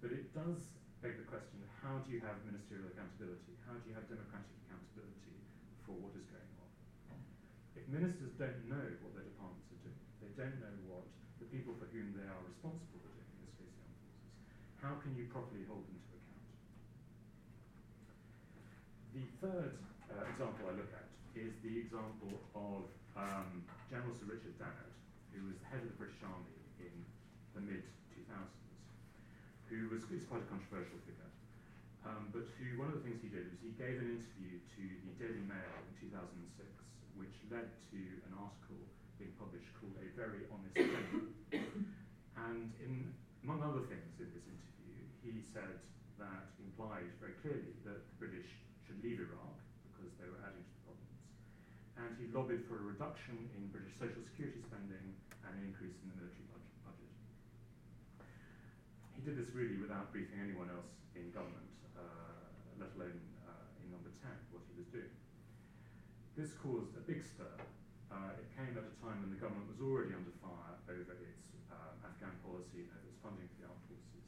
But 0.01 0.09
it 0.17 0.33
does 0.33 0.73
beg 1.05 1.21
the 1.21 1.27
question 1.29 1.61
how 1.85 2.01
do 2.01 2.09
you 2.09 2.19
have 2.25 2.41
ministerial 2.41 2.89
accountability? 2.89 3.53
How 3.69 3.77
do 3.77 3.85
you 3.85 3.93
have 3.93 4.09
democratic 4.09 4.49
accountability 4.65 5.37
for 5.85 5.93
what 5.93 6.17
is 6.17 6.25
going 6.33 6.49
on? 6.56 6.56
If 7.77 7.85
ministers 7.93 8.33
don't 8.41 8.65
know 8.65 8.89
what 9.05 9.13
their 9.13 9.29
departments 9.29 9.69
are 9.69 9.81
doing, 9.85 10.01
they 10.17 10.33
don't 10.33 10.57
know 10.57 10.75
what 10.89 11.05
the 11.37 11.45
people 11.53 11.77
for 11.77 11.85
whom 11.93 12.17
they 12.17 12.25
are 12.25 12.41
responsible 12.49 13.05
are 13.05 13.13
doing, 13.13 13.29
in 13.37 13.45
this 13.45 13.53
case 13.53 13.69
the 13.69 13.85
armed 13.85 14.01
forces, 14.01 14.33
how 14.81 14.93
can 14.97 15.13
you 15.13 15.29
properly 15.29 15.61
hold 15.69 15.85
them 15.85 16.01
to 16.01 16.11
account? 16.17 16.45
The 19.13 19.25
third 19.37 19.73
uh, 20.09 20.25
example 20.25 20.65
I 20.65 20.73
look 20.73 20.89
at 20.89 21.05
is 21.37 21.53
the 21.61 21.77
example 21.85 22.33
of 22.57 22.89
um, 23.13 23.61
General 23.93 24.17
Sir 24.17 24.25
Richard 24.25 24.57
Dannatt, 24.57 24.97
who 25.29 25.45
was 25.45 25.61
the 25.61 25.69
head 25.69 25.85
of 25.85 25.93
the 25.93 25.99
British 26.01 26.17
Army 26.25 26.57
in 26.81 27.05
the 27.53 27.61
mid 27.61 27.85
2000s, 28.17 28.41
who 29.69 29.93
was 29.93 30.01
is 30.09 30.25
quite 30.25 30.41
a 30.41 30.49
controversial 30.49 30.97
figure. 31.05 31.29
Um, 32.09 32.33
but 32.33 32.49
who, 32.57 32.81
one 32.81 32.89
of 32.89 32.97
the 32.97 33.05
things 33.05 33.21
he 33.21 33.29
did 33.29 33.53
was 33.53 33.61
he 33.61 33.69
gave 33.77 34.01
an 34.01 34.17
interview 34.17 34.57
to 34.57 34.83
the 35.05 35.13
Daily 35.21 35.45
Mail 35.45 35.77
in 35.85 36.09
2006, 36.09 36.86
which 37.17 37.33
led 37.49 37.69
to 37.91 37.99
an 38.29 38.33
article 38.37 38.81
being 39.17 39.33
published 39.41 39.69
called 39.81 39.97
A 39.97 40.07
Very 40.13 40.45
Honest 40.53 40.77
Gentleman. 40.77 41.33
and 42.47 42.69
in, 42.79 43.13
among 43.41 43.65
other 43.65 43.83
things 43.89 44.13
in 44.21 44.29
this 44.29 44.45
interview, 44.45 45.01
he 45.25 45.41
said 45.53 45.81
that 46.21 46.53
implied 46.61 47.09
very 47.17 47.33
clearly 47.41 47.73
that 47.85 47.97
the 47.97 48.15
British 48.21 48.49
should 48.85 49.01
leave 49.01 49.17
Iraq 49.17 49.57
because 49.89 50.13
they 50.21 50.29
were 50.29 50.37
adding 50.45 50.61
to 50.61 50.73
the 50.77 50.81
problems. 50.85 51.17
And 51.97 52.11
he 52.21 52.29
lobbied 52.29 52.69
for 52.69 52.77
a 52.77 52.85
reduction 52.85 53.49
in 53.57 53.73
British 53.73 53.97
social 53.97 54.21
security 54.29 54.61
spending 54.61 55.17
and 55.41 55.51
an 55.57 55.63
increase 55.65 55.97
in 56.05 56.13
the 56.13 56.17
military 56.21 56.45
budget. 56.53 56.77
budget. 56.85 57.11
He 59.17 59.25
did 59.25 59.41
this 59.41 59.49
really 59.57 59.81
without 59.81 60.13
briefing 60.13 60.37
anyone 60.37 60.69
else 60.69 60.93
in 61.17 61.33
government, 61.33 61.73
uh, 61.97 62.77
let 62.77 62.93
alone 62.93 63.17
uh, 63.49 63.81
in 63.81 63.89
number 63.89 64.13
10, 64.21 64.29
what 64.53 64.61
he 64.69 64.77
was 64.77 64.85
doing. 64.93 65.09
This 66.37 66.53
caused 66.61 66.93
a 66.93 67.01
big 67.01 67.25
stir. 67.25 67.49
Uh, 68.13 68.37
it 68.37 68.45
came 68.53 68.69
at 68.77 68.85
a 68.85 68.93
time 69.01 69.25
when 69.25 69.33
the 69.33 69.41
government 69.41 69.73
was 69.73 69.81
already 69.81 70.13
under 70.13 70.29
fire 70.37 70.77
over 70.85 71.17
its 71.17 71.49
uh, 71.73 71.97
Afghan 72.05 72.37
policy 72.45 72.85
and 72.85 72.93
over 72.93 73.09
its 73.09 73.17
funding 73.25 73.49
for 73.49 73.57
the 73.57 73.65
armed 73.65 73.81
forces. 73.89 74.25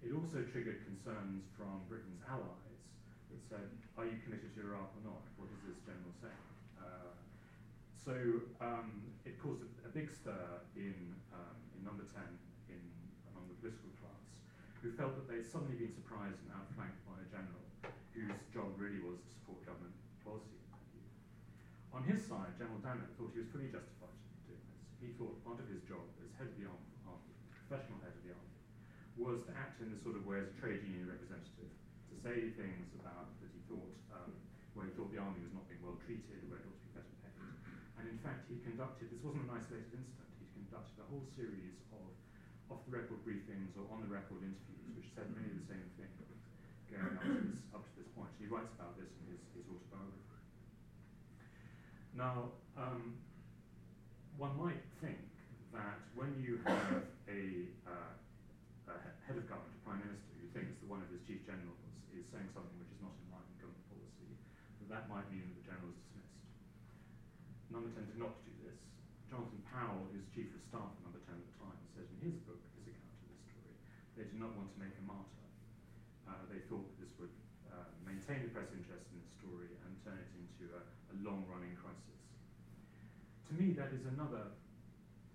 It 0.00 0.16
also 0.16 0.40
triggered 0.48 0.80
concerns 0.88 1.44
from 1.52 1.84
Britain's 1.92 2.24
allies 2.24 2.80
that 3.28 3.40
said, 3.52 3.68
are 4.00 4.08
you 4.08 4.16
committed 4.24 4.48
to 4.56 4.64
Iraq 4.64 4.88
or 4.96 5.12
not? 5.12 5.28
What 5.36 5.52
does 5.52 5.60
this 5.68 5.76
general 5.84 6.08
say? 6.24 6.32
Uh, 6.80 7.12
so 8.00 8.16
um, 8.64 9.04
it 9.28 9.36
caused 9.36 9.60
a, 9.60 9.68
a, 9.84 9.92
big 9.92 10.08
stir 10.08 10.64
in, 10.72 10.96
um, 11.36 11.56
in 11.76 11.84
number 11.84 12.08
10 12.16 12.16
in, 12.72 12.80
among 13.36 13.44
the 13.52 13.60
political 13.60 13.92
class, 14.00 14.24
who 14.80 14.88
felt 14.96 15.12
that 15.20 15.28
they'd 15.28 15.44
suddenly 15.44 15.76
been 15.76 15.92
surprised 15.92 16.40
and 16.48 16.56
outflanked 16.56 17.04
by 17.04 17.20
a 17.20 17.28
general 17.28 17.60
whose 18.16 18.40
job 18.56 18.72
really 18.80 19.04
was 19.04 19.20
to. 19.20 19.35
On 21.96 22.04
his 22.04 22.20
side, 22.28 22.52
General 22.60 22.76
Dannatt 22.84 23.08
thought 23.16 23.32
he 23.32 23.40
was 23.40 23.48
fully 23.48 23.72
justified 23.72 24.12
in 24.12 24.52
doing 24.52 24.60
this. 24.68 24.84
He 25.00 25.16
thought 25.16 25.32
part 25.48 25.56
of 25.56 25.64
his 25.72 25.80
job 25.88 26.04
as 26.20 26.28
head 26.36 26.52
of 26.52 26.56
the 26.60 26.68
army, 26.68 26.92
professional 27.56 27.96
head 28.04 28.12
of 28.12 28.20
the 28.20 28.36
army, 28.36 28.60
was 29.16 29.40
to 29.48 29.52
act 29.56 29.80
in 29.80 29.88
the 29.88 29.96
sort 30.04 30.12
of 30.12 30.28
way 30.28 30.44
as 30.44 30.52
a 30.52 30.56
trade 30.60 30.84
union 30.84 31.08
representative, 31.08 31.72
to 32.12 32.14
say 32.20 32.52
things 32.52 32.92
about 33.00 33.32
that 33.40 33.48
he 33.48 33.64
thought, 33.64 33.96
um, 34.12 34.28
where 34.76 34.84
he 34.84 34.92
thought 34.92 35.08
the 35.08 35.16
army 35.16 35.40
was 35.40 35.56
not 35.56 35.64
being 35.72 35.80
well 35.80 35.96
treated, 36.04 36.44
where 36.52 36.60
it 36.60 36.68
ought 36.68 36.76
to 36.76 36.84
be 36.84 36.92
better 37.00 37.16
paid. 37.24 37.32
And 37.96 38.04
in 38.12 38.20
fact, 38.20 38.44
he 38.52 38.60
conducted, 38.60 39.08
this 39.08 39.24
wasn't 39.24 39.48
an 39.48 39.56
isolated 39.56 39.88
incident, 39.96 40.28
he 40.36 40.46
conducted 40.52 41.00
a 41.00 41.08
whole 41.08 41.24
series 41.32 41.80
of 41.96 42.12
off-the-record 42.68 43.24
briefings 43.24 43.72
or 43.72 43.88
on-the-record 43.88 44.44
interviews, 44.44 44.92
which 45.00 45.08
said 45.16 45.32
many 45.32 45.48
of 45.48 45.64
the 45.64 45.68
same 45.72 45.88
things 45.96 46.28
going 46.92 47.08
up 47.08 47.24
to 47.24 47.40
this, 47.40 47.56
up 47.72 47.82
to 47.88 47.92
this 47.96 48.08
point. 48.12 48.28
And 48.36 48.40
he 48.44 48.52
writes 48.52 48.76
about 48.76 49.00
this 49.00 49.08
in. 49.24 49.25
Now, 52.16 52.48
um, 52.80 53.20
one 54.40 54.56
might 54.56 54.80
think 55.04 55.20
that 55.76 56.00
when 56.16 56.32
you 56.40 56.64
have 56.64 57.04
a, 57.28 57.68
uh, 57.84 58.88
a, 58.88 58.96
head 59.28 59.36
of 59.36 59.44
government, 59.44 59.76
a 59.76 59.82
prime 59.84 60.00
minister, 60.00 60.32
who 60.40 60.48
thinks 60.56 60.80
that 60.80 60.88
one 60.88 61.04
of 61.04 61.12
his 61.12 61.20
chief 61.28 61.44
generals 61.44 61.76
is 62.16 62.24
saying 62.32 62.48
something 62.56 62.72
which 62.80 62.88
is 62.88 63.04
not 63.04 63.12
in 63.20 63.28
line 63.28 63.44
with 63.44 63.68
government 63.68 63.84
policy, 63.92 64.32
that 64.80 64.88
that 64.88 65.04
might 65.12 65.28
mean 65.28 65.44
that 65.44 65.60
the 65.60 65.66
general 65.68 65.92
is 65.92 66.00
dismissed. 66.08 66.40
Number 67.68 67.92
10 67.92 68.08
did 68.08 68.16
not 68.16 68.32
do 68.48 68.52
this. 68.64 68.80
Jonathan 69.28 69.60
Powell, 69.68 70.08
who's 70.08 70.24
chief 70.32 70.48
of 70.56 70.64
staff 70.72 70.88
at 70.96 71.00
Number 71.04 71.20
10 71.20 71.36
at 71.36 71.44
the 71.44 71.56
time, 71.60 71.76
said 71.92 72.08
in 72.16 72.32
his 72.32 72.40
book, 72.48 72.64
his 72.80 72.96
account 72.96 73.12
of 73.12 73.28
this 73.28 73.44
story, 73.44 73.76
they 74.16 74.24
did 74.24 74.40
not 74.40 74.56
want 74.56 74.72
to 74.72 74.78
make 74.80 74.96
a 74.96 75.04
martyr. 75.04 75.44
Uh, 76.24 76.48
they 76.48 76.64
thought 76.64 76.80
that 76.80 76.96
this 76.96 77.12
would 77.20 77.34
uh, 77.68 77.92
maintain 78.08 78.40
the 78.40 78.52
press 78.56 78.72
interest 78.72 79.04
in 79.12 79.20
the 79.20 79.30
story 79.36 79.68
and 79.84 79.92
turn 80.00 80.16
it 80.16 80.30
into 80.32 80.72
a, 80.72 80.80
a 81.12 81.14
long-running 81.20 81.65
me, 83.56 83.72
that 83.76 83.90
is 83.92 84.04
another 84.12 84.52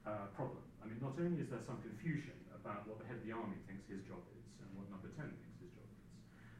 uh, 0.05 0.29
problem. 0.37 0.61
I 0.81 0.89
mean, 0.89 1.01
not 1.01 1.17
only 1.17 1.41
is 1.41 1.49
there 1.49 1.61
some 1.65 1.81
confusion 1.81 2.37
about 2.53 2.85
what 2.85 3.01
the 3.01 3.05
head 3.09 3.21
of 3.21 3.25
the 3.25 3.33
army 3.33 3.57
thinks 3.65 3.85
his 3.89 4.01
job 4.05 4.21
is 4.33 4.45
and 4.61 4.69
what 4.77 4.85
number 4.93 5.09
10 5.13 5.25
thinks 5.25 5.57
his 5.61 5.71
job 5.73 5.89
is, 5.89 6.05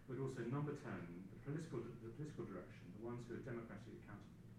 but 0.10 0.18
also 0.18 0.42
number 0.50 0.74
10, 0.78 0.82
the 0.86 1.40
political, 1.46 1.82
the 1.82 2.12
political 2.18 2.46
direction, 2.50 2.86
the 2.98 3.04
ones 3.06 3.22
who 3.30 3.38
are 3.38 3.46
democratically 3.46 4.02
accountable, 4.02 4.50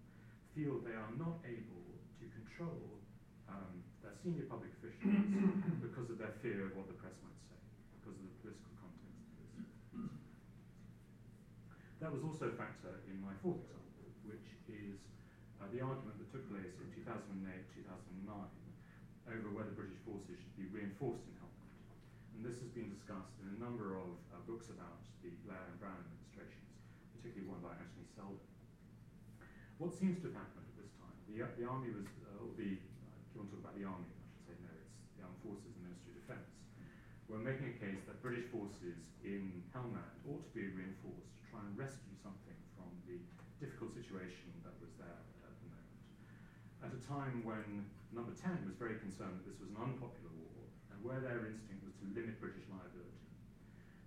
feel 0.54 0.78
they 0.82 0.94
are 0.94 1.14
not 1.18 1.42
able 1.46 1.86
to 2.18 2.24
control 2.30 3.02
um, 3.50 3.82
their 4.02 4.14
senior 4.22 4.46
public 4.46 4.70
officials 4.78 5.02
because 5.86 6.06
of 6.10 6.18
their 6.18 6.34
fear 6.42 6.70
of 6.70 6.72
what 6.78 6.86
the 6.86 6.96
press 6.98 7.14
might 7.22 7.38
say, 7.50 7.58
because 7.98 8.14
of 8.18 8.24
the 8.26 8.34
political 8.42 8.72
context 8.78 9.26
of 9.38 9.46
this. 9.58 9.70
That 12.02 12.10
was 12.10 12.26
also 12.26 12.50
a 12.50 12.56
factor 12.58 12.98
in 13.06 13.22
my 13.22 13.30
fourth 13.46 13.62
example, 13.62 14.10
which 14.26 14.46
is 14.66 14.98
uh, 15.62 15.70
the 15.70 15.86
argument 15.86 16.11
took 16.32 16.48
place 16.48 16.72
in 16.80 16.88
2008-2009 17.04 18.24
over 19.28 19.52
whether 19.52 19.76
British 19.76 20.00
forces 20.00 20.40
should 20.40 20.56
be 20.56 20.64
reinforced 20.72 21.28
in 21.28 21.36
Helmand. 21.36 21.76
And 22.32 22.40
this 22.40 22.56
has 22.64 22.72
been 22.72 22.88
discussed 22.88 23.36
in 23.44 23.52
a 23.52 23.58
number 23.60 24.00
of 24.00 24.16
uh, 24.32 24.40
books 24.48 24.72
about 24.72 25.04
the 25.20 25.28
Blair 25.44 25.60
and 25.60 25.76
Brown 25.76 26.00
administrations, 26.00 26.72
particularly 27.12 27.52
one 27.52 27.60
by 27.60 27.76
Anthony 27.76 28.08
Seldon. 28.16 28.48
What 29.76 29.92
seems 29.92 30.24
to 30.24 30.32
have 30.32 30.40
happened 30.40 30.64
at 30.72 30.76
this 30.80 30.88
time, 30.96 31.12
the, 31.28 31.44
uh, 31.44 31.52
the 31.60 31.68
army 31.68 31.92
was, 31.92 32.08
uh, 32.24 32.48
the, 32.56 32.80
uh, 32.80 33.28
if 33.28 33.28
you 33.36 33.44
want 33.44 33.52
to 33.52 33.60
talk 33.60 33.68
about 33.68 33.76
the 33.76 33.84
army, 33.84 34.08
I 34.08 34.24
should 34.32 34.44
say 34.48 34.56
no, 34.64 34.72
it's 34.72 35.12
the 35.20 35.28
armed 35.28 35.36
forces 35.44 35.68
and 35.68 35.84
Ministry 35.84 36.16
of 36.16 36.24
Defence, 36.24 36.48
were 37.28 37.44
making 37.44 37.76
a 37.76 37.76
case 37.76 38.00
that 38.08 38.24
British 38.24 38.48
forces 38.48 38.96
in 39.20 39.60
Helmand 39.76 40.16
ought 40.24 40.40
to 40.48 40.52
be 40.56 40.64
reinforced 40.72 41.28
to 41.28 41.40
try 41.52 41.60
and 41.60 41.76
rescue 41.76 42.16
something 42.24 42.56
from 42.72 42.88
the 43.04 43.20
difficult 43.60 43.92
situation 43.92 44.48
that 44.64 44.72
was 44.80 44.96
there. 44.96 45.20
At 46.82 46.90
a 46.90 47.02
time 47.06 47.46
when 47.46 47.86
Number 48.10 48.34
10 48.34 48.68
was 48.68 48.76
very 48.76 48.98
concerned 49.00 49.40
that 49.40 49.46
this 49.48 49.56
was 49.62 49.70
an 49.72 49.78
unpopular 49.78 50.34
war, 50.34 50.68
and 50.92 50.98
where 51.00 51.22
their 51.22 51.48
instinct 51.48 51.80
was 51.80 51.96
to 52.02 52.10
limit 52.12 52.36
British 52.42 52.66
liability. 52.68 53.24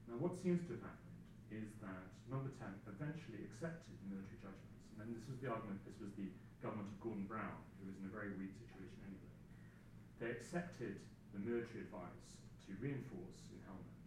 Now, 0.06 0.22
what 0.22 0.38
seems 0.38 0.62
to 0.70 0.78
have 0.78 0.86
happened 0.86 1.18
is 1.50 1.74
that 1.82 2.06
Number 2.30 2.54
10 2.54 2.68
eventually 2.86 3.48
accepted 3.48 3.96
the 4.04 4.14
military 4.14 4.38
judgments, 4.44 4.92
and 5.00 5.10
this 5.16 5.26
was 5.26 5.40
the 5.42 5.50
argument, 5.50 5.82
this 5.88 5.98
was 6.04 6.14
the 6.20 6.30
government 6.62 6.92
of 6.92 7.00
Gordon 7.02 7.26
Brown, 7.26 7.58
who 7.80 7.90
was 7.90 7.98
in 7.98 8.06
a 8.06 8.14
very 8.14 8.36
weak 8.38 8.54
situation 8.54 9.00
anyway. 9.08 9.34
They 10.22 10.30
accepted 10.36 11.00
the 11.34 11.42
military 11.42 11.88
advice 11.88 12.38
to 12.70 12.78
reinforce 12.78 13.50
in 13.56 13.58
Helmand, 13.66 13.98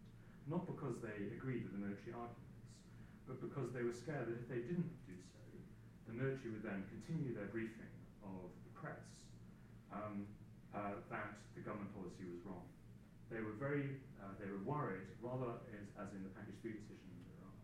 not 0.46 0.68
because 0.68 1.00
they 1.02 1.32
agreed 1.34 1.66
with 1.66 1.74
the 1.74 1.82
military 1.82 2.14
arguments, 2.14 2.68
but 3.26 3.42
because 3.42 3.74
they 3.74 3.82
were 3.82 3.96
scared 3.96 4.30
that 4.30 4.38
if 4.38 4.46
they 4.46 4.62
didn't 4.62 4.94
do 5.08 5.16
so, 5.18 5.42
the 6.06 6.14
military 6.14 6.54
would 6.54 6.62
then 6.62 6.86
continue 6.86 7.34
their 7.34 7.50
briefing 7.50 7.97
of 8.24 8.50
the 8.64 8.72
press 8.74 9.04
um, 9.92 10.26
uh, 10.74 10.98
that 11.10 11.38
the 11.54 11.62
government 11.62 11.90
policy 11.94 12.24
was 12.28 12.40
wrong. 12.46 12.66
They 13.28 13.44
were 13.44 13.56
very, 13.60 14.00
uh, 14.20 14.32
they 14.40 14.48
were 14.48 14.64
worried, 14.64 15.04
rather 15.20 15.60
as, 15.74 15.84
as 16.00 16.08
in 16.16 16.24
the 16.24 16.32
package 16.32 16.56
three 16.64 16.80
decision 16.80 17.08
in 17.12 17.20
Iraq, 17.36 17.56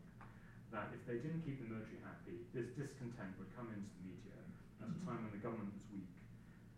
that 0.76 0.88
if 0.92 1.02
they 1.08 1.22
didn't 1.24 1.40
keep 1.44 1.62
the 1.64 1.68
military 1.72 2.00
happy, 2.04 2.44
this 2.52 2.68
discontent 2.76 3.32
would 3.40 3.48
come 3.56 3.72
into 3.72 3.88
the 3.88 4.04
media 4.04 4.36
at 4.84 4.92
a 4.92 4.98
time 5.08 5.24
when 5.24 5.32
the 5.32 5.40
government 5.40 5.72
was 5.72 5.86
weak 5.88 6.12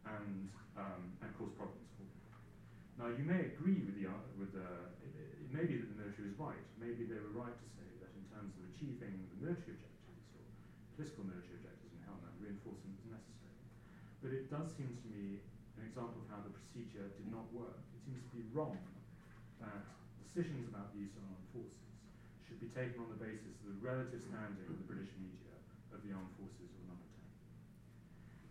and, 0.07 0.47
um, 0.79 1.03
and 1.19 1.29
cause 1.35 1.51
problems 1.59 1.91
for 1.99 2.07
them. 2.07 2.23
Now, 2.97 3.09
you 3.11 3.27
may 3.27 3.51
agree 3.53 3.83
with 3.83 3.99
the, 3.99 4.07
uh, 4.07 4.23
with 4.39 4.55
the 4.55 4.95
it, 5.03 5.13
it 5.47 5.51
may 5.51 5.67
be 5.67 5.83
that 5.83 5.89
the 5.91 5.99
military 5.99 6.31
was 6.31 6.39
right. 6.39 6.65
Maybe 6.79 7.05
they 7.11 7.19
were 7.19 7.35
right 7.35 7.53
to 7.53 7.69
say 7.75 7.89
that 8.01 8.11
in 8.15 8.25
terms 8.31 8.55
of 8.57 8.71
achieving 8.71 9.27
the 9.35 9.51
military 9.51 9.77
objectives 9.77 10.25
or 10.39 10.47
political 10.95 11.27
military 11.27 11.59
objectives 11.59 11.91
in 11.91 12.01
Helmand, 12.07 12.39
reinforcement 12.39 12.95
was 13.03 13.19
necessary. 13.19 13.61
But 14.27 14.35
it 14.35 14.51
does 14.51 14.75
seem 14.75 14.91
to 14.91 15.07
me 15.07 15.39
an 15.79 15.87
example 15.87 16.19
of 16.19 16.27
how 16.27 16.43
the 16.43 16.51
procedure 16.51 17.15
did 17.15 17.31
not 17.31 17.47
work. 17.55 17.79
It 17.95 18.03
seems 18.03 18.27
to 18.27 18.35
be 18.35 18.43
wrong 18.51 18.75
that 19.63 19.87
decisions 20.19 20.67
about 20.67 20.91
the 20.91 21.07
use 21.07 21.15
of 21.15 21.23
armed 21.31 21.47
forces 21.55 21.95
should 22.43 22.59
be 22.59 22.67
taken 22.75 23.07
on 23.07 23.07
the 23.15 23.23
basis 23.23 23.55
of 23.63 23.71
the 23.71 23.79
relative 23.79 24.19
standing 24.27 24.67
of 24.67 24.83
the 24.83 24.89
British 24.91 25.15
media 25.15 25.55
of 25.95 26.03
the 26.03 26.11
armed 26.11 26.35
forces 26.43 26.75
or 26.75 26.91
number 26.91 27.07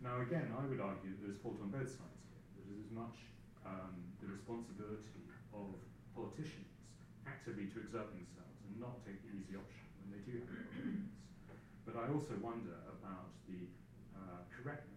Now 0.00 0.24
again, 0.24 0.48
I 0.56 0.64
would 0.64 0.80
argue 0.80 1.12
that 1.12 1.20
there's 1.28 1.36
fault 1.44 1.60
on 1.60 1.68
both 1.68 1.92
sides 1.92 2.24
here. 2.24 2.40
That 2.56 2.72
it 2.72 2.80
is 2.80 2.88
much 2.96 3.28
um, 3.68 4.00
the 4.24 4.32
responsibility 4.32 5.28
of 5.52 5.76
politicians 6.16 6.72
actively 7.28 7.68
to 7.76 7.84
exert 7.84 8.16
themselves 8.16 8.56
and 8.64 8.80
not 8.80 9.04
take 9.04 9.20
the 9.28 9.36
easy 9.36 9.60
option 9.60 9.84
when 10.00 10.16
they 10.16 10.24
do 10.24 10.40
have 10.40 10.56
problems. 10.72 11.12
But 11.84 12.00
I 12.00 12.08
also 12.08 12.32
wonder 12.40 12.80
about 12.96 13.28
the 13.44 13.68
uh, 14.16 14.40
correctness 14.48 14.95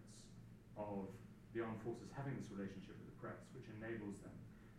of 0.80 1.12
the 1.52 1.60
armed 1.60 1.84
forces 1.84 2.08
having 2.16 2.40
this 2.40 2.48
relationship 2.56 2.96
with 2.96 3.12
the 3.12 3.18
press, 3.20 3.44
which 3.52 3.68
enables 3.76 4.24
them 4.24 4.34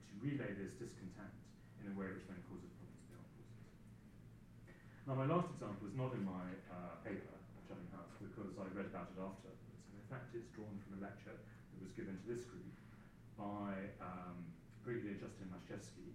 to 0.08 0.12
relay 0.24 0.56
this 0.56 0.72
discontent 0.80 1.36
in 1.84 1.92
a 1.92 1.94
way 1.94 2.08
which 2.08 2.24
then 2.24 2.40
causes 2.48 2.72
problems 2.80 3.00
to 3.04 3.08
the 3.12 3.16
armed 3.20 3.32
forces. 3.36 3.60
Now, 5.04 5.14
my 5.20 5.28
last 5.28 5.52
example 5.52 5.84
is 5.84 5.96
not 5.96 6.16
in 6.16 6.24
my 6.24 6.46
uh, 6.72 6.96
paper, 7.04 7.36
Chatham 7.68 7.90
House, 7.92 8.12
because 8.16 8.56
I 8.56 8.66
read 8.72 8.88
about 8.88 9.12
it 9.12 9.20
afterwards. 9.20 9.60
In 9.92 10.06
fact, 10.08 10.32
it's 10.32 10.48
drawn 10.56 10.72
from 10.88 10.98
a 10.98 11.00
lecture 11.04 11.36
that 11.36 11.78
was 11.78 11.92
given 11.94 12.16
to 12.16 12.26
this 12.26 12.48
group 12.48 12.74
by 13.36 13.94
um, 14.00 14.42
Brigadier 14.82 15.20
Justin 15.20 15.48
Maciejewski 15.52 16.12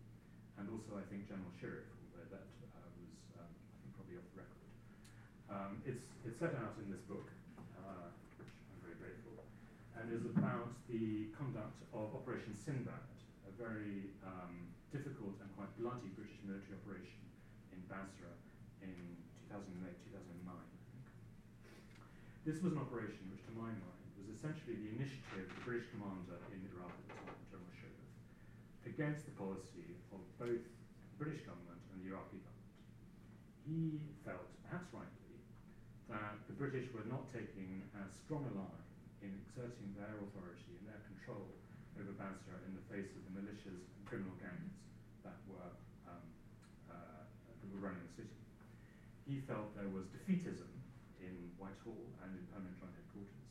and 0.56 0.72
also, 0.72 0.96
I 0.96 1.04
think, 1.12 1.28
General 1.28 1.52
Shirreff, 1.60 1.88
although 2.00 2.28
that 2.32 2.48
uh, 2.72 2.88
was, 2.96 3.12
um, 3.36 3.52
I 3.52 3.76
think, 3.84 3.92
probably 3.96 4.16
off 4.16 4.28
the 4.32 4.40
record. 4.40 4.68
Um, 5.52 5.72
it's, 5.84 6.08
it's 6.24 6.40
set 6.40 6.56
out 6.56 6.80
in 6.80 6.88
this 6.88 7.04
book, 7.12 7.28
and 10.06 10.14
is 10.14 10.30
about 10.38 10.70
the 10.86 11.34
conduct 11.34 11.82
of 11.90 12.14
Operation 12.14 12.54
Sinbad, 12.54 13.10
a 13.50 13.54
very 13.58 14.14
um, 14.22 14.70
difficult 14.94 15.34
and 15.42 15.50
quite 15.58 15.74
bloody 15.82 16.14
British 16.14 16.38
military 16.46 16.78
operation 16.78 17.26
in 17.74 17.82
Basra 17.90 18.30
in 18.86 18.94
2008-2009, 19.50 20.46
This 22.46 22.62
was 22.62 22.78
an 22.78 22.86
operation 22.86 23.34
which, 23.34 23.42
to 23.50 23.54
my 23.58 23.74
mind, 23.74 24.06
was 24.14 24.30
essentially 24.30 24.78
the 24.78 24.94
initiative 24.94 25.50
of 25.50 25.58
the 25.58 25.66
British 25.66 25.90
commander 25.90 26.38
in 26.54 26.62
Iraq 26.70 26.94
at 26.94 27.06
the 27.10 27.26
time, 27.26 27.42
General 27.50 27.74
Shirreff, 27.74 28.06
against 28.86 29.26
the 29.26 29.34
policy 29.34 29.98
of 30.14 30.22
both 30.38 30.62
the 30.62 31.18
British 31.18 31.42
government 31.50 31.82
and 31.90 32.06
the 32.06 32.14
Iraqi 32.14 32.46
government. 32.46 32.78
He 33.66 34.06
felt, 34.22 34.54
perhaps 34.70 34.86
rightly, 34.94 35.42
that 36.14 36.46
the 36.46 36.54
British 36.54 36.94
were 36.94 37.10
not 37.10 37.26
taking 37.34 37.90
as 37.98 38.14
strong 38.22 38.46
a 38.46 38.54
line 38.54 38.85
in 39.24 39.32
exerting 39.46 39.94
their 39.96 40.16
authority 40.20 40.76
and 40.80 40.84
their 40.88 41.02
control 41.08 41.48
over 41.96 42.12
Basra 42.16 42.60
in 42.68 42.76
the 42.76 42.86
face 42.92 43.08
of 43.16 43.22
the 43.30 43.34
militias 43.36 43.84
and 43.84 44.04
criminal 44.04 44.36
gangs 44.42 44.76
that 45.24 45.40
were, 45.48 45.72
um, 46.08 46.26
uh, 46.92 47.24
that 47.24 47.68
were 47.72 47.82
running 47.84 48.04
the 48.12 48.14
city. 48.24 48.40
he 49.26 49.42
felt 49.50 49.74
there 49.74 49.90
was 49.90 50.06
defeatism 50.14 50.70
in 51.18 51.34
Whitehall 51.58 52.06
and 52.22 52.30
in 52.38 52.44
permanent 52.54 52.78
joint 52.78 52.94
headquarters, 52.94 53.48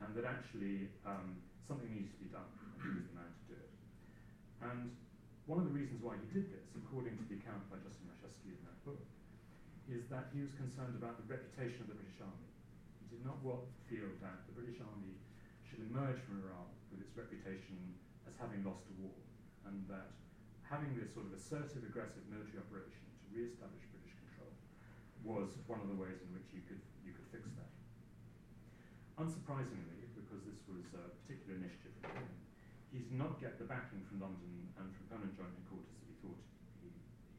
and 0.00 0.08
that 0.16 0.24
actually 0.24 0.88
um, 1.04 1.36
something 1.68 1.90
needed 1.90 2.12
to 2.16 2.20
be 2.22 2.30
done, 2.32 2.48
and 2.48 2.70
he 2.80 2.88
was 2.96 3.04
the 3.12 3.16
man 3.18 3.28
to 3.28 3.44
do 3.52 3.56
it. 3.60 3.72
And 4.64 4.96
one 5.50 5.58
of 5.58 5.66
the 5.66 5.74
reasons 5.74 6.00
why 6.00 6.16
he 6.16 6.26
did 6.30 6.48
this, 6.54 6.70
according 6.78 7.18
to 7.18 7.24
the 7.26 7.36
account 7.42 7.66
by 7.68 7.76
Justin 7.82 8.08
Maciejewski 8.08 8.54
in 8.56 8.62
that 8.62 8.78
book, 8.86 9.02
is 9.90 10.06
that 10.08 10.30
he 10.30 10.40
was 10.40 10.54
concerned 10.54 10.94
about 10.94 11.18
the 11.18 11.26
reputation 11.26 11.82
of 11.82 11.90
the 11.90 11.98
British 11.98 12.16
Army. 12.22 12.51
Did 13.12 13.28
not 13.28 13.44
want, 13.44 13.68
feel 13.92 14.08
that 14.24 14.48
the 14.48 14.56
British 14.56 14.80
Army 14.80 15.20
should 15.68 15.84
emerge 15.84 16.16
from 16.24 16.40
Iraq 16.40 16.72
with 16.88 17.04
its 17.04 17.12
reputation 17.12 17.76
as 18.24 18.32
having 18.40 18.64
lost 18.64 18.88
a 18.88 18.94
war, 19.04 19.12
and 19.68 19.84
that 19.92 20.16
having 20.64 20.96
this 20.96 21.12
sort 21.12 21.28
of 21.28 21.36
assertive, 21.36 21.84
aggressive 21.84 22.24
military 22.32 22.56
operation 22.56 23.04
to 23.20 23.24
re-establish 23.36 23.84
British 23.92 24.16
control 24.16 24.56
was 25.28 25.60
one 25.68 25.84
of 25.84 25.92
the 25.92 25.98
ways 26.00 26.24
in 26.24 26.32
which 26.32 26.48
you 26.56 26.64
could, 26.64 26.80
you 27.04 27.12
could 27.12 27.28
fix 27.28 27.44
that. 27.60 27.68
Unsurprisingly, 29.20 30.08
because 30.16 30.40
this 30.48 30.64
was 30.64 30.88
a 30.96 31.12
particular 31.22 31.60
initiative 31.60 31.92
from 32.00 32.16
him, 32.16 32.32
he 32.88 33.04
did 33.04 33.12
not 33.12 33.36
get 33.36 33.60
the 33.60 33.68
backing 33.68 34.00
from 34.08 34.24
London 34.24 34.72
and 34.80 34.88
from 34.88 35.04
permanent 35.12 35.36
joint 35.36 35.52
headquarters 35.52 35.92
that 36.00 36.08
he 36.08 36.16
thought 36.24 36.40
he, 36.80 36.88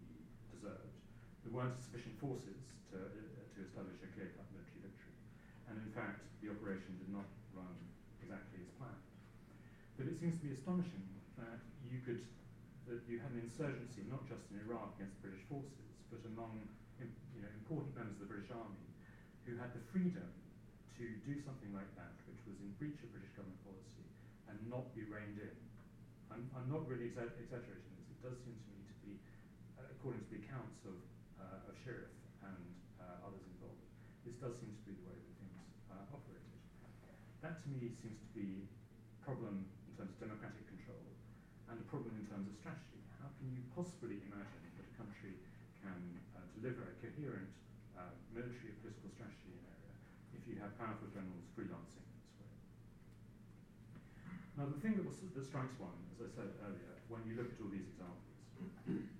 he 0.05 0.09
deserved. 0.53 0.93
There 1.41 1.53
weren't 1.53 1.81
sufficient 1.81 2.13
forces 2.21 2.61
to, 2.93 2.97
uh, 2.97 3.09
to 3.09 3.59
establish 3.65 3.97
a 4.05 4.09
clear-cut 4.13 4.45
military 4.53 4.85
victory. 4.85 5.17
And 5.69 5.81
in 5.81 5.89
fact, 5.93 6.21
the 6.41 6.53
operation 6.53 6.97
did 7.01 7.09
not 7.09 7.25
run 7.53 7.73
exactly 8.21 8.61
as 8.61 8.69
planned. 8.77 9.01
But 9.97 10.09
it 10.09 10.12
seems 10.23 10.39
to 10.39 10.47
be 10.47 10.55
astonishing 10.55 11.03
that 11.35 11.59
you 11.83 11.99
could 11.99 12.23
that 12.87 13.03
you 13.11 13.19
had 13.19 13.27
an 13.35 13.43
insurgency 13.43 14.07
not 14.07 14.23
just 14.23 14.47
in 14.55 14.63
Iraq 14.63 14.95
against 14.95 15.19
British 15.19 15.43
forces, 15.51 15.99
but 16.07 16.23
among 16.31 16.63
you 17.35 17.43
know, 17.43 17.51
important 17.59 17.91
members 17.91 18.15
of 18.23 18.23
the 18.23 18.31
British 18.31 18.47
Army 18.55 18.87
who 19.43 19.59
had 19.59 19.75
the 19.75 19.83
freedom 19.91 20.23
to 20.95 21.03
do 21.27 21.35
something 21.43 21.75
like 21.75 21.91
that, 21.99 22.15
which 22.31 22.39
was 22.47 22.55
in 22.63 22.71
breach 22.79 23.03
of 23.03 23.11
British 23.11 23.35
government 23.35 23.59
policy, 23.67 24.07
and 24.47 24.55
not 24.71 24.87
be 24.95 25.03
reined 25.11 25.43
in. 25.43 25.57
I'm, 26.31 26.47
I'm 26.55 26.71
not 26.71 26.87
really 26.87 27.11
exa 27.11 27.27
exaggerating 27.35 27.91
this. 27.99 28.07
It 28.07 28.19
does 28.23 28.39
seem 28.47 28.55
to 28.55 28.69
me 28.71 28.79
to 28.87 28.95
be, 29.03 29.19
uh, 29.75 29.91
according 29.91 30.23
to 30.23 30.29
the 30.31 30.39
accounts 30.39 30.87
of, 30.87 30.95
uh, 31.35 31.67
of 31.67 31.75
Shirreff 31.83 32.15
and 32.47 32.63
uh, 32.95 33.27
others 33.27 33.43
involved, 33.43 33.83
this 34.23 34.39
does 34.39 34.55
seem 34.55 34.71
to 34.71 34.83
be 34.87 34.95
the 34.95 35.03
way 35.03 35.19
that 35.19 35.35
things 35.35 35.67
uh, 35.91 36.15
operated. 36.15 36.55
That 37.43 37.59
to 37.59 37.67
me 37.75 37.91
seems 37.91 38.23
to 38.23 38.31
be 38.31 38.71
problem 39.23 39.67
in 39.93 40.01
terms 40.01 40.09
of 40.09 40.19
democratic 40.25 40.65
control 40.65 41.05
and 41.69 41.77
a 41.77 41.85
problem 41.85 42.17
in 42.17 42.25
terms 42.25 42.49
of 42.49 42.53
strategy. 42.57 42.97
How 43.21 43.29
can 43.37 43.53
you 43.53 43.61
possibly 43.77 44.17
imagine 44.25 44.61
that 44.73 44.89
a 44.89 44.93
country 44.97 45.37
can 45.85 46.01
uh, 46.33 46.41
deliver 46.57 46.89
a 46.89 46.95
coherent 46.97 47.53
uh, 47.93 48.09
military 48.33 48.73
or 48.73 48.77
political 48.81 49.13
strategy 49.13 49.53
in 49.53 49.61
an 49.61 49.69
area 49.69 49.95
if 50.33 50.41
you 50.49 50.57
have 50.57 50.73
powerful 50.81 51.07
generals 51.13 51.45
freelancing 51.53 52.01
in 52.01 52.17
this 52.19 52.33
way? 52.41 52.51
Now, 54.57 54.65
the 54.65 54.81
thing 54.81 54.97
that, 55.33 55.45
strikes 55.49 55.73
one, 55.81 55.97
as 56.13 56.21
I 56.21 56.29
said 56.29 56.49
earlier, 56.61 56.93
when 57.09 57.25
you 57.25 57.33
look 57.33 57.49
at 57.49 57.57
all 57.57 57.73
these 57.73 57.89
examples, 57.89 58.37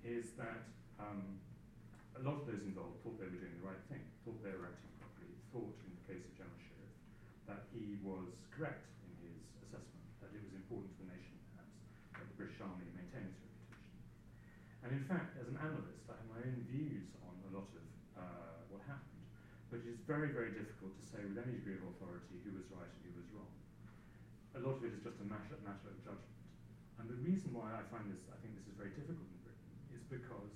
is 0.06 0.38
that 0.38 0.70
um, 1.02 1.42
a 2.14 2.22
lot 2.22 2.38
of 2.38 2.46
those 2.46 2.62
involved 2.62 3.02
thought 3.02 3.18
they 3.18 3.26
were 3.26 3.42
doing 3.42 3.58
the 3.58 3.66
right 3.66 3.82
thing, 3.90 4.02
thought 4.22 4.38
they 4.46 4.54
were 4.54 4.70
acting 4.70 4.94
properly, 5.02 5.34
thought, 5.50 5.74
in 5.82 5.90
the 5.90 6.04
case 6.06 6.22
of 6.22 6.30
General 6.38 6.60
Shirreff, 6.62 6.94
that 7.50 7.62
he 7.74 7.98
was 8.06 8.38
correct 8.54 8.86
in 9.02 9.10
his 9.26 9.42
assessment, 9.66 10.06
that 10.22 10.30
it 10.30 10.42
was 10.46 10.54
important 10.54 10.94
to 10.94 10.98
the 11.02 11.10
nation 11.10 11.34
perhaps, 11.50 11.74
that 12.14 12.26
the 12.30 12.36
British 12.38 12.62
Army 12.62 12.86
maintain 12.94 13.26
its 13.26 13.42
reputation. 13.42 13.98
And 14.86 14.90
in 14.94 15.04
fact, 15.10 15.34
as 15.34 15.50
an 15.50 15.58
analyst, 15.58 16.06
I 16.06 16.14
have 16.14 16.28
my 16.30 16.40
own 16.46 16.62
views 16.70 17.10
on 17.26 17.34
a 17.42 17.50
lot 17.50 17.66
of 17.74 17.86
uh, 18.14 18.70
what 18.70 18.86
happened, 18.86 19.26
but 19.66 19.82
it 19.82 19.90
is 19.90 19.98
very, 20.06 20.30
very 20.30 20.54
difficult 20.54 20.94
to 20.94 21.04
say 21.10 21.26
with 21.26 21.42
any 21.42 21.58
degree 21.58 21.74
of 21.74 21.90
authority 21.98 22.38
who 22.46 22.54
was 22.54 22.70
right 22.70 22.86
and 22.86 23.02
who 23.02 23.18
was 23.18 23.26
wrong. 23.34 23.50
A 24.54 24.62
lot 24.62 24.78
of 24.78 24.86
it 24.86 24.94
is 24.94 25.02
just 25.02 25.18
a 25.18 25.26
matter, 25.26 25.58
of 25.58 25.98
judgment. 26.06 26.38
And 27.02 27.10
the 27.10 27.18
reason 27.26 27.50
why 27.50 27.74
I 27.74 27.82
find 27.90 28.06
this, 28.06 28.22
I 28.30 28.38
think 28.38 28.54
this 28.54 28.70
is 28.70 28.78
very 28.78 28.94
difficult 28.94 29.26
in 29.26 29.40
Britain, 29.42 29.70
is 29.90 30.06
because 30.06 30.54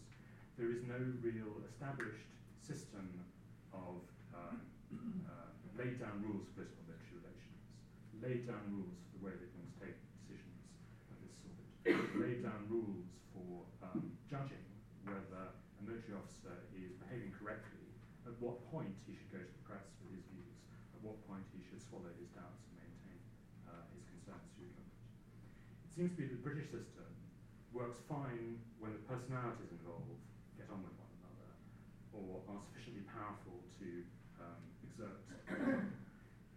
there 0.55 0.71
is 0.71 0.87
no 0.87 0.99
real 1.19 1.59
established 1.67 2.31
system 2.63 3.11
of 3.75 4.03
uh, 4.31 4.55
uh, 4.55 5.51
laid 5.77 5.99
down 5.99 6.23
rules 6.23 6.47
for 6.47 6.63
political 6.63 6.83
military 6.87 7.19
relations, 7.23 7.61
laid 8.23 8.43
down 8.47 8.63
rules 8.71 8.99
for 9.07 9.19
the 9.19 9.23
way 9.27 9.35
that 9.35 9.51
things 9.55 9.75
take 9.83 9.99
decisions 10.23 10.63
of 11.11 11.17
this 11.23 11.35
sort, 11.43 11.59
laid 12.19 12.43
down 12.43 12.67
rules 12.71 13.07
for 13.35 13.67
um, 13.83 14.15
judging 14.31 14.63
whether 15.07 15.55
a 15.55 15.83
military 15.83 16.19
officer 16.19 16.55
is 16.75 16.95
behaving 16.99 17.31
correctly, 17.35 17.87
at 18.27 18.35
what 18.43 18.59
point 18.75 18.93
he 19.07 19.15
should 19.15 19.31
go 19.31 19.41
to 19.41 19.53
the 19.55 19.65
press 19.65 19.87
with 20.03 20.13
his 20.19 20.27
views, 20.35 20.59
at 20.93 21.01
what 21.07 21.17
point 21.31 21.47
he 21.55 21.63
should 21.65 21.81
swallow 21.81 22.11
his 22.19 22.29
doubts 22.35 22.61
and 22.69 22.75
maintain 22.83 23.21
uh, 23.71 23.87
his 23.95 24.05
concerns 24.11 24.45
through 24.59 24.69
government. 24.75 25.01
It 25.87 25.88
seems 25.99 26.15
to 26.15 26.23
be 26.23 26.31
the 26.31 26.39
British 26.47 26.71
system 26.71 27.11
works 27.75 27.99
fine 28.07 28.55
when 28.79 28.95
the 28.95 29.03
personalities 29.11 29.67
involved 29.75 30.15
get 30.55 30.71
on 30.71 30.79
with 30.87 30.95
one 30.95 31.11
another 31.19 31.51
or 32.15 32.39
are 32.55 32.63
sufficiently 32.71 33.03
powerful 33.11 33.59
to 33.83 34.07
um, 34.39 34.63
exert. 34.87 35.19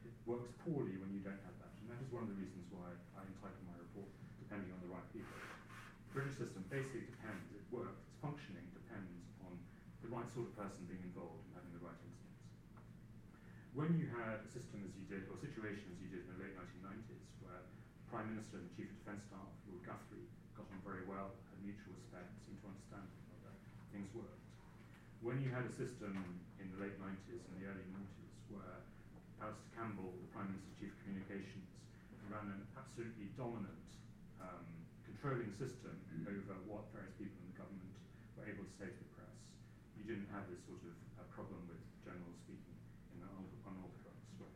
it 0.06 0.14
works 0.30 0.46
poorly 0.62 0.94
when 1.02 1.10
you 1.10 1.26
don't 1.26 1.42
have 1.42 1.58
that, 1.58 1.74
and 1.82 1.90
that 1.90 1.98
is 2.06 2.14
one 2.14 2.22
of 2.22 2.30
the 2.30 2.38
reasons 2.38 2.70
why 2.70 2.86
I 3.18 3.26
entitled 3.26 3.66
my 3.66 3.74
report 3.82 4.14
depending 4.46 4.70
on 4.78 4.80
the 4.86 4.94
right 4.94 5.10
people. 5.10 5.34
The 5.34 6.22
British 6.22 6.38
system 6.38 6.62
basically 6.70 7.10
depends, 7.10 7.42
its 7.58 7.66
work, 7.74 7.98
its 7.98 8.22
functioning 8.22 8.70
depends 8.78 9.26
on 9.42 9.58
the 10.06 10.10
right 10.14 10.30
sort 10.38 10.54
of 10.54 10.54
person 10.54 10.86
being 10.86 11.02
involved 11.02 11.42
and 11.50 11.58
having 11.58 11.74
the 11.74 11.82
right 11.82 11.98
instincts. 12.06 12.46
When 13.74 13.98
you 13.98 14.06
had 14.22 14.46
a 14.46 14.50
system 14.54 14.86
as 14.86 14.94
you 14.94 15.10
did, 15.10 15.26
or 15.34 15.34
a 15.34 15.42
situation 15.42 15.90
as 15.90 15.98
you 15.98 16.14
did 16.14 16.30
in 16.30 16.38
the 16.38 16.46
late 16.46 16.54
1990s, 16.54 17.26
where 17.42 17.66
Prime 18.12 18.28
Minister 18.28 18.60
and 18.60 18.68
Chief 18.76 18.92
of 18.92 18.98
Defence 19.08 19.24
Staff, 19.32 19.48
Lord 19.72 19.88
Guthrie, 19.88 20.28
got 20.60 20.68
on 20.68 20.84
very 20.84 21.08
well, 21.08 21.32
had 21.48 21.64
mutual 21.64 21.96
respect, 21.96 22.28
seemed 22.44 22.60
to 22.60 22.68
understand 22.68 23.08
how 23.48 23.56
things 23.96 24.12
worked. 24.12 24.44
When 25.24 25.40
you 25.40 25.48
had 25.48 25.64
a 25.64 25.72
system 25.72 26.20
in 26.60 26.68
the 26.76 26.80
late 26.84 27.00
90s 27.00 27.40
and 27.40 27.56
the 27.56 27.72
early 27.72 27.88
90s 27.88 28.36
where 28.52 28.84
Alastair 29.40 29.72
Campbell, 29.80 30.12
the 30.12 30.28
Prime 30.36 30.52
Minister's 30.52 30.76
Chief 30.76 30.92
of 30.92 31.00
Communications, 31.08 31.72
ran 32.28 32.52
an 32.52 32.68
absolutely 32.76 33.32
dominant 33.40 33.88
um, 34.44 34.68
controlling 35.08 35.56
system 35.56 35.96
over 36.28 36.60
what 36.68 36.92
various 36.92 37.16
people 37.16 37.40
in 37.48 37.56
the 37.56 37.64
government 37.64 37.96
were 38.36 38.44
able 38.44 38.68
to 38.68 38.76
say 38.76 38.92
to 38.92 39.00
the 39.08 39.12
press. 39.16 39.40
You 39.96 40.04
didn't 40.04 40.28
have 40.36 40.52
this 40.52 40.60
sort 40.68 40.84
of 40.84 40.96
uh, 41.16 41.24
problem 41.32 41.64
with 41.72 41.80
generals 42.04 42.36
speaking 42.44 42.76
in 43.16 43.24
an 43.24 43.32
unorthodox 43.64 44.20
way. 44.36 44.52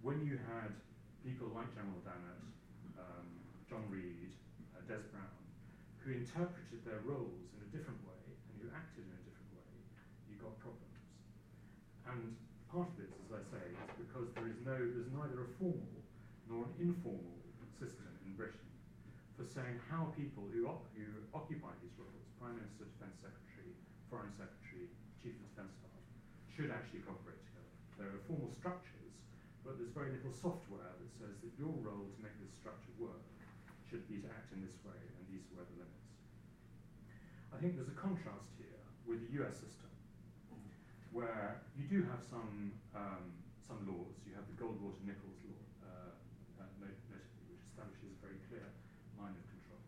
When 0.00 0.24
you 0.24 0.40
had 0.48 0.72
people 1.20 1.52
like 1.52 1.68
General 1.76 2.00
Dannatt, 2.02 2.42
um, 2.98 3.28
John 3.70 3.86
Reid, 3.88 4.34
uh, 4.74 4.82
Des 4.90 5.02
Browne, 5.14 5.46
who 6.02 6.18
interpreted 6.18 6.82
their 6.82 6.98
roles 7.06 7.46
in 7.54 7.62
a 7.62 7.70
different 7.70 8.02
way 8.02 8.18
and 8.26 8.54
who 8.58 8.66
acted 8.74 9.06
in 9.06 9.14
a 9.14 9.22
different 9.22 9.50
way, 9.54 9.70
you 10.26 10.34
got 10.42 10.54
problems. 10.58 10.98
And 12.10 12.34
part 12.66 12.90
of 12.90 12.96
this, 12.98 13.14
as 13.14 13.30
I 13.30 13.42
say, 13.46 13.64
is 13.70 13.90
because 14.02 14.26
there 14.34 14.50
is 14.50 14.58
no, 14.66 14.74
there's 14.74 15.14
neither 15.14 15.46
a 15.46 15.50
formal 15.62 15.94
nor 16.50 16.66
an 16.66 16.74
informal 16.82 17.38
system 17.78 18.10
in 18.26 18.34
Britain 18.34 18.66
for 19.38 19.46
saying 19.46 19.78
how 19.86 20.10
people 20.18 20.42
who, 20.50 20.66
op- 20.66 20.90
who 20.98 21.06
occupy 21.30 21.70
these 21.80 21.94
roles, 21.94 22.26
Prime 22.42 22.58
Minister, 22.58 22.90
Defence 22.98 23.22
Secretary, 23.22 23.70
Foreign 24.10 24.34
Secretary, 24.34 24.90
Chief 25.22 25.38
of 25.38 25.42
Defence 25.54 25.72
Staff, 25.78 26.02
should 26.50 26.70
actually 26.74 27.06
cooperate 27.06 27.38
together. 27.46 27.72
There 27.96 28.10
are 28.10 28.22
formal 28.26 28.50
structures, 28.50 29.14
but 29.62 29.78
there's 29.78 29.94
very 29.94 30.10
little 30.18 30.34
software 30.34 30.98
that 30.98 31.10
says 31.14 31.38
that 31.46 31.52
your 31.54 31.72
role 31.80 32.10
to 32.10 32.18
make 32.20 32.34
this 32.42 32.50
structure 32.58 32.92
work 32.98 33.22
should 33.86 34.08
be 34.08 34.20
to 34.24 34.28
act 34.32 34.52
in 34.56 34.64
this 34.64 34.76
way, 34.84 34.96
and 34.96 35.22
these 35.28 35.44
were 35.52 35.64
the 35.64 35.76
limits. 35.76 36.08
I 37.51 37.51
think 37.62 37.78
there's 37.78 37.94
a 37.94 37.94
contrast 37.94 38.50
here 38.58 38.82
with 39.06 39.22
the 39.22 39.38
US 39.38 39.54
system, 39.54 39.86
where 41.14 41.62
you 41.78 41.86
do 41.86 42.02
have 42.10 42.18
some, 42.18 42.74
um, 42.90 43.22
some 43.62 43.78
laws. 43.86 44.18
You 44.26 44.34
have 44.34 44.42
the 44.50 44.58
Goldwater-Nichols 44.58 45.38
law, 45.46 45.62
uh, 45.86 46.10
uh, 46.58 46.66
notably, 46.82 47.22
which 47.46 47.62
establishes 47.62 48.18
a 48.18 48.18
very 48.18 48.42
clear 48.50 48.66
line 49.14 49.38
of 49.38 49.46
control. 49.46 49.78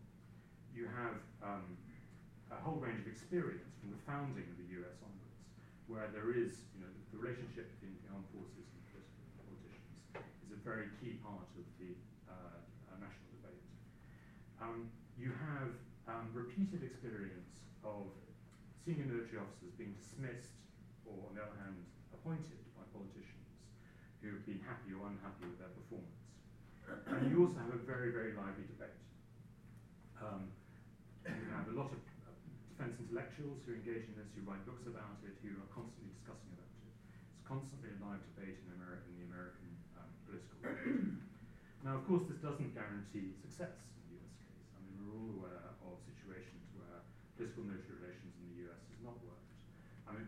You 0.71 0.87
have 0.87 1.19
um, 1.43 1.75
a 2.47 2.55
whole 2.63 2.79
range 2.79 3.03
of 3.03 3.11
experience 3.11 3.75
from 3.83 3.91
the 3.91 3.99
founding 4.07 4.47
of 4.47 4.55
the 4.55 4.71
US 4.79 4.95
onwards, 5.03 5.43
where 5.91 6.07
there 6.15 6.31
is, 6.31 6.55
you 6.71 6.79
know, 6.79 6.87
the, 6.87 7.03
the 7.11 7.19
relationship 7.19 7.75
between 7.75 7.99
the 7.99 8.15
armed 8.15 8.31
forces 8.31 8.71
and 8.71 8.87
politicians 9.35 9.99
is 10.47 10.55
a 10.55 10.61
very 10.63 10.87
key 11.03 11.19
part 11.19 11.43
of 11.59 11.67
the 11.75 11.91
uh, 12.31 12.31
uh, 12.31 13.03
national 13.03 13.35
debate. 13.35 13.67
Um, 14.63 14.87
you 15.19 15.35
have 15.35 15.75
um, 16.07 16.31
repeated 16.31 16.85
experience 16.87 17.44
of 17.85 18.09
senior 18.81 19.05
military 19.05 19.37
officers 19.37 19.73
being 19.77 19.93
dismissed 19.93 20.57
or, 21.05 21.29
on 21.29 21.37
the 21.37 21.41
other 21.45 21.57
hand, 21.61 21.77
appointed 22.09 22.57
by 22.73 22.81
politicians 22.89 23.61
who 24.19 24.33
have 24.33 24.45
been 24.49 24.61
happy 24.65 24.97
or 24.97 25.05
unhappy 25.05 25.45
with 25.45 25.61
their 25.61 25.69
performance. 25.69 26.25
and 27.13 27.29
you 27.29 27.45
also 27.45 27.61
have 27.61 27.73
a 27.73 27.81
very, 27.85 28.09
very 28.09 28.33
lively 28.33 28.65
debate. 28.65 28.97
Um, 30.17 30.49
you 31.25 31.49
have 31.53 31.69
a 31.69 31.77
lot 31.77 31.93
of 31.93 32.01
uh, 32.25 32.33
defence 32.69 32.97
intellectuals 33.01 33.61
who 33.65 33.77
engage 33.77 34.09
in 34.09 34.17
this, 34.17 34.29
who 34.33 34.45
write 34.45 34.61
books 34.65 34.85
about 34.89 35.21
it, 35.25 35.37
who 35.41 35.53
are 35.57 35.69
constantly 35.73 36.09
discussing 36.13 36.49
about 36.53 36.69
it. 36.69 36.93
It's 37.37 37.45
constantly 37.45 37.93
a 37.93 37.97
live 38.01 38.21
debate 38.33 38.61
in, 38.65 38.77
in 38.77 39.13
the 39.17 39.25
American 39.29 39.69
um, 39.97 40.09
political 40.25 40.57
world. 40.61 41.21
now, 41.85 42.01
of 42.01 42.03
course, 42.05 42.25
this 42.29 42.41
doesn't 42.41 42.73
guarantee 42.73 43.33
success. 43.41 43.85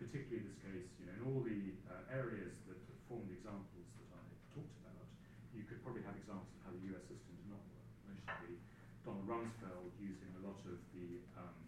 I 0.07 0.23
in 0.31 0.43
this 0.47 0.59
case, 0.63 0.87
you 1.03 1.05
know, 1.07 1.15
in 1.19 1.21
all 1.27 1.41
the 1.43 1.75
uh, 1.91 2.15
areas 2.15 2.55
that 2.71 2.79
form 3.11 3.27
the 3.27 3.35
examples 3.35 3.87
that 3.99 4.07
I 4.15 4.23
talked 4.55 4.75
about, 4.87 5.03
you 5.51 5.67
could 5.67 5.83
probably 5.83 6.03
have 6.07 6.15
examples 6.15 6.47
of 6.47 6.59
how 6.63 6.71
the 6.71 6.83
US 6.95 7.03
system 7.11 7.35
did 7.35 7.49
not 7.51 7.59
work. 7.67 7.87
Mostly 8.07 8.55
Donald 9.03 9.27
Rumsfeld 9.27 9.91
using 9.99 10.31
a 10.39 10.41
lot 10.47 10.59
of 10.63 10.79
the, 10.95 11.19
um, 11.35 11.59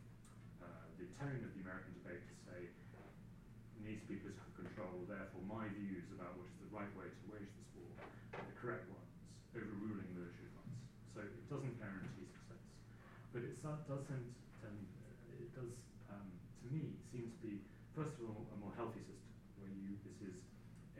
uh, 0.64 0.88
the 0.96 1.08
tone 1.20 1.44
of 1.44 1.52
the 1.52 1.62
American 1.68 1.96
debate 2.00 2.24
to 2.32 2.36
say, 2.48 2.60
needs 3.84 4.04
to 4.06 4.10
be 4.12 4.20
political 4.22 4.54
control, 4.56 5.04
therefore 5.08 5.44
my 5.48 5.66
views 5.76 6.08
about 6.14 6.36
what 6.38 6.46
is 6.48 6.58
the 6.62 6.72
right 6.72 6.92
way 6.94 7.08
to 7.10 7.24
wage 7.32 7.48
this 7.48 7.70
war 7.76 7.92
are 8.38 8.46
the 8.46 8.56
correct 8.60 8.86
ones, 8.92 9.12
overruling 9.56 10.08
military 10.14 10.48
advice. 10.52 10.80
So 11.16 11.18
it 11.26 11.48
doesn't 11.50 11.76
guarantee 11.80 12.28
success. 12.30 12.64
But 13.34 13.48
it 13.48 13.58
doesn't, 13.64 14.30
um, 14.62 14.80
it 15.42 15.50
does, 15.56 15.74
um, 16.12 16.28
to 16.62 16.66
me, 16.70 16.94
seem 17.10 17.34
to 17.34 17.40
be, 17.42 17.64
first 17.98 18.14
of 18.22 18.30
all, 18.30 18.46
a 18.54 18.58
more 18.62 18.76
healthy 18.78 19.02
system, 19.02 19.34
where 19.58 19.72
you, 19.74 19.98
this 20.06 20.22
is 20.22 20.38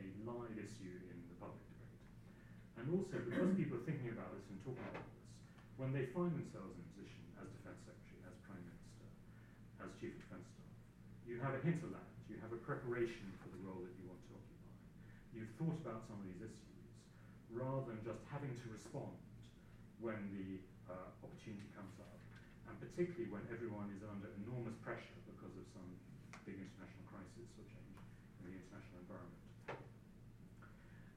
a 0.02 0.06
live 0.26 0.56
issue 0.58 0.96
in 1.14 1.18
the 1.30 1.36
public 1.38 1.62
debate. 1.70 2.02
Also, 2.90 3.22
because 3.22 3.54
people 3.54 3.78
are 3.78 3.86
thinking 3.86 4.10
about 4.10 4.34
this 4.34 4.42
and 4.50 4.58
talking 4.66 4.82
about 4.90 5.06
this, 5.06 5.22
when 5.78 5.94
they 5.94 6.10
find 6.10 6.34
themselves 6.34 6.74
in 6.74 6.82
a 6.82 6.86
position 6.90 7.22
as 7.38 7.46
Defence 7.54 7.78
Secretary, 7.86 8.18
as 8.26 8.34
Prime 8.42 8.58
Minister, 8.66 9.06
as 9.78 9.94
Chief 10.02 10.18
of 10.18 10.26
Defence 10.26 10.50
Staff, 10.50 10.74
you 11.22 11.38
have 11.38 11.54
a 11.54 11.62
hinterland, 11.62 12.10
you 12.26 12.42
have 12.42 12.50
a 12.50 12.58
preparation 12.66 13.30
for 13.38 13.46
the 13.54 13.62
role 13.62 13.78
that 13.86 13.94
you 13.94 14.10
want 14.10 14.18
to 14.26 14.34
occupy. 14.34 14.74
You've 15.30 15.54
thought 15.54 15.78
about 15.86 16.02
some 16.10 16.18
of 16.18 16.26
these 16.26 16.42
issues, 16.42 16.82
rather 17.54 17.86
than 17.94 18.02
just 18.02 18.26
having 18.26 18.50
to 18.58 18.66
respond 18.74 19.14
when 20.02 20.18
the 20.34 20.58
uh, 20.90 21.14
opportunity 21.22 21.70
comes 21.78 21.94
up, 22.02 22.18
and 22.66 22.74
particularly 22.82 23.30
when 23.30 23.46
everyone 23.54 23.94
is 23.94 24.02
under 24.02 24.34
enormous 24.42 24.74
pressure 24.82 25.14
because 25.30 25.54
of 25.54 25.62
some 25.70 25.86
big 26.42 26.58
international 26.58 27.06
crisis 27.06 27.46
or 27.54 27.62
change 27.70 28.02
in 28.42 28.50
the 28.50 28.54
international 28.58 28.98
environment. 29.06 29.38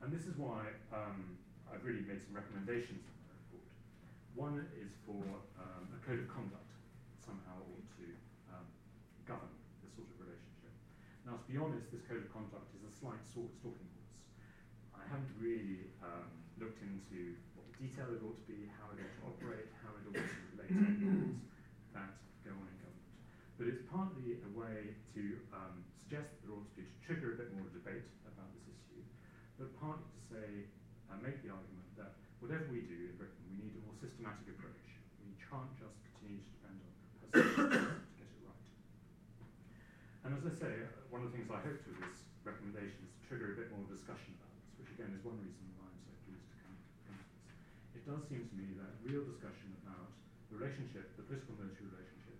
And 0.05 0.13
this 0.13 0.29
is 0.29 0.37
why 0.37 0.69
um, 0.93 1.41
I've 1.73 1.81
really 1.81 2.05
made 2.05 2.21
some 2.21 2.37
recommendations 2.37 3.01
in 3.01 3.17
the 3.25 3.33
report. 3.33 3.65
One 4.37 4.61
is 4.77 4.93
for 5.09 5.25
um, 5.57 5.89
a 5.89 5.99
code 6.05 6.21
of 6.21 6.29
conduct 6.29 6.69
somehow 7.17 7.65
ought 7.65 7.89
to 7.97 8.07
um, 8.53 8.69
govern 9.25 9.49
this 9.81 9.97
sort 9.97 10.05
of 10.05 10.21
relationship. 10.21 10.69
Now, 11.25 11.41
to 11.41 11.47
be 11.49 11.57
honest, 11.57 11.89
this 11.89 12.05
code 12.05 12.21
of 12.21 12.29
conduct 12.29 12.69
is 12.77 12.85
a 12.85 12.93
slight 12.93 13.25
sort 13.25 13.49
of 13.49 13.57
stalking 13.57 13.89
horse. 13.97 14.21
I 14.93 15.01
haven't 15.09 15.33
really 15.41 15.89
um, 16.05 16.29
looked 16.61 16.85
into 16.85 17.41
what 17.57 17.65
the 17.73 17.89
detail 17.89 18.05
it 18.13 18.21
ought 18.21 18.37
to 18.37 18.45
be, 18.45 18.69
how 18.77 18.93
it 18.93 19.01
ought 19.01 19.17
to 19.17 19.23
operate, 19.33 19.73
how 19.81 19.97
it 19.97 20.05
ought 20.13 20.21
to 20.21 20.37
relate 20.53 20.69
to 20.69 21.09
laws 21.09 21.41
that 21.97 22.21
go 22.45 22.53
on 22.53 22.69
in 22.69 22.77
government. 22.85 23.17
But 23.57 23.65
it's 23.73 23.81
partly 23.89 24.37
a 24.45 24.51
way 24.53 24.93
to 25.17 25.21
um, 25.49 25.81
suggest 25.89 26.37
that 26.37 26.39
there 26.45 26.53
ought 26.53 26.69
to 26.69 26.75
be 26.77 26.85
to 26.85 26.97
trigger 27.01 27.33
a 27.33 27.37
bit 27.41 27.49
more 27.57 27.65
debate 27.73 28.05
about 28.29 28.53
this 28.53 28.69
issue, 28.69 29.01
but 29.57 29.73
partly 29.81 30.05
to 30.05 30.21
say, 30.29 30.69
make 31.23 31.39
the 31.39 31.55
argument 31.55 31.87
that 31.95 32.19
whatever 32.43 32.67
we 32.67 32.83
do 32.83 33.07
in 33.07 33.15
Britain, 33.15 33.39
we 33.47 33.55
need 33.55 33.71
a 33.79 33.81
more 33.87 33.95
systematic 33.95 34.43
approach. 34.51 34.99
We 35.23 35.31
can't 35.39 35.71
just 35.79 35.95
continue 36.03 36.43
to 36.43 36.51
depend 36.59 36.83
on 36.83 36.91
personal 37.31 37.71
to 37.71 38.13
get 38.19 38.27
it 38.27 38.43
right. 38.43 38.67
And 40.27 40.35
as 40.35 40.43
I 40.43 40.51
say, 40.51 40.73
one 41.07 41.23
of 41.23 41.31
the 41.31 41.39
things 41.39 41.47
I 41.47 41.63
hope 41.63 41.79
to 41.79 41.89
with 41.95 42.03
this 42.03 42.27
recommendation 42.43 43.07
is 43.07 43.11
to 43.15 43.21
trigger 43.23 43.55
a 43.55 43.57
bit 43.57 43.71
more 43.71 43.87
discussion 43.87 44.35
about 44.35 44.51
this, 44.59 44.67
which 44.83 44.91
again 44.99 45.15
is 45.15 45.23
one 45.23 45.39
reason 45.39 45.63
why 45.79 45.87
I'm 45.87 46.03
so 46.03 46.11
pleased 46.27 46.43
to 46.43 46.55
come, 46.59 46.75
come 47.07 47.15
to 47.15 47.27
this. 47.39 47.55
It 47.95 48.03
does 48.03 48.21
seem 48.27 48.43
to 48.43 48.55
me 48.59 48.75
that 48.83 48.91
real 49.07 49.23
discussion 49.23 49.71
about 49.87 50.11
the 50.51 50.59
relationship, 50.59 51.07
the 51.15 51.23
political 51.23 51.55
military 51.55 51.87
relationship, 51.87 52.35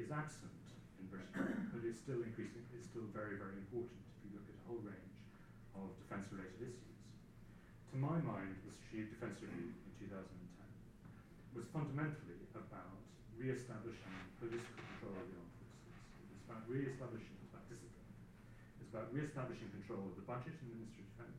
is 0.00 0.08
absent 0.08 0.56
in 0.96 1.12
Britain, 1.12 1.28
but 1.76 1.84
it's 1.84 2.00
still 2.00 2.24
increasing, 2.24 2.64
it's 2.72 2.88
still 2.88 3.04
very, 3.12 3.36
very 3.36 3.60
important 3.60 4.00
if 4.16 4.20
you 4.24 4.30
look 4.32 4.48
at 4.48 4.56
a 4.56 4.64
whole 4.64 4.80
range 4.80 5.12
of 5.76 5.92
defence 6.00 6.24
related 6.32 6.72
issues. 6.72 6.83
To 7.94 8.02
my 8.02 8.18
mind, 8.26 8.58
Strategic 8.74 9.14
Defence 9.14 9.38
Review 9.38 9.70
in 9.70 9.92
2010 10.02 10.26
was 11.54 11.62
fundamentally 11.70 12.42
about 12.50 12.90
re 13.38 13.54
establishing 13.54 14.18
political 14.42 14.74
control 14.74 15.14
of 15.14 15.30
the 15.30 15.38
armed 15.38 15.54
forces. 15.62 15.94
It 16.18 16.26
was 16.26 16.42
about 16.42 16.66
re 16.66 16.90
establishing, 16.90 17.38
it 17.38 17.46
was 17.46 17.54
about 17.54 17.70
discipline. 17.70 18.10
It's 18.82 18.90
about 18.90 19.14
re 19.14 19.22
establishing 19.22 19.70
control 19.70 20.10
of 20.10 20.18
the 20.18 20.26
budget 20.26 20.58
in 20.58 20.74
the 20.74 20.78
Ministry 20.82 21.06
of 21.06 21.10
Defence, 21.14 21.38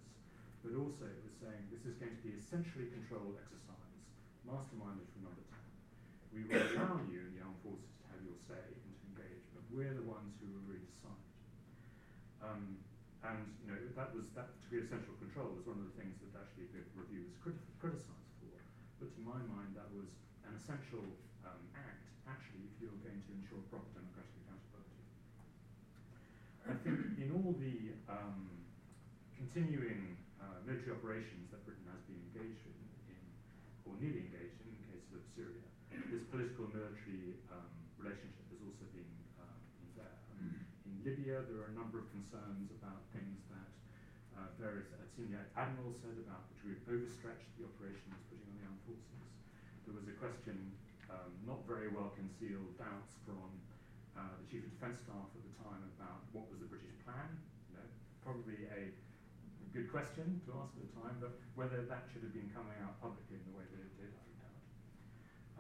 but 0.64 0.72
also 0.80 1.04
it 1.12 1.28
was 1.28 1.36
saying 1.44 1.60
this 1.76 1.84
is 1.84 2.00
going 2.00 2.16
to 2.16 2.24
be 2.24 2.40
essentially 2.40 2.88
controlled 2.88 3.36
exercise, 3.36 4.00
masterminded 4.48 5.12
from 5.12 5.28
number 5.28 5.44
10. 5.52 6.40
We 6.40 6.48
will 6.48 6.64
allow 6.72 7.04
you 7.04 7.20
in 7.20 7.36
the 7.36 7.44
armed 7.44 7.60
forces 7.68 8.00
to 8.00 8.16
have 8.16 8.24
your 8.24 8.40
say 8.48 8.64
and 8.64 8.96
to 8.96 9.04
engage, 9.12 9.44
but 9.52 9.68
we're 9.76 9.92
the 9.92 10.08
ones 10.08 10.40
who 10.40 10.48
will 10.56 10.64
really 10.72 10.88
decide. 10.88 11.20
Um, 12.40 12.80
and 13.26 13.42
you 13.66 13.70
know 13.74 13.80
that 13.98 14.14
was 14.14 14.30
that 14.38 14.54
degree 14.62 14.86
of 14.86 14.88
central 14.90 15.18
control 15.18 15.50
was 15.58 15.66
one 15.66 15.82
of 15.82 15.88
the 15.90 15.98
things 15.98 16.14
that 16.22 16.38
actually 16.38 16.70
the 16.70 16.82
review 16.94 17.26
was 17.26 17.36
crit 17.42 17.58
criticised 17.82 18.34
for. 18.38 18.54
But 19.02 19.10
to 19.18 19.22
my 19.26 19.40
mind, 19.50 19.74
that 19.74 19.90
was 19.92 20.08
an 20.46 20.54
essential 20.56 21.04
um, 21.44 21.62
act, 21.74 22.06
actually, 22.30 22.70
if 22.70 22.76
you're 22.80 23.00
going 23.02 23.20
to 23.20 23.32
ensure 23.42 23.62
proper 23.74 23.90
democratic 23.98 24.34
accountability. 24.46 25.02
I 26.66 26.76
think 26.82 26.98
in 27.22 27.30
all 27.34 27.54
the 27.58 27.98
um, 28.10 28.50
continuing 29.38 30.18
uh, 30.42 30.64
military 30.66 30.96
operations 30.96 31.52
that 31.52 31.62
Britain 31.66 31.86
has 31.92 32.02
been 32.08 32.18
engaged 32.32 32.64
in, 32.66 32.78
in, 33.12 33.22
or 33.86 33.94
nearly 34.02 34.26
engaged 34.32 34.58
in, 34.64 34.70
in 34.74 34.78
the 34.82 34.90
case 34.96 35.08
of 35.14 35.22
Syria, 35.36 35.66
this 36.10 36.26
political 36.32 36.72
military 36.72 37.38
um, 37.52 37.70
relationship 38.02 38.46
has 38.50 38.62
also 38.64 38.86
been 38.96 39.12
uh, 39.38 39.46
there. 39.98 40.18
in 40.42 40.95
Libya, 41.06 41.46
there 41.46 41.62
are 41.62 41.70
a 41.70 41.78
number 41.78 42.02
of 42.02 42.10
concerns 42.10 42.74
about 42.82 43.06
things 43.14 43.38
that 43.54 43.70
uh, 44.42 44.50
various 44.58 44.90
senior 45.14 45.46
admirals 45.54 46.02
said 46.02 46.18
about 46.18 46.50
the 46.50 46.58
degree 46.58 46.76
of 46.76 46.84
overstretch 46.90 47.46
the 47.56 47.64
operation 47.64 48.10
was 48.10 48.26
putting 48.26 48.42
on 48.50 48.58
the 48.58 48.66
armed 48.66 48.84
forces. 48.90 49.22
There 49.86 49.94
was 49.94 50.10
a 50.10 50.18
question, 50.18 50.58
um, 51.14 51.30
not 51.46 51.62
very 51.70 51.94
well 51.94 52.10
concealed, 52.18 52.74
doubts 52.82 53.16
from 53.22 53.54
uh, 54.18 54.34
the 54.42 54.46
Chief 54.50 54.66
of 54.66 54.74
Defence 54.74 55.06
Staff 55.06 55.30
at 55.30 55.46
the 55.46 55.56
time 55.62 55.86
about 55.94 56.26
what 56.34 56.50
was 56.50 56.58
the 56.58 56.70
British 56.74 56.98
plan. 57.06 57.38
You 57.70 57.78
know, 57.78 57.88
probably 58.26 58.66
a 58.74 58.90
good 59.78 59.94
question 59.94 60.42
to 60.50 60.58
ask 60.58 60.74
at 60.74 60.90
the 60.90 60.94
time, 61.06 61.22
but 61.22 61.38
whether 61.54 61.86
that 61.86 62.10
should 62.10 62.26
have 62.26 62.34
been 62.34 62.50
coming 62.50 62.82
out 62.82 62.98
publicly 62.98 63.38
in 63.38 63.46
the 63.46 63.56
way 63.56 63.68
that 63.70 63.78
it 63.78 63.94
did, 64.00 64.10
I 64.10 64.26
doubt. 64.42 64.60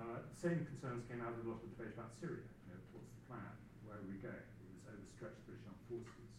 Uh, 0.01 0.19
same 0.34 0.65
concerns 0.65 1.05
came 1.05 1.21
out 1.21 1.38
of 1.38 1.45
a 1.45 1.53
lot 1.53 1.62
of 1.62 1.69
debate 1.77 1.93
about 1.93 2.10
Syria. 2.17 2.49
You 2.65 2.73
know, 2.73 2.81
what's 2.97 3.13
the 3.13 3.23
plan? 3.29 3.53
Where 3.84 4.01
are 4.01 4.08
we 4.08 4.17
going? 4.23 4.34
It 4.34 4.67
was 4.71 4.88
overstretched 4.88 5.43
British 5.43 5.67
armed 5.67 5.84
forces. 5.91 6.31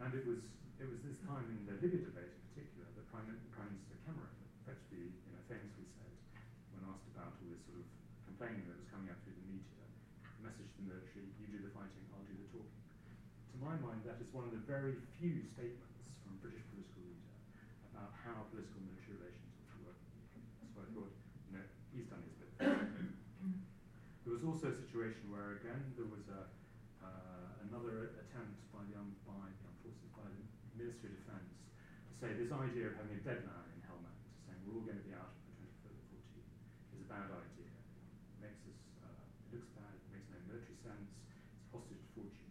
And 0.00 0.12
it 0.12 0.24
was 0.28 0.44
it 0.76 0.88
was 0.88 1.00
this 1.00 1.16
time 1.24 1.48
in 1.48 1.64
the 1.64 1.80
Libya 1.80 2.04
debate 2.04 2.36
in 2.36 2.42
particular 2.52 2.84
that 2.92 3.04
Prime, 3.08 3.32
Prime 3.56 3.70
Minister 3.72 3.96
Cameron 4.04 4.28
effectively 4.60 5.08
you 5.08 5.30
know, 5.32 5.40
famously 5.48 5.88
said, 5.96 6.12
when 6.74 6.84
asked 6.90 7.08
about 7.16 7.32
all 7.38 7.48
this 7.48 7.64
sort 7.64 7.80
of 7.80 7.88
complaining 8.28 8.66
that 8.68 8.76
was 8.76 8.90
coming 8.92 9.08
out 9.08 9.16
through 9.24 9.38
the 9.40 9.46
media, 9.48 9.80
message 10.44 10.68
to 10.76 10.84
the 10.84 10.88
military, 10.92 11.26
you 11.40 11.48
do 11.48 11.64
the 11.64 11.72
fighting, 11.72 12.04
I'll 12.12 12.26
do 12.28 12.36
the 12.36 12.50
talking. 12.52 12.82
To 13.54 13.56
my 13.62 13.74
mind, 13.80 14.04
that 14.04 14.20
is 14.20 14.28
one 14.36 14.44
of 14.44 14.52
the 14.52 14.60
very 14.68 15.00
few 15.16 15.40
statements 15.48 16.12
from 16.20 16.36
a 16.36 16.38
British 16.44 16.66
political 16.68 17.02
leader 17.06 17.32
about 17.94 18.12
how 18.20 18.44
political 18.52 18.78
military 18.84 19.16
relations 19.16 19.48
ought 19.56 19.70
to 19.70 19.78
work. 19.86 20.00
So 20.76 20.84
I 20.84 20.88
thought, 20.92 21.14
you 21.48 21.52
know, 21.56 21.66
he's 21.96 22.10
done 22.12 22.20
his 22.20 22.36
bit. 22.36 22.52
there 22.60 24.34
was 24.36 24.44
also 24.44 24.68
a 24.68 24.76
situation 24.76 25.32
where, 25.32 25.64
again, 25.64 25.96
there 25.96 26.10
was 26.10 26.28
a, 26.28 26.52
uh, 27.00 27.64
another 27.70 28.18
attempt 28.20 28.60
by 28.74 28.84
the, 28.92 29.00
um, 29.00 29.16
by 29.24 29.34
the 29.40 29.56
armed 29.64 29.80
forces, 29.80 30.10
by 30.12 30.26
the 30.28 30.42
Ministry 30.76 31.14
of 31.14 31.16
Defence, 31.24 31.56
say 32.16 32.32
this 32.32 32.48
idea 32.48 32.88
of 32.88 32.96
having 32.96 33.12
a 33.12 33.20
deadline 33.20 33.68
in 33.76 33.80
Helmand, 33.84 34.16
saying 34.48 34.56
we're 34.64 34.80
all 34.80 34.88
going 34.88 34.96
to 34.96 35.04
be 35.04 35.12
out 35.12 35.36
by 35.36 35.68
2014, 35.84 36.96
is 36.96 37.04
a 37.04 37.08
bad 37.12 37.28
idea. 37.28 37.68
It 37.68 38.38
makes 38.40 38.64
us, 38.64 38.80
uh, 39.04 39.20
it 39.44 39.48
looks 39.52 39.68
bad, 39.76 39.92
it 39.92 40.08
makes 40.08 40.24
no 40.32 40.40
military 40.48 40.80
sense, 40.80 41.12
it's 41.60 41.68
hostage 41.68 42.00
to 42.00 42.08
fortune. 42.16 42.48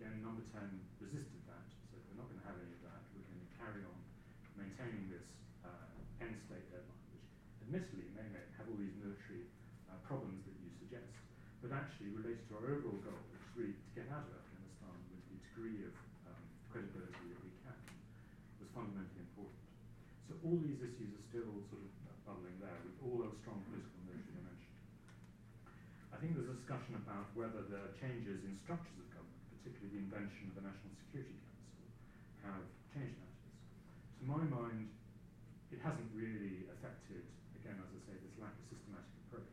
Again, 0.00 0.24
number 0.24 0.40
10 0.48 0.80
resisted 0.96 1.44
that, 1.44 1.68
said 1.92 2.00
we're 2.08 2.16
not 2.16 2.32
going 2.32 2.40
to 2.40 2.48
have 2.48 2.56
any 2.56 2.72
of 2.72 2.82
that, 2.88 3.04
we're 3.12 3.28
going 3.28 3.44
to 3.44 3.52
carry 3.60 3.84
on 3.84 4.00
maintaining 4.56 5.12
this 5.12 5.28
uh, 5.60 6.24
end 6.24 6.40
state 6.48 6.64
deadline, 6.72 7.04
which 7.12 7.28
admittedly 7.68 8.08
may 8.16 8.24
have 8.56 8.64
all 8.64 8.80
these 8.80 8.96
military 8.96 9.44
uh, 9.92 10.00
problems 10.08 10.40
that 10.48 10.56
you 10.56 10.72
suggest, 10.72 11.12
but 11.60 11.68
actually 11.68 12.16
related 12.16 12.48
to 12.48 12.56
our 12.56 12.64
overall 12.72 12.96
goal, 13.04 13.15
all 20.46 20.62
these 20.62 20.78
issues 20.78 21.10
are 21.10 21.26
still 21.26 21.50
sort 21.66 21.82
of 21.82 21.90
bubbling 22.22 22.54
there 22.62 22.78
with 22.86 22.94
all 23.02 23.18
those 23.18 23.34
strong 23.42 23.58
political 23.66 23.98
and. 24.06 24.54
I 26.14 26.22
think 26.22 26.38
there's 26.38 26.48
a 26.48 26.56
discussion 26.56 26.96
about 27.02 27.34
whether 27.34 27.66
the 27.66 27.92
changes 27.98 28.46
in 28.46 28.54
structures 28.62 28.94
of 28.94 29.10
government, 29.10 29.42
particularly 29.58 30.00
the 30.00 30.02
invention 30.06 30.48
of 30.48 30.54
the 30.56 30.64
National 30.64 30.94
Security 31.02 31.34
Council, 31.34 31.84
have 32.46 32.64
changed 32.94 33.18
matters. 33.20 33.52
To 34.16 34.24
my 34.24 34.42
mind, 34.46 34.88
it 35.74 35.82
hasn't 35.82 36.08
really 36.14 36.70
affected, 36.72 37.26
again, 37.60 37.76
as 37.82 37.90
I 37.90 38.00
say, 38.06 38.14
this 38.16 38.32
lack 38.38 38.54
of 38.54 38.64
systematic 38.70 39.12
approach. 39.28 39.50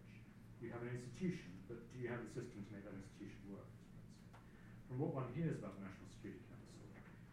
You 0.61 0.71
have 0.71 0.85
an 0.87 0.93
institution, 0.93 1.51
but 1.67 1.83
do 1.91 1.99
you 1.99 2.07
have 2.13 2.21
the 2.21 2.31
system 2.31 2.63
to 2.63 2.69
make 2.69 2.85
that 2.85 2.95
institution 2.95 3.43
work? 3.49 3.67
From 4.87 5.03
what 5.03 5.11
one 5.17 5.27
hears 5.35 5.57
about 5.57 5.75
the 5.75 5.83
National 5.83 6.07
Security 6.15 6.39
Council, 6.47 6.79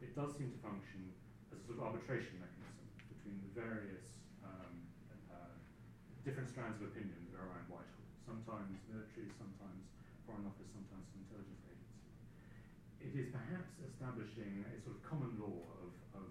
it 0.02 0.11
does 0.16 0.32
seem 0.40 0.48
to 0.50 0.58
function 0.64 1.12
as 1.54 1.61
a 1.61 1.64
sort 1.70 1.78
of 1.78 1.86
arbitration 1.86 2.40
mechanism 2.40 2.49
various 3.61 4.16
um, 4.40 4.72
uh, 5.28 5.52
different 6.24 6.48
strands 6.48 6.80
of 6.80 6.88
opinion 6.88 7.20
that 7.28 7.44
are 7.44 7.48
around 7.52 7.68
Whitehall. 7.68 8.08
Sometimes 8.24 8.80
military, 8.88 9.28
sometimes 9.36 9.84
foreign 10.24 10.48
office, 10.48 10.70
sometimes 10.72 11.04
some 11.12 11.20
intelligence 11.28 11.61
agency. 11.68 12.08
It 13.04 13.12
is 13.12 13.28
perhaps 13.28 13.76
establishing 13.84 14.64
a 14.64 14.76
sort 14.80 14.96
of 14.96 15.00
common 15.04 15.36
law 15.36 15.61
of, 15.84 15.92
of, 16.16 16.28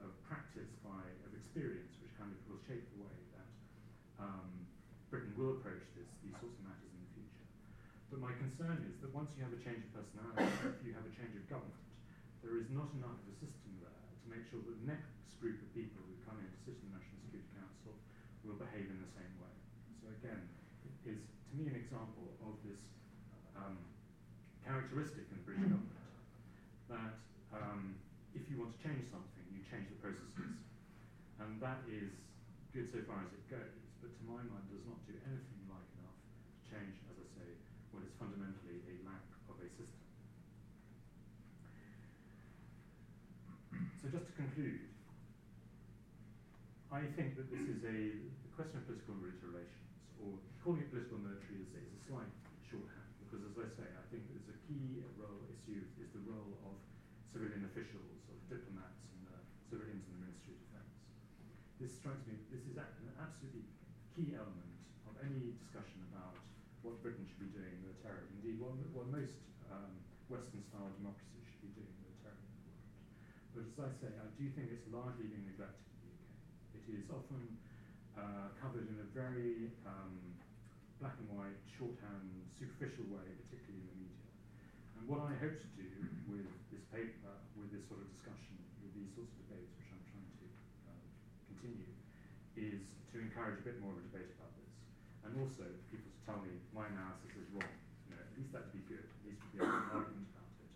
of 0.00 0.10
practice 0.24 0.72
by 0.80 1.04
of 1.28 1.30
experience, 1.36 1.92
which 2.00 2.12
kind 2.16 2.32
of 2.32 2.38
will 2.48 2.60
shape 2.64 2.86
the 2.96 3.00
way 3.04 3.18
that 3.36 3.50
um, 4.24 4.48
Britain 5.12 5.36
will 5.36 5.60
approach 5.60 5.84
this, 5.98 6.08
these 6.24 6.36
sorts 6.40 6.56
of 6.56 6.64
matters 6.64 6.92
in 6.92 7.00
the 7.04 7.12
future. 7.12 7.44
But 8.08 8.24
my 8.24 8.32
concern 8.40 8.88
is 8.88 8.96
that 9.04 9.12
once 9.12 9.34
you 9.36 9.44
have 9.44 9.52
a 9.52 9.60
change 9.60 9.84
of 9.84 9.92
personality, 9.92 10.48
if 10.76 10.80
you 10.86 10.96
have 10.96 11.04
a 11.04 11.12
change 11.12 11.34
of 11.36 11.44
government, 11.50 11.84
there 12.40 12.56
is 12.56 12.72
not 12.72 12.88
enough 12.96 13.20
of 13.20 13.26
a 13.28 13.36
system 13.36 13.76
there 13.84 14.00
to 14.22 14.26
make 14.32 14.48
sure 14.48 14.64
that 14.64 14.76
the 14.80 14.88
next 14.88 15.20
group 15.40 15.56
of 15.64 15.68
people 15.72 16.04
who 16.04 16.14
come 16.28 16.36
in 16.36 16.48
to 16.52 16.60
sit 16.68 16.76
in 16.76 16.92
the 16.92 17.00
National 17.00 17.16
Security 17.24 17.48
Council 17.56 17.96
will 18.44 18.56
behave 18.56 18.88
in 18.88 18.98
the 19.00 19.12
same 19.12 19.32
way. 19.40 19.54
So 20.00 20.08
again, 20.20 20.48
it 20.84 21.16
is 21.16 21.20
to 21.20 21.52
me 21.58 21.68
an 21.68 21.76
example 21.76 22.30
of 22.46 22.56
this 22.64 22.80
um, 23.58 23.76
characteristic 24.64 25.26
in 25.28 25.34
the 25.40 25.44
British 25.44 25.66
government 25.66 25.98
that 26.88 27.14
um, 27.52 27.98
if 28.34 28.46
you 28.46 28.62
want 28.62 28.70
to 28.74 28.80
change 28.80 29.10
something, 29.10 29.44
you 29.50 29.62
change 29.66 29.90
the 29.90 29.98
processes. 29.98 30.58
And 31.42 31.58
that 31.58 31.82
is 31.88 32.12
good 32.70 32.86
so 32.86 33.02
far 33.08 33.24
as 33.26 33.32
it 33.34 33.42
goes, 33.50 33.82
but 33.98 34.12
to 34.14 34.22
my 34.28 34.38
mind 34.46 34.66
does 34.70 34.84
not 34.86 35.00
do 35.08 35.16
anything 35.26 35.62
like 35.66 35.88
enough 35.98 36.20
to 36.20 36.60
change, 36.70 36.94
as 37.10 37.16
I 37.18 37.26
say, 37.34 37.48
what 37.90 38.06
is 38.06 38.12
fundamentally 38.20 38.84
a 38.86 38.94
lack 39.02 39.24
of 39.50 39.58
a 39.58 39.66
system. 39.74 40.06
So 43.98 44.08
just 44.08 44.26
to 44.30 44.34
conclude, 44.38 44.86
I 46.90 47.06
think 47.14 47.38
that 47.38 47.46
this 47.54 47.62
is 47.70 47.86
a 47.86 47.98
the 48.18 48.50
question 48.58 48.82
of 48.82 48.86
political 48.90 49.14
relations, 49.22 49.86
or 50.18 50.34
calling 50.60 50.82
it 50.82 50.90
political 50.90 51.22
military 51.22 51.62
is, 51.62 51.70
is 51.72 51.86
a 51.86 52.00
slight 52.10 52.34
shorthand, 52.66 53.10
because 53.22 53.46
as 53.46 53.54
I 53.56 53.68
say, 53.78 53.86
I 53.94 54.04
think 54.10 54.26
there's 54.26 54.50
a 54.50 54.58
key 54.66 55.06
role 55.14 55.46
issue 55.48 55.86
is 56.02 56.10
the 56.10 56.22
role 56.26 56.58
of 56.66 56.74
civilian 57.30 57.62
officials, 57.70 58.26
of 58.26 58.36
diplomats 58.50 59.06
and 59.06 59.22
uh, 59.30 59.38
civilians 59.70 60.02
in 60.10 60.18
the 60.18 60.22
Ministry 60.26 60.58
of 60.58 60.60
Defence. 60.66 60.92
This 61.78 61.94
strikes 61.94 62.26
me, 62.26 62.34
this 62.50 62.66
is 62.66 62.74
an 62.74 63.14
absolutely 63.22 63.64
key 64.10 64.34
element 64.34 64.74
of 65.06 65.14
any 65.22 65.54
discussion 65.62 66.02
about 66.10 66.34
what 66.82 66.98
Britain 67.06 67.22
should 67.22 67.38
be 67.38 67.54
doing 67.54 67.70
militarily. 67.86 68.26
Indeed, 68.42 68.58
what, 68.58 68.74
what 68.90 69.06
most 69.14 69.38
um, 69.70 69.94
Western-style 70.26 70.90
democracies 70.98 71.46
should 71.46 71.70
be 71.70 71.72
doing 71.78 71.94
militarily 72.02 72.50
in 72.50 72.52
the 72.58 72.62
world. 72.66 72.90
But 73.54 73.62
as 73.70 73.76
I 73.78 73.90
say, 73.94 74.10
I 74.18 74.26
do 74.34 74.44
think 74.58 74.74
it's 74.74 74.90
largely 74.90 75.30
being 75.30 75.46
neglected 75.46 75.86
in 75.86 76.02
the 76.02 76.18
UK. 76.18 76.34
It 76.74 76.79
is 76.94 77.06
often 77.10 77.58
uh, 78.18 78.50
covered 78.58 78.86
in 78.90 78.98
a 78.98 79.08
very 79.14 79.70
um, 79.86 80.18
black 80.98 81.16
and 81.22 81.30
white, 81.32 81.56
shorthand, 81.70 82.28
superficial 82.58 83.08
way, 83.08 83.24
particularly 83.46 83.80
in 83.80 83.88
the 83.88 83.96
media. 84.04 84.28
And 84.98 85.08
what 85.08 85.24
I 85.24 85.32
hope 85.40 85.56
to 85.56 85.70
do 85.78 85.88
with 86.28 86.50
this 86.68 86.84
paper, 86.92 87.32
with 87.56 87.72
this 87.72 87.86
sort 87.88 88.04
of 88.04 88.08
discussion, 88.12 88.60
with 88.84 88.92
these 88.92 89.08
sorts 89.16 89.32
of 89.32 89.38
debates, 89.48 89.72
which 89.80 89.88
I'm 89.94 90.04
trying 90.12 90.28
to 90.28 90.46
uh, 90.90 91.00
continue, 91.48 91.88
is 92.58 92.84
to 93.14 93.22
encourage 93.22 93.62
a 93.62 93.64
bit 93.64 93.80
more 93.80 93.96
of 93.96 94.02
a 94.02 94.04
debate 94.12 94.28
about 94.36 94.52
this. 94.60 94.72
And 95.24 95.40
also 95.40 95.64
people 95.88 96.12
to 96.12 96.20
tell 96.28 96.38
me 96.44 96.52
my 96.76 96.84
analysis 96.90 97.32
is 97.38 97.48
wrong. 97.56 97.72
You 98.10 98.18
know, 98.18 98.20
at 98.20 98.32
least 98.36 98.52
that'd 98.52 98.74
be 98.76 98.84
good. 98.84 99.06
At 99.06 99.24
least 99.24 99.40
we'd 99.46 99.56
be 99.56 99.64
able 99.64 99.72
to 99.72 100.04
argument 100.04 100.28
about 100.36 100.52
it, 100.60 100.68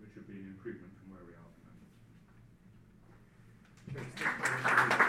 which 0.00 0.16
would 0.16 0.24
be 0.24 0.40
an 0.40 0.56
improvement 0.56 0.96
from 0.96 1.12
where 1.12 1.24
we 1.28 1.36
are 1.36 1.44
at 1.44 1.52
the 1.52 1.64
moment. 4.88 5.05